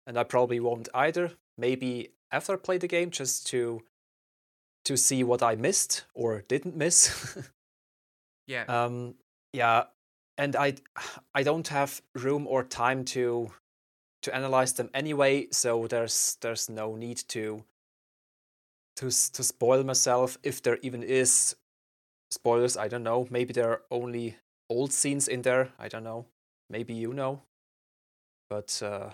[0.07, 1.33] And I probably won't either.
[1.59, 3.83] Maybe after I play the game just to
[4.85, 7.37] to see what I missed or didn't miss.
[8.49, 8.65] Yeah.
[8.69, 9.17] um
[9.53, 9.87] yeah,
[10.39, 10.75] and I
[11.35, 13.51] I don't have room or time to
[14.23, 17.65] to analyze them anyway, so there's there's no need to
[18.97, 21.57] to to spoil myself if there even is
[22.31, 23.27] spoilers, I don't know.
[23.31, 24.37] Maybe there are only
[24.69, 26.27] old scenes in there, I don't know.
[26.69, 27.43] Maybe you know
[28.49, 29.11] but uh,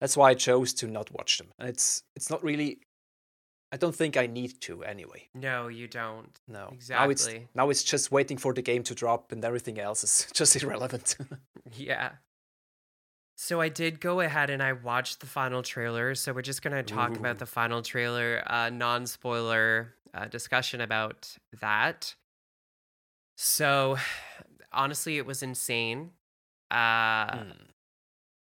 [0.00, 1.48] that's why I chose to not watch them.
[1.58, 2.78] And it's it's not really.
[3.70, 5.28] I don't think I need to anyway.
[5.34, 6.40] no, you don't.
[6.48, 7.12] No, Now Exactly.
[7.36, 10.60] it's now it's just waiting for the game to drop, and everything else is just
[10.62, 11.16] irrelevant.
[11.76, 12.12] Yeah.
[13.36, 16.16] So I did go ahead and I watched the final trailer.
[16.16, 17.20] So we're just gonna talk Ooh.
[17.20, 22.14] about the final trailer, uh, non-spoiler uh, discussion about that.
[23.36, 23.96] So
[24.72, 26.12] honestly, it was insane.
[26.70, 27.50] Uh, Hmm.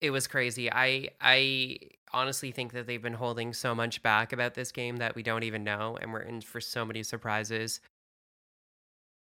[0.01, 0.71] it was crazy.
[0.73, 1.79] I I
[2.13, 5.43] honestly think that they've been holding so much back about this game that we don't
[5.45, 7.81] even know, and we're in for so many surprises.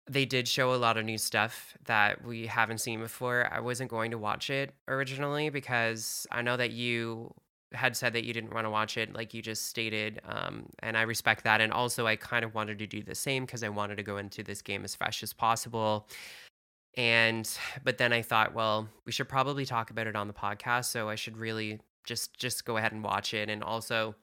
[0.10, 3.52] They did show a lot of new stuff that we haven't seen before.
[3.52, 7.34] I wasn't going to watch it originally because I know that you
[7.74, 10.98] had said that you didn't want to watch it, like you just stated, um, and
[10.98, 11.60] I respect that.
[11.60, 14.18] And also, I kind of wanted to do the same because I wanted to go
[14.18, 16.08] into this game as fresh as possible
[16.98, 20.86] and but then i thought well we should probably talk about it on the podcast
[20.86, 24.16] so i should really just just go ahead and watch it and also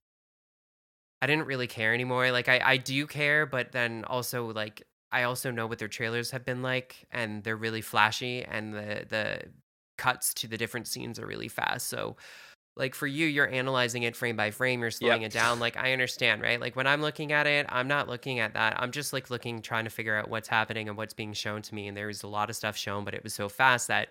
[1.22, 5.22] i didn't really care anymore like i i do care but then also like i
[5.22, 9.40] also know what their trailers have been like and they're really flashy and the the
[9.96, 12.16] cuts to the different scenes are really fast so
[12.76, 15.30] like for you you're analyzing it frame by frame you're slowing Yep.
[15.30, 16.60] it down like i understand right?
[16.60, 18.74] Like when i'm looking at it i'm not looking at that.
[18.80, 21.74] I'm just like looking trying to figure out what's happening and what's being shown to
[21.74, 24.08] me and there was a lot of stuff shown but it was so fast that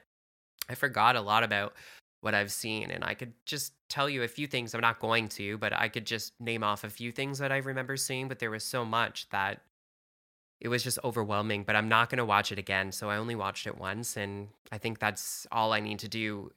[0.69, 1.73] i forgot a lot about
[2.21, 4.73] what i've seen and i could just tell you a few things.
[4.73, 7.57] I'm not going to but i could just name off a few things that i
[7.57, 9.61] remember seeing but there was so much that
[10.61, 13.35] it was just overwhelming but i'm not going to watch it again so i only
[13.35, 16.49] watched it once and i think that's all i need to do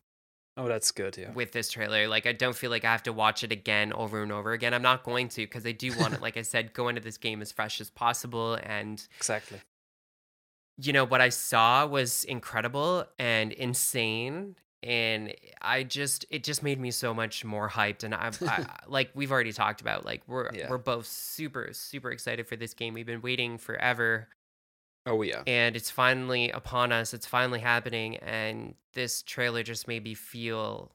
[0.59, 1.17] Oh, that's good.
[1.19, 1.33] Yeah.
[1.33, 2.09] with this trailer.
[2.09, 4.73] Like I don't feel like I have to watch it again over and over again.
[4.73, 7.19] I'm not going to because I do want it, like I said, go into this
[7.19, 8.59] game as fresh as possible.
[8.63, 9.61] And Exactly.
[10.79, 14.57] you know what I saw was incredible and insane.
[14.83, 18.05] And I just, it just made me so much more hyped.
[18.05, 20.71] And I've, I, like we've already talked about, like we're Yeah.
[20.71, 22.95] we're both super super excited for this game.
[22.95, 24.29] We've been waiting forever
[25.07, 25.43] Oh yeah.
[25.47, 30.93] and it's finally upon us it's finally happening and this trailer just made me feel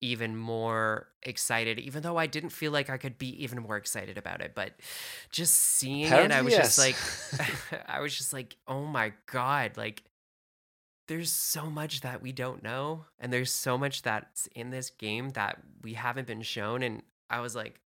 [0.00, 4.18] even more excited even though i didn't feel like i could be even more excited
[4.18, 4.72] about it but
[5.30, 6.96] just seeing it i was just like
[7.88, 10.02] i was just like oh my god like
[11.08, 15.30] there's so much that we don't know and there's so much that's in this game
[15.30, 17.80] that we haven't been shown and i was like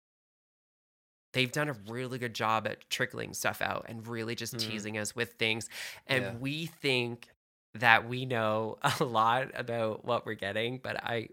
[1.38, 4.60] they've done a really good job at trickling stuff out and really just Mm.
[4.70, 5.68] teasing us with things.
[6.08, 6.34] And Yeah.
[6.34, 7.28] we think
[7.74, 11.28] that we know a lot about what we're getting, but I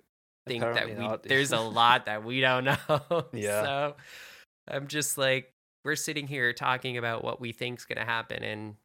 [0.48, 1.24] think Apparently that we, not.
[1.24, 3.26] there's a lot that we don't know.
[3.34, 3.64] Yeah.
[3.64, 3.96] So
[4.68, 5.52] I'm just like,
[5.84, 8.44] we're sitting here talking about what we think's going to happen.
[8.44, 8.76] And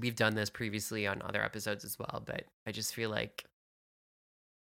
[0.00, 3.44] we've done this previously on other episodes as well, but I just feel like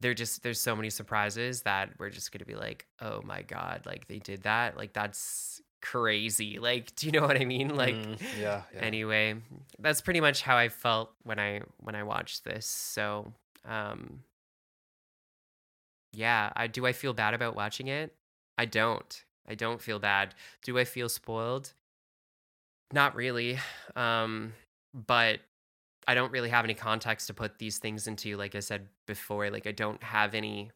[0.01, 3.43] there just there's so many surprises that we're just going to be like, "Oh my
[3.43, 6.59] god, like they did that." Like that's crazy.
[6.59, 7.75] Like do you know what I mean?
[7.77, 8.81] Like Mm, yeah, yeah.
[8.81, 9.37] anyway,
[9.79, 12.67] that's pretty much how I felt when I when I watched this.
[12.67, 13.33] So,
[13.65, 14.21] um
[16.13, 18.15] yeah, I do I feel bad about watching it?
[18.59, 19.25] I don't.
[19.49, 20.35] I don't feel bad.
[20.65, 21.73] Do I feel spoiled?
[22.93, 23.59] Not really.
[23.95, 24.53] Um
[24.95, 25.41] but
[26.07, 29.51] I don't really have any context to put these things into like I said before.
[29.51, 30.71] Like I don't have any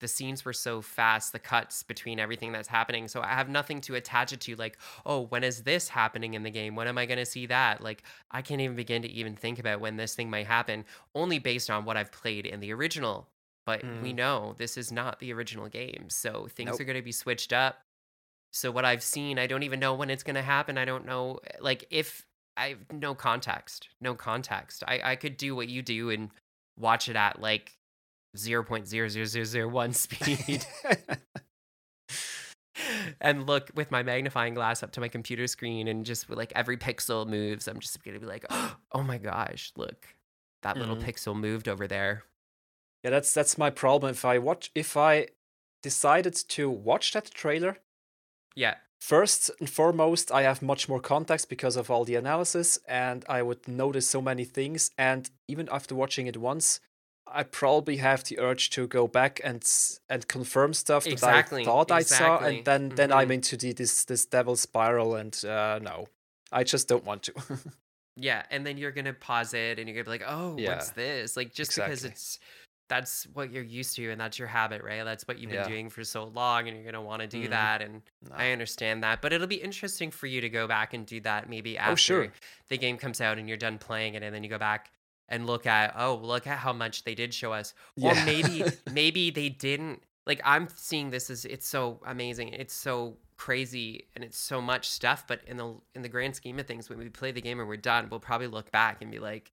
[0.00, 3.08] the scenes were so fast, the cuts between everything that's happening.
[3.08, 4.54] So I have nothing to attach it to.
[4.54, 6.76] Like, oh, when is this happening in the game?
[6.76, 7.80] When am I going to see that?
[7.80, 10.84] Like, I can't even begin to even think about when this thing might happen,
[11.14, 13.28] only based on what I've played in the original.
[13.66, 14.16] But we Mm.
[14.16, 16.08] know this is not the original game.
[16.10, 16.80] So things Nope.
[16.80, 17.82] are going to be switched up.
[18.52, 20.78] So what I've seen, I don't even know when it's going to happen.
[20.78, 22.24] I don't know, like, if
[22.58, 24.82] I have no context, no context.
[24.86, 26.30] I, I could do what you do and
[26.78, 27.76] watch it at like
[28.36, 30.66] 0.00001 speed
[33.20, 36.76] and look with my magnifying glass up to my computer screen and just like every
[36.76, 40.06] pixel moves i'm just gonna be like oh my gosh look
[40.62, 41.02] that little Mhm.
[41.04, 42.24] pixel moved over there
[43.04, 44.10] yeah, that's that's my problem.
[44.10, 45.28] If I watch, if I
[45.84, 47.78] decided to watch that trailer,
[48.56, 53.24] yeah first and foremost, I have much more context because of all the analysis, and
[53.28, 54.90] I would notice so many things.
[54.98, 56.80] And even after watching it once,
[57.26, 59.62] I probably have the urge to go back and
[60.08, 63.34] and confirm stuff Exactly, that I thought I saw, and then then I'm Mhm.
[63.34, 66.08] into the this this devil spiral, and uh, no,
[66.50, 67.32] I just don't want to.
[68.20, 70.70] yeah and then you're gonna pause it and you're gonna be like oh Yeah.
[70.70, 72.40] what's this like just because it's
[72.88, 75.68] that's what you're used to and that's your habit right that's what you've been Yeah.
[75.68, 77.50] doing for so long and you're gonna want to do Mhm.
[77.50, 78.34] that and No.
[78.34, 81.48] I understand that, but it'll be interesting for you to go back and do that
[81.48, 82.32] maybe after Oh, sure.
[82.68, 84.90] the game comes out and you're done playing it, and then you go back
[85.28, 89.30] and look at oh look at how much they did show us, or maybe maybe
[89.30, 90.02] they didn't.
[90.26, 94.88] Like I'm seeing this as it's so amazing, it's so crazy, and it's so much
[94.88, 95.26] stuff.
[95.26, 97.68] But in the in the grand scheme of things, when we play the game and
[97.68, 99.52] we're done, we'll probably look back and be like.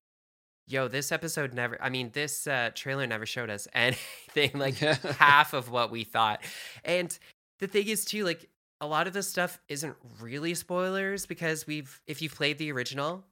[0.68, 4.98] Yo, this episode never, I mean, this uh, trailer never showed us anything like Yeah.
[5.20, 6.42] half of what we thought.
[6.84, 7.18] And
[7.60, 8.50] the thing is too like
[8.82, 13.24] a lot of this stuff isn't really spoilers because we've if you've played the original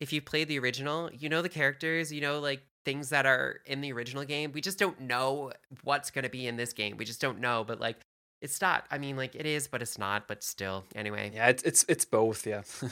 [0.00, 3.60] if you've played the original you know the characters you know like things that are
[3.66, 5.50] in the original game we just don't know
[5.82, 7.96] what's going to be in this game we just don't know but like
[8.40, 11.62] it's not i mean like it is but it's not but still anyway yeah, it's
[11.64, 12.46] it's it's both.
[12.46, 12.62] Yeah.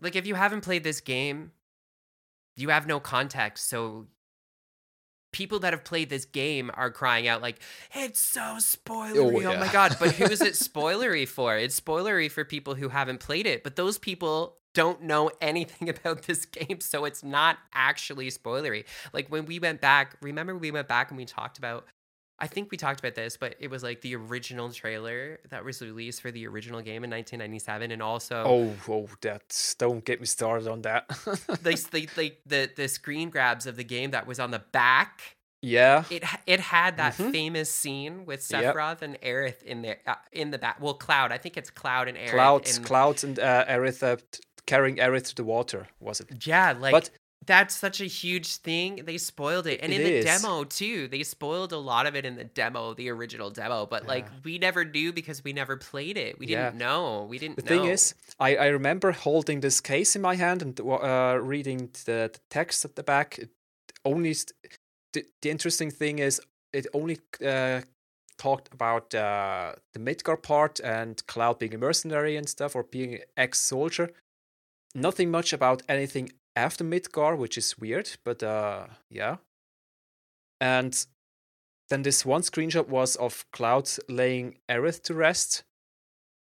[0.00, 1.52] like if you haven't played this game
[2.56, 4.06] you have no context so
[5.34, 7.58] people that have played this game are crying out like
[7.92, 11.58] it's so oh, spoilery oh, my god but who is it spoilery for?
[11.58, 16.22] It's spoilery for people who haven't played it but those people don't know anything about
[16.22, 18.84] this game so it's not actually spoilery.
[19.12, 21.84] Like when we went back remember we went back and we talked about
[22.38, 25.80] I think we talked about this, but it was like the original trailer that was
[25.80, 30.26] released for the original game in 1997, and also Oh, oh, that don't get me
[30.26, 31.08] started on that.
[31.62, 35.36] they, they, they, the the screen grabs of the game that was on the back.
[35.62, 36.04] yeah.
[36.10, 37.30] It it had that Mhm.
[37.32, 38.74] famous scene with Yep.
[38.74, 40.80] Sephiroth and Aerith in there uh, in the back.
[40.80, 41.30] Well, Cloud.
[41.32, 42.30] I think it's Cloud and Aerith.
[42.30, 44.16] Clouds, in- clouds, and uh, Aerith uh,
[44.66, 45.86] carrying Aerith to the water.
[46.00, 46.46] Was it?
[46.46, 47.10] Yeah, like but
[47.46, 49.02] that's such a huge thing.
[49.04, 50.24] They spoiled it, and It in the is.
[50.24, 51.08] demo too.
[51.08, 53.86] They spoiled a lot of it in the demo, the original demo.
[53.86, 56.38] But like we never knew because we never played it.
[56.38, 57.26] We didn't know.
[57.28, 57.56] We didn't.
[57.56, 57.68] the know.
[57.68, 62.30] thing is, I, I remember holding this case in my hand and uh, reading the,
[62.32, 63.38] the text at the back.
[63.38, 63.50] It
[64.04, 64.34] only
[65.12, 66.40] the, the interesting thing is
[66.72, 67.82] it only uh,
[68.36, 73.20] talked about uh, the Midgar part and Cloud being a mercenary and stuff, or being
[73.36, 74.10] ex-soldier.
[74.94, 79.36] Nothing much about anything after Midgar, which is weird, but uh, yeah.
[80.60, 81.04] And
[81.90, 85.64] then this one screenshot was of Cloud laying Aerith to rest.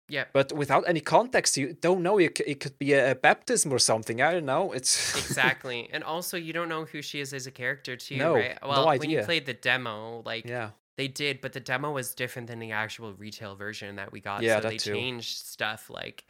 [0.07, 0.26] Yeah.
[0.34, 2.19] But without any context, you don't know.
[2.19, 4.22] It, it could be a, baptism or something.
[4.22, 4.72] I don't know.
[4.72, 5.90] It's exactly.
[5.91, 8.57] And also, you don't know who she is as a character, too, No, right?
[8.61, 12.14] no Well, when you played the demo, like yeah, they did, but the demo was
[12.14, 14.44] different than the actual retail version that we got.
[14.44, 14.94] Yeah, so that they too.
[14.94, 16.26] changed stuff, like,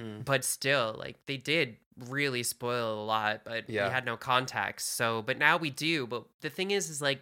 [0.00, 0.24] Mm.
[0.24, 3.86] but still, like they did really spoil a lot, but Yeah.
[3.88, 4.90] we had no context.
[4.96, 6.06] So, but now we do.
[6.06, 7.20] But the thing is, is like,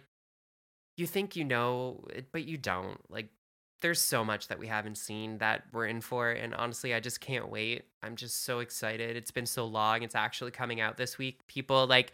[0.97, 2.99] you think you know, but you don't.
[3.09, 3.29] Like,
[3.81, 7.19] there's so much that we haven't seen that we're in for and honestly i just
[7.19, 11.17] can't wait i'm just so excited it's been so long it's actually coming out this
[11.17, 12.13] week people like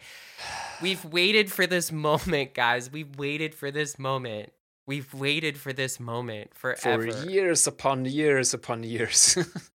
[0.82, 4.50] we've waited for this moment guys we've waited for this moment
[4.86, 9.36] we've waited for this moment forever for years upon years upon years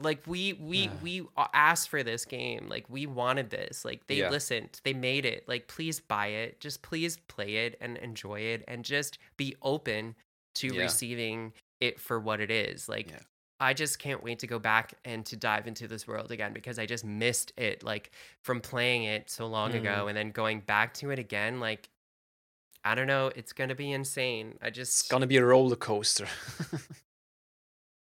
[0.00, 0.90] like we we yeah.
[1.02, 1.22] we
[1.52, 4.30] asked for this game like we wanted this like they yeah.
[4.30, 8.64] listened they made it like please buy it just please play it and enjoy it
[8.66, 10.14] and just be open
[10.54, 10.82] to yeah.
[10.82, 12.88] receiving it for what it is.
[12.88, 13.12] Like.
[13.62, 16.78] I just can't wait to go back and to dive into this world again because
[16.78, 18.10] I just missed it, like,
[18.42, 19.80] from playing it so long mm.
[19.80, 21.60] ago and then going back to it again.
[21.60, 21.90] Like,
[22.86, 23.30] I don't know.
[23.36, 24.56] It's going to be insane.
[24.62, 25.00] I just.
[25.00, 26.26] It's going to be a roller coaster.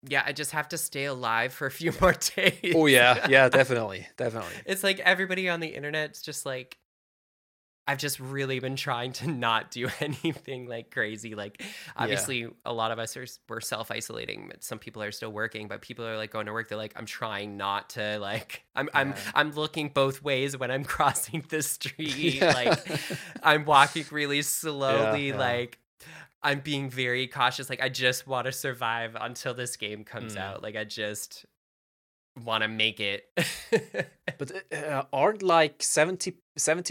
[0.09, 2.75] yeah, I just have to stay alive for a few more days.
[2.75, 3.27] oh, yeah.
[3.29, 4.07] Yeah, definitely.
[4.17, 4.55] Definitely.
[4.67, 6.79] it's like everybody on the internet's just like,
[7.87, 11.35] I've just really been trying to not do anything like crazy.
[11.35, 11.63] Like
[11.97, 12.49] obviously yeah.
[12.65, 14.47] a lot of us are we're self isolating.
[14.49, 16.69] but Some people are still working, but people are like going to work.
[16.69, 19.01] They're like, I'm trying not to like I'm yeah.
[19.01, 22.35] I'm I'm looking both ways when I'm crossing the street.
[22.37, 22.53] Yeah.
[22.53, 23.01] Like
[23.43, 25.33] I'm walking really slowly.
[25.33, 25.81] Like
[26.43, 27.69] I'm being very cautious.
[27.69, 30.41] Like I just want to survive until this game comes mm.
[30.41, 30.63] out.
[30.63, 31.45] Like I just
[32.45, 33.29] want to make it.
[34.39, 36.35] but uh, aren't like 70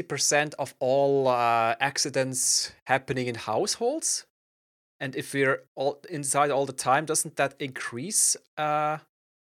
[0.04, 4.26] percent of all uh, accidents happening in households?
[5.00, 8.98] And if we're all inside all the time, doesn't that increase uh,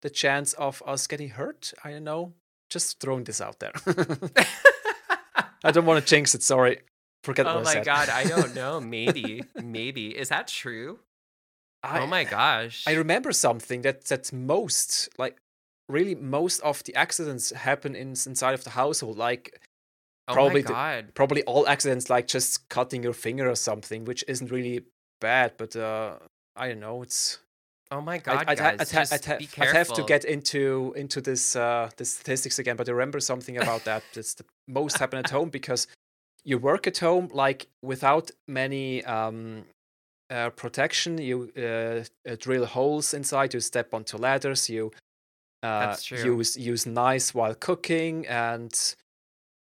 [0.02, 1.74] the chance of us getting hurt?
[1.84, 2.34] I don't know.
[2.70, 3.74] Just throwing this out there.
[5.64, 6.44] I don't want to jinx it.
[6.44, 6.82] Sorry.
[7.24, 7.60] Forget oh.
[7.60, 8.80] Oh my god, I don't know.
[8.80, 11.00] Maybe, maybe is that true?
[11.84, 12.84] I, oh my gosh!
[12.88, 15.38] I remember something that that most like
[15.90, 19.60] really most of the accidents happen in, inside of the household like
[20.28, 24.52] oh probably the, probably all accidents like just cutting your finger or something which isn't
[24.52, 24.82] really
[25.20, 26.14] bad but uh
[26.56, 27.40] i don't know it's
[27.94, 28.80] Oh my god, I'd, guys!
[28.80, 29.70] I'd, just I'd, be careful.
[29.70, 33.58] I'd have to get into into this uh, the statistics again, but I remember something
[33.58, 34.02] about that.
[34.16, 35.88] It's the most happen at home because
[36.44, 39.64] you work at home like without many um,
[40.30, 41.18] uh, protection.
[41.18, 43.54] You uh, drill holes inside.
[43.54, 44.70] You step onto ladders.
[44.70, 44.92] You
[45.64, 48.74] uh, use use nice while cooking and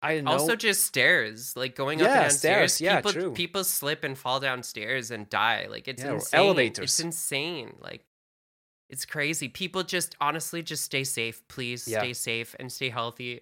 [0.05, 0.33] I know.
[0.33, 2.81] Also, just stairs, like going yeah, up and down stairs.
[2.81, 3.33] Yeah, people, true.
[3.33, 5.67] People slip and fall downstairs and die.
[5.71, 6.41] Like it's yeah, insane.
[6.41, 6.85] Elevators.
[6.85, 7.75] It's insane.
[7.81, 8.05] Like
[8.91, 9.49] it's crazy.
[9.49, 11.89] People just honestly just stay safe, please.
[11.89, 12.01] Yeah.
[12.01, 13.41] Stay safe and stay healthy.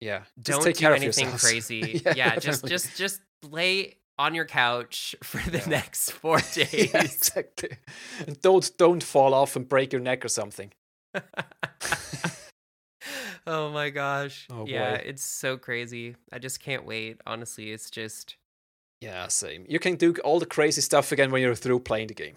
[0.00, 0.22] Yeah.
[0.42, 2.00] Just Don't do anything crazy.
[2.06, 5.66] yeah, yeah just just just lay on your couch for the yeah.
[5.66, 6.90] next four days.
[6.92, 7.70] yeah, exactly.
[8.26, 10.72] And don't don't fall off and break your neck or something.
[13.46, 14.46] oh my gosh.
[14.50, 16.16] Oh yeah, it's so crazy.
[16.32, 17.20] I just can't wait.
[17.26, 18.36] Honestly, it's just
[19.00, 19.66] Yeah, same.
[19.68, 22.34] You can do all the crazy stuff again when you're through playing the game.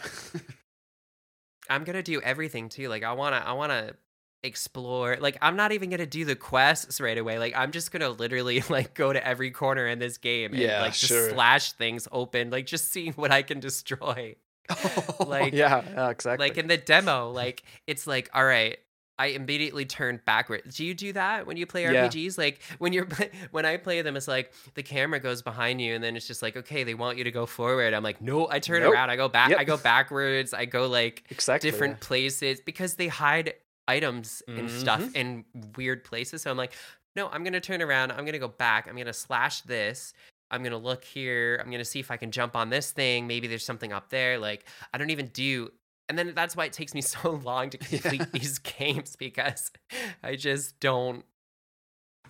[1.69, 2.89] I'm going to do everything too.
[2.89, 3.95] Like I want to I want to
[4.43, 8.09] explore like i'm not even gonna do the quests right away like i'm just gonna
[8.09, 11.29] literally like go to every corner in this game and yeah, like just sure.
[11.29, 14.35] slash things open like just seeing what i can destroy
[15.25, 16.47] like yeah, exactly.
[16.47, 18.77] Like in the demo, like it's like, all right,
[19.19, 20.77] I immediately turned backwards.
[20.77, 22.37] Do you do that when you play RPGs?
[22.37, 22.43] Yeah.
[22.43, 23.07] Like when you're
[23.51, 26.41] when I play them, it's like the camera goes behind you, and then it's just
[26.41, 27.93] like, okay, they want you to go forward.
[27.93, 28.93] I'm like, no, I turn nope.
[28.93, 29.59] around, I go back, yep.
[29.59, 32.07] I go backwards, I go like exactly, different yeah.
[32.07, 33.53] places because they hide
[33.87, 34.79] items and mm-hmm.
[34.79, 35.45] stuff in
[35.75, 36.41] weird places.
[36.41, 36.73] So I'm like,
[37.15, 40.13] no, I'm gonna turn around, I'm gonna go back, I'm gonna slash this,
[40.53, 41.59] I'm going to look here.
[41.59, 43.25] I'm going to see if I can jump on this thing.
[43.25, 44.37] Maybe there's something up there.
[44.37, 45.71] Like, I don't even do.
[46.09, 48.25] And then that's why it takes me so long to complete yeah.
[48.31, 49.71] these games because
[50.23, 51.25] I just don't,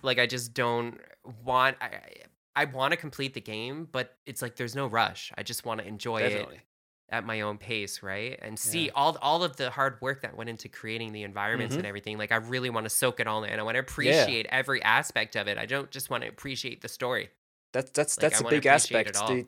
[0.02, 0.98] like, I just don't
[1.44, 1.76] want.
[1.82, 2.00] I,
[2.56, 5.32] I want to complete the game, but it's like there's no rush.
[5.36, 6.56] I just want to enjoy Definitely.
[6.56, 6.60] it
[7.10, 8.38] at my own pace, right?
[8.42, 8.92] And see yeah.
[8.94, 11.80] all all of the hard work that went into creating the environments mm-hmm.
[11.80, 12.18] and everything.
[12.18, 13.58] Like I really want to soak it all in.
[13.58, 14.56] I want to appreciate yeah.
[14.56, 15.58] every aspect of it.
[15.58, 17.30] I don't just want to appreciate the story.
[17.72, 19.14] That that's like, that's a big aspect.
[19.14, 19.46] The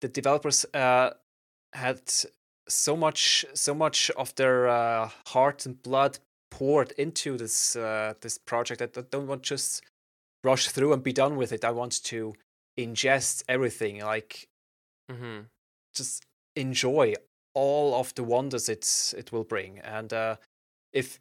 [0.00, 1.10] the developers uh,
[1.72, 2.00] had
[2.68, 6.18] so much so much of their uh, heart and blood
[6.50, 9.82] poured into this uh, this project that I don't want just
[10.44, 11.64] rush through and be done with it.
[11.64, 12.34] I want to
[12.78, 14.48] ingest everything, like
[15.10, 15.42] mm-hmm.
[15.94, 16.24] just
[16.56, 17.14] enjoy
[17.54, 19.78] all of the wonders it's it will bring.
[19.80, 20.36] And uh,
[20.92, 21.20] if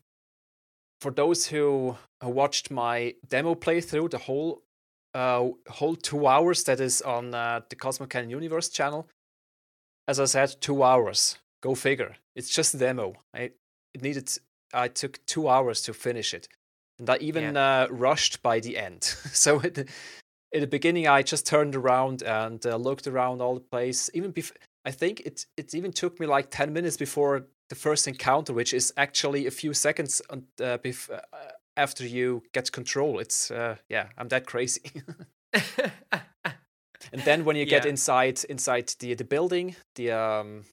[1.01, 4.63] for those who, who watched my demo playthrough, the whole
[5.13, 9.07] uh, whole two hours that is on uh, the Cosmo Canyon Universe channel.
[10.07, 11.37] As I said, two hours.
[11.61, 12.15] Go figure.
[12.35, 13.15] It's just a demo.
[13.33, 13.51] I
[13.93, 14.31] it needed.
[14.73, 16.47] I took two hours to finish it,
[16.99, 17.83] and I even yeah.
[17.83, 19.03] uh, rushed by the end.
[19.33, 19.87] so at the,
[20.51, 24.09] in the beginning, I just turned around and uh, looked around all the place.
[24.13, 24.53] Even bef-
[24.85, 28.73] I think it it even took me like ten minutes before the first encounter, which
[28.73, 30.37] is actually a few seconds uh,
[30.77, 31.21] bef- uh,
[31.77, 33.19] after you get control.
[33.19, 34.81] It's uh, yeah, I'm that crazy.
[37.13, 40.65] and then when you get inside inside the the building, the um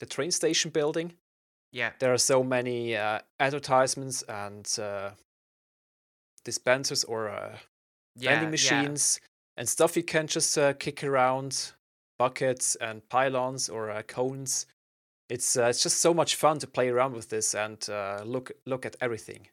[0.00, 1.12] the train station building,
[1.72, 1.92] yeah.
[2.00, 5.10] there are so many uh, advertisements and uh,
[6.44, 7.58] dispensers or uh,
[8.16, 8.30] Yeah.
[8.30, 8.50] vending yeah.
[8.82, 9.20] machines
[9.56, 11.72] and stuff you can just uh, kick around,
[12.22, 14.66] buckets and pylons or uh, cones.
[15.28, 18.52] It's uh, it's just so much fun to play around with this and uh, look
[18.64, 19.48] look at everything.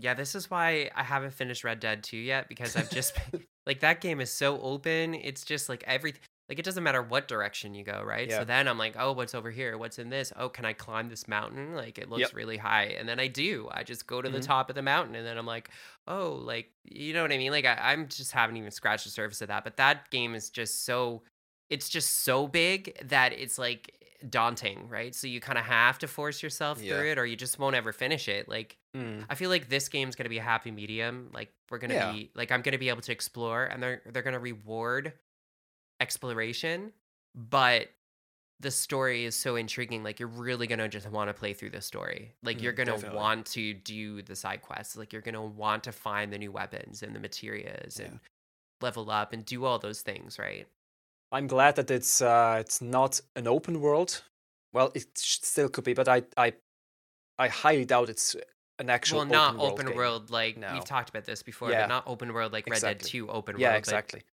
[0.00, 3.42] Yeah, this is why I haven't finished Red Dead 2 yet because I've just been,
[3.66, 5.14] like that game is so open.
[5.14, 8.28] It's just like everything like it doesn't matter what direction you go, right?
[8.28, 8.38] Yeah.
[8.38, 9.76] So then I'm like, "Oh, what's over here?
[9.76, 10.32] What's in this?
[10.36, 11.74] Oh, can I climb this mountain?
[11.74, 12.34] Like it looks Yep.
[12.34, 13.68] really high." And then I do.
[13.70, 14.46] I just go to the Mhm.
[14.46, 15.70] top of the mountain and then I'm like,
[16.06, 17.50] "Oh, like you know what I mean?
[17.52, 19.62] Like I, I'm just haven't even scratched the surface of that.
[19.64, 21.22] But that game is just so
[21.70, 23.94] it's just so big that it's like
[24.30, 25.14] daunting, right?
[25.14, 26.94] So you kind of have to force yourself Yeah.
[26.96, 28.48] through it or you just won't ever finish it.
[28.48, 29.26] Like Mm.
[29.28, 31.30] I feel like this game's gonna be a happy medium.
[31.34, 32.10] Like we're gonna Yeah.
[32.12, 35.12] be like I'm gonna be able to explore, and they're they're gonna reward
[36.00, 36.92] exploration,
[37.34, 37.88] but
[38.60, 40.02] the story is so intriguing.
[40.02, 42.34] Like you're really gonna just want to play through the story.
[42.42, 43.16] Like you're Mm, gonna definitely.
[43.16, 44.96] want to do the side quests.
[44.96, 48.06] Like you're gonna want to find the new weapons and the materials Yeah.
[48.06, 48.20] and
[48.80, 50.66] level up and do all those things, right?
[51.30, 54.22] I'm glad that it's uh, it's not an open world.
[54.72, 56.54] Well, it still could be, but I I
[57.38, 58.34] I highly doubt it's
[58.80, 60.72] an actual well, not open world open world like No.
[60.72, 61.82] we've talked about this before, Yeah.
[61.82, 63.74] but not open world like Red Dead Two open Yeah, world.
[63.74, 64.18] but exactly.
[64.20, 64.26] like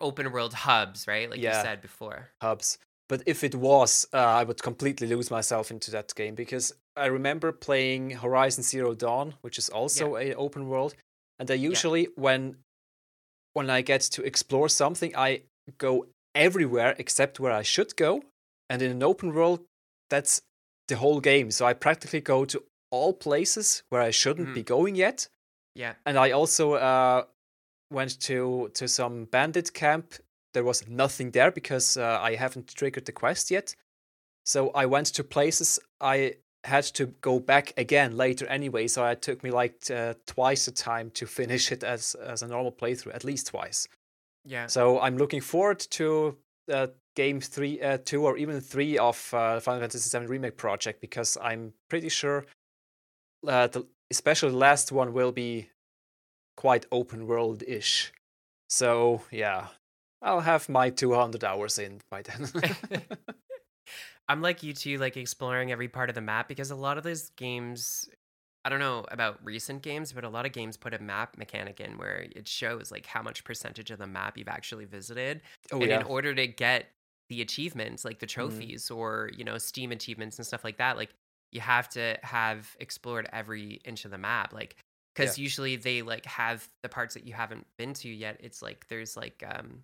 [0.00, 1.28] open world hubs, right?
[1.30, 2.30] Like you said before.
[2.42, 2.78] hubs.
[3.08, 7.06] But if it was, uh, I would completely lose myself into that game because I
[7.06, 10.94] remember playing Horizon Zero Dawn, which is also a open world,
[11.38, 12.56] and I usually when
[13.54, 15.42] when I get to explore something, I
[15.78, 18.22] go everywhere except where I should go,
[18.68, 19.60] and in an open world,
[20.10, 20.42] that's
[20.88, 21.50] the whole game.
[21.50, 24.54] So I practically go to all places where I shouldn't Mhm.
[24.54, 25.28] be going yet,
[25.74, 25.94] Yeah.
[26.06, 27.24] and I also uh,
[27.90, 30.14] went to to some bandit camp.
[30.54, 33.74] There was nothing there because uh, I haven't triggered the quest yet.
[34.44, 38.88] So I went to places I had to go back again later anyway.
[38.88, 42.48] So it took me like uh, twice the time to finish it as as a
[42.48, 43.88] normal playthrough, at least twice.
[44.44, 44.66] Yeah.
[44.66, 46.36] So I'm looking forward to
[46.72, 51.00] uh, game three, uh, two, or even three of uh, Final Fantasy VII Remake project
[51.00, 52.46] because I'm pretty sure,
[53.46, 55.68] uh, the, especially the last one will be
[56.58, 58.12] quite open world ish.
[58.68, 59.68] So yeah,
[60.20, 62.50] I'll have my 200 hours in by then.
[64.28, 67.04] I'm like you too, like exploring every part of the map because a lot of
[67.04, 68.08] those games,
[68.64, 71.78] I don't know about recent games, but a lot of games put a map mechanic
[71.78, 75.42] in where it shows like how much percentage of the map you've actually visited.
[75.72, 76.86] oh and yeah, in order to get
[77.28, 78.40] the achievements, like the mm-hmm.
[78.40, 81.10] trophies or, you know, Steam achievements and stuff like that, like
[81.52, 84.52] you have to have explored every inch of the map.
[84.52, 84.76] Like,
[85.18, 88.36] because usually they like have the parts that you haven't been to yet.
[88.40, 89.82] It's like there's like, um,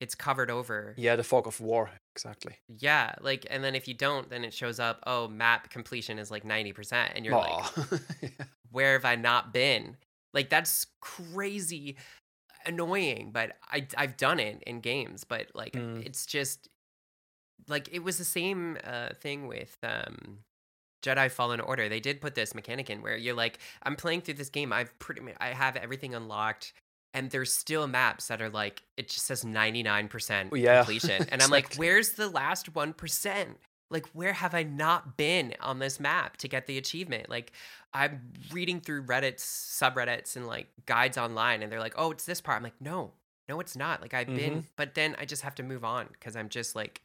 [0.00, 0.94] it's covered over.
[0.96, 2.56] yeah, the fog of war, exactly.
[2.68, 5.02] Yeah, like, and then if you don't, then it shows up.
[5.06, 8.28] Oh, map completion is like ninety percent, and you're like, Yeah.
[8.70, 9.96] where have I not been?
[10.34, 11.96] Like, that's crazy
[12.66, 13.30] annoying.
[13.32, 16.04] But I I've done it in games, but like, Mm.
[16.06, 16.68] it's just
[17.66, 20.38] like it was the same uh, thing with um.
[21.02, 21.88] Jedi Fallen Order.
[21.88, 24.72] They did put this mechanic in where you're like, I'm playing through this game.
[24.72, 26.72] I've pretty much I have everything unlocked,
[27.14, 31.50] and there's still maps that are like it just says 99% Yeah, completion, and I'm
[31.50, 33.58] like, where's the last one percent?
[33.90, 37.30] Like, where have I not been on this map to get the achievement?
[37.30, 37.52] Like,
[37.94, 42.40] I'm reading through Reddit's subreddits and like guides online, and they're like, oh, it's this
[42.40, 42.58] part.
[42.58, 43.12] I'm like, no,
[43.48, 44.02] no, it's not.
[44.02, 44.60] Like, I've been, mm-hmm.
[44.76, 47.00] but then I just have to move on because I'm just like,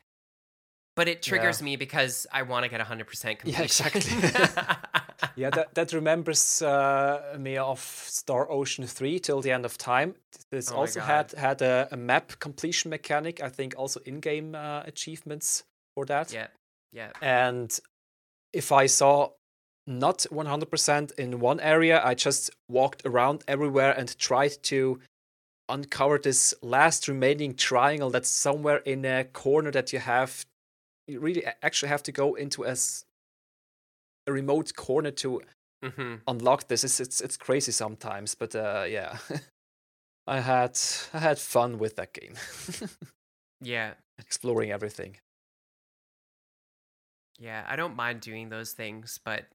[0.95, 3.07] but it triggers me because I want to get 100%
[3.39, 3.45] completion.
[3.45, 4.01] Yeah, exactly.
[5.35, 10.15] yeah, that, that remembers uh, me of Star Ocean 3 till the end of time.
[10.51, 13.41] This Oh also had had a, a map completion mechanic.
[13.41, 15.63] I think also in-game uh, achievements
[15.95, 16.31] for that.
[16.33, 16.47] yeah,
[16.91, 17.11] yeah.
[17.21, 17.77] And
[18.51, 19.31] if I saw
[19.85, 24.99] not 100% in one area, I just walked around everywhere and tried to
[25.69, 30.45] uncover this last remaining triangle that's somewhere in a corner that you have.
[31.07, 32.75] You really actually have to go into a
[34.27, 35.41] remote corner to
[35.83, 36.83] hmm unlock this.
[36.83, 39.17] It's it's, it's crazy sometimes, but uh, yeah,
[40.27, 40.79] I had
[41.13, 42.35] I had fun with that game,
[43.61, 45.17] Yeah, exploring everything.
[47.39, 47.65] yeah.
[47.67, 49.45] I don't mind doing those things, but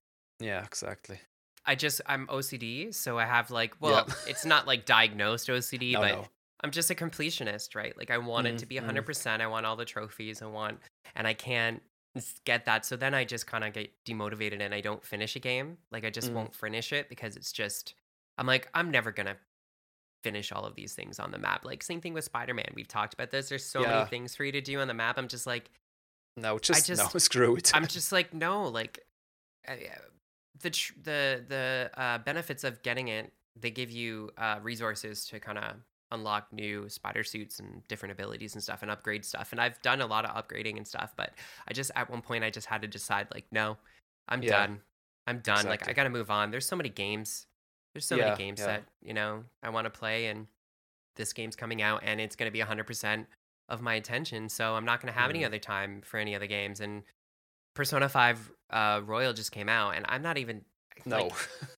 [0.41, 1.21] Yeah, exactly.
[1.65, 6.01] I just I'm OCD, so I have like well, it's not like diagnosed OCD, No,
[6.01, 6.27] but no.
[6.63, 7.97] I'm just a completionist, right?
[7.97, 9.05] Like I want mm, it to be 100%.
[9.05, 9.41] Mm.
[9.41, 10.43] I want all the trophies.
[10.43, 10.79] I want,
[11.15, 11.83] and I can't
[12.45, 12.85] get that.
[12.85, 15.79] So then I just kind of get demotivated and I don't finish a game.
[15.93, 16.35] Like I just mm.
[16.35, 17.95] won't finish it because it's just,
[18.37, 19.37] I'm like, I'm never going to
[20.25, 21.65] finish all of these things on the map.
[21.65, 22.73] Like same thing with Spider-Man.
[22.75, 23.49] We've talked about this.
[23.49, 23.91] There's so yeah.
[23.91, 25.17] many things for you to do on the map.
[25.17, 25.71] I'm just like,
[26.37, 27.71] no, just, just no, screw it.
[27.75, 29.01] I'm just like, no, like
[29.69, 29.75] uh,
[30.61, 30.71] the,
[31.03, 35.75] the, the uh, benefits of getting it, they give you uh, resources to kind of
[36.11, 39.53] unlock new spider suits and different abilities and stuff and upgrade stuff.
[39.53, 41.33] And I've done a lot of upgrading and stuff, but
[41.67, 43.77] I just at one point I just had to decide like, no,
[44.29, 44.81] I'm yeah, done.
[45.27, 45.57] I'm done.
[45.57, 45.71] Exactly.
[45.71, 46.51] Like I got to move on.
[46.51, 47.47] There's so many games.
[47.95, 48.67] There's so yeah, many games yeah.
[48.67, 50.47] that, you know, I want to play and
[51.17, 53.27] this game's coming out and it's going to be 100%
[53.69, 54.49] of my attention.
[54.49, 55.35] So I'm not going to have mm.
[55.35, 57.03] any other time for any other games and
[57.75, 60.63] Persona 5 uh Royal just came out and I'm not even
[61.07, 61.25] no.
[61.25, 61.33] Like,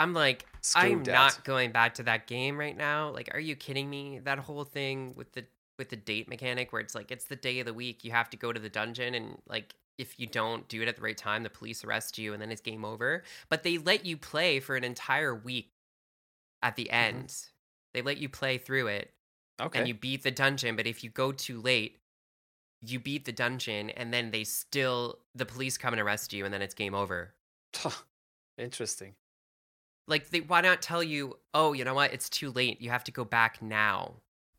[0.00, 3.10] I'm like, I'm not going back to that game right now.
[3.10, 4.20] Like, are you kidding me?
[4.24, 5.44] That whole thing with the
[5.78, 8.30] with the date mechanic where it's like it's the day of the week, you have
[8.30, 11.16] to go to the dungeon and like if you don't do it at the right
[11.16, 13.22] time, the police arrest you and then it's game over.
[13.50, 15.70] But they let you play for an entire week
[16.62, 16.94] at the mm-hmm.
[16.94, 17.28] end.
[17.28, 17.48] Mm-hmm.
[17.94, 19.10] They let you play through it.
[19.60, 19.78] Okay.
[19.78, 21.98] And you beat the dungeon, but if you go too late,
[22.80, 26.54] you beat the dungeon and then they still the police come and arrest you and
[26.54, 27.34] then it's game over.
[28.58, 29.14] Interesting.
[30.10, 32.12] Like, they, why not tell you, oh, you know what?
[32.12, 32.82] It's too late.
[32.82, 34.14] You have to go back now.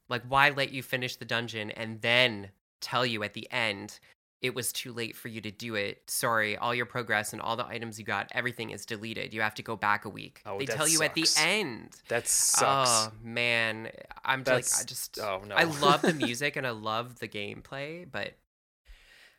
[0.10, 2.50] Like, why let you finish the dungeon and then
[2.80, 4.00] tell you at the end
[4.42, 6.02] it was too late for you to do it.
[6.08, 9.34] Sorry, all your progress and all the items you got, everything is deleted.
[9.34, 10.42] You have to go back a week.
[10.46, 11.92] Oh, they tell you at the end.
[12.08, 12.90] That sucks.
[12.90, 13.90] Oh man,
[14.26, 15.56] I'm That's, like I just oh no.
[15.56, 18.34] I love the music and I love the gameplay, but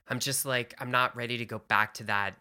[0.08, 2.34] I'm just like I'm not ready to go back to that.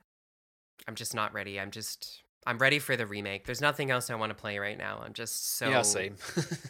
[0.88, 1.60] I'm just not ready.
[1.60, 3.46] I'm just I'm ready for the remake.
[3.46, 5.02] There's nothing else I want to play right now.
[5.04, 6.16] I'm just so yeah, same.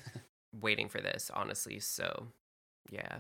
[0.62, 1.80] waiting for this, honestly.
[1.80, 2.28] So,
[2.90, 3.20] yeah.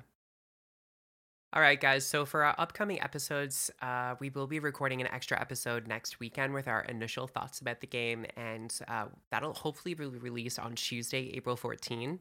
[1.54, 2.06] All right, guys.
[2.06, 6.54] So for our upcoming episodes, uh, we will be recording an extra episode next weekend
[6.54, 11.32] with our initial thoughts about the game, and uh, that'll hopefully be released on Tuesday,
[11.34, 12.20] April 14.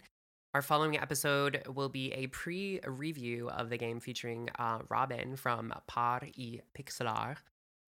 [0.52, 6.23] Our following episode will be a pre-review of the game featuring uh, Robin from Par
[6.36, 7.36] y Pixelar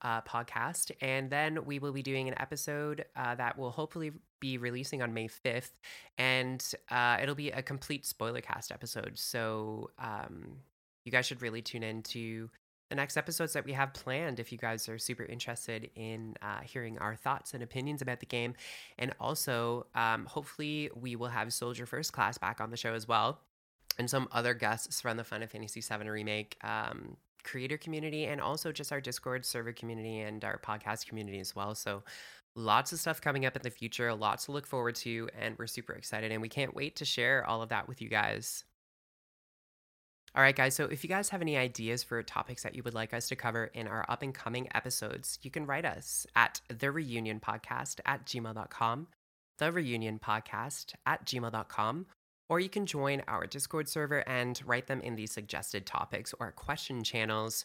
[0.03, 0.91] uh, podcast.
[1.01, 5.15] And then we will be doing an episode uh, that will hopefully be releasing on
[5.15, 5.71] May 5th.
[6.19, 9.13] And uh, it'll be a complete spoiler cast episode.
[9.15, 10.59] So um,
[11.05, 12.51] you guys should really tune in to
[12.93, 16.61] the next episodes that we have planned if you guys are super interested in uh,
[16.61, 18.55] hearing our thoughts and opinions about the game.
[18.99, 23.09] And also, um, hopefully, we will have Soldier First Class back on the show as
[23.09, 23.41] well.
[23.99, 28.73] And some other guests from the Final Fantasy VII Remake um, creator community and also
[28.73, 31.75] just our Discord server community and our podcast community as well.
[31.75, 32.03] So
[32.55, 35.67] lots of stuff coming up in the future, lots to look forward to, and we're
[35.67, 38.65] super excited and we can't wait to share all of that with you guys.
[40.35, 40.75] All right, guys.
[40.75, 43.37] So if you guys have any ideas for topics that you would like us to
[43.37, 48.01] cover in our up and coming episodes, you can write us at the reunion podcast
[48.07, 49.09] at gmail.com,
[49.59, 52.07] the reunion podcast at gmail.com,
[52.53, 56.53] or you can join our Discord server and write them in the suggested topics or
[56.53, 57.65] question channels.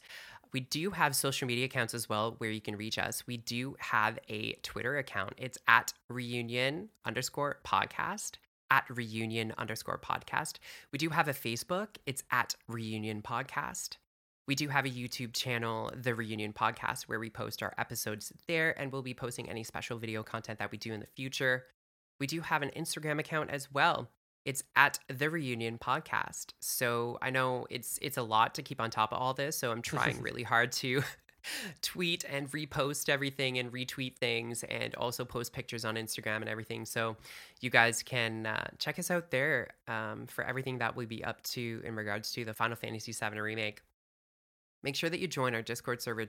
[0.54, 3.28] We do have social media accounts as well where you can reach us.
[3.28, 5.34] We do have a Twitter account.
[5.36, 8.36] It's at reunion underscore podcast.
[8.72, 10.54] At reunion underscore podcast.
[10.94, 11.98] We do have a Facebook.
[12.06, 13.98] It's at reunion podcast.
[14.48, 18.80] We do have a YouTube channel, The Reunion Podcast, where we post our episodes there
[18.80, 21.66] and we'll be posting any special video content that we do in the future.
[22.22, 24.08] We do have an Instagram account as well.
[24.48, 26.54] It's at the Reunion Podcast.
[26.62, 29.58] So I know it's it's a lot to keep on top of all this.
[29.58, 31.04] So I'm trying really hard to
[31.82, 36.86] tweet and repost everything and retweet things and also post pictures on Instagram and everything.
[36.86, 37.18] So
[37.60, 41.44] you guys can uh, check us out there um, for everything that we'll be up
[41.44, 43.82] to in regards to the Final Fantasy VII Remake.
[44.82, 46.28] Make sure that you join our Discord server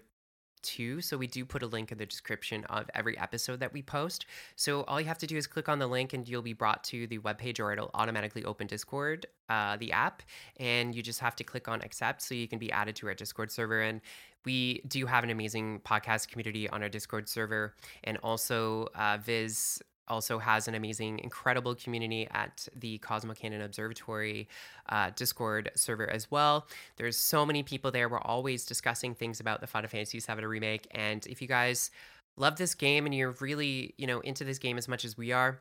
[0.62, 1.00] too.
[1.00, 4.26] So we do put a link in the description of every episode that we post.
[4.56, 6.84] So all you have to do is click on the link and you'll be brought
[6.84, 10.22] to the webpage or it'll automatically open Discord, uh, the app,
[10.58, 13.14] and you just have to click on accept so you can be added to our
[13.14, 13.80] Discord server.
[13.80, 14.00] And
[14.44, 17.74] we do have an amazing podcast community on our Discord server.
[18.04, 24.48] And also, uh, Vyzz also has an amazing, incredible community at the Cosmo Canyon Observatory
[24.88, 26.66] uh, Discord server as well.
[26.96, 28.08] There's so many people there.
[28.08, 30.86] We're always discussing things about the Final Fantasy VII remake.
[30.90, 31.90] And if you guys
[32.36, 35.32] love this game and you're really, you know, into this game as much as we
[35.32, 35.60] are,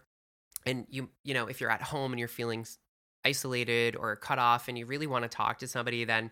[0.66, 2.66] and you, you know, if you're at home and you're feeling
[3.24, 6.32] isolated or cut off and you really want to talk to somebody, then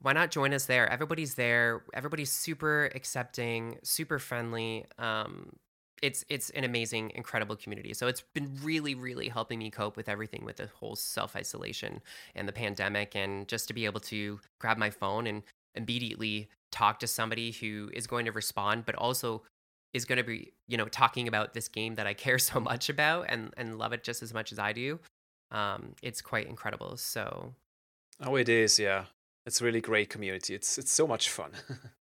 [0.00, 0.88] why not join us there?
[0.90, 1.82] Everybody's there.
[1.94, 4.84] Everybody's super accepting, super friendly.
[4.98, 5.52] Um,
[6.04, 7.94] it's it's an amazing, incredible community.
[7.94, 12.02] So it's been really, really helping me cope with everything with the whole self isolation
[12.34, 15.42] and the pandemic, and just to be able to grab my phone and
[15.74, 19.42] immediately talk to somebody who is going to respond, but also
[19.94, 22.90] is going to be you know talking about this game that I care so much
[22.90, 25.00] about and and love it just as much as I do.
[25.50, 26.98] Um, it's quite incredible.
[26.98, 27.54] So,
[28.22, 29.04] oh, it is, yeah.
[29.46, 30.54] It's really great community.
[30.54, 31.52] It's it's so much fun.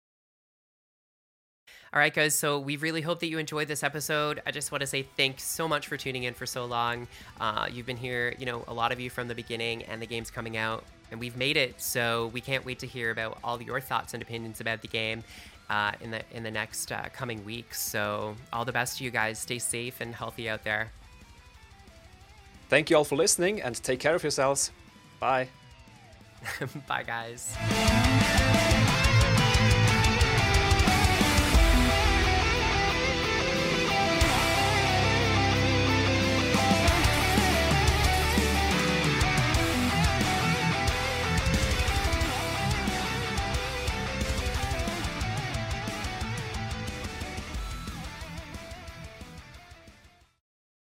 [1.95, 2.35] All right, guys.
[2.35, 4.41] So we really hope that you enjoyed this episode.
[4.47, 7.07] I just want to say thanks so much for tuning in for so long.
[7.39, 10.07] Uh, you've been here, you know, a lot of you from the beginning, and the
[10.07, 11.83] game's coming out, and we've made it.
[11.83, 15.23] So we can't wait to hear about all your thoughts and opinions about the game.
[15.71, 17.81] Uh, in the in the next uh, coming weeks.
[17.81, 19.39] So all the best to you guys.
[19.39, 20.91] Stay safe and healthy out there.
[22.69, 24.71] Thank you all for listening and take care of yourselves.
[25.19, 25.49] Bye.
[26.89, 27.57] Bye, guys.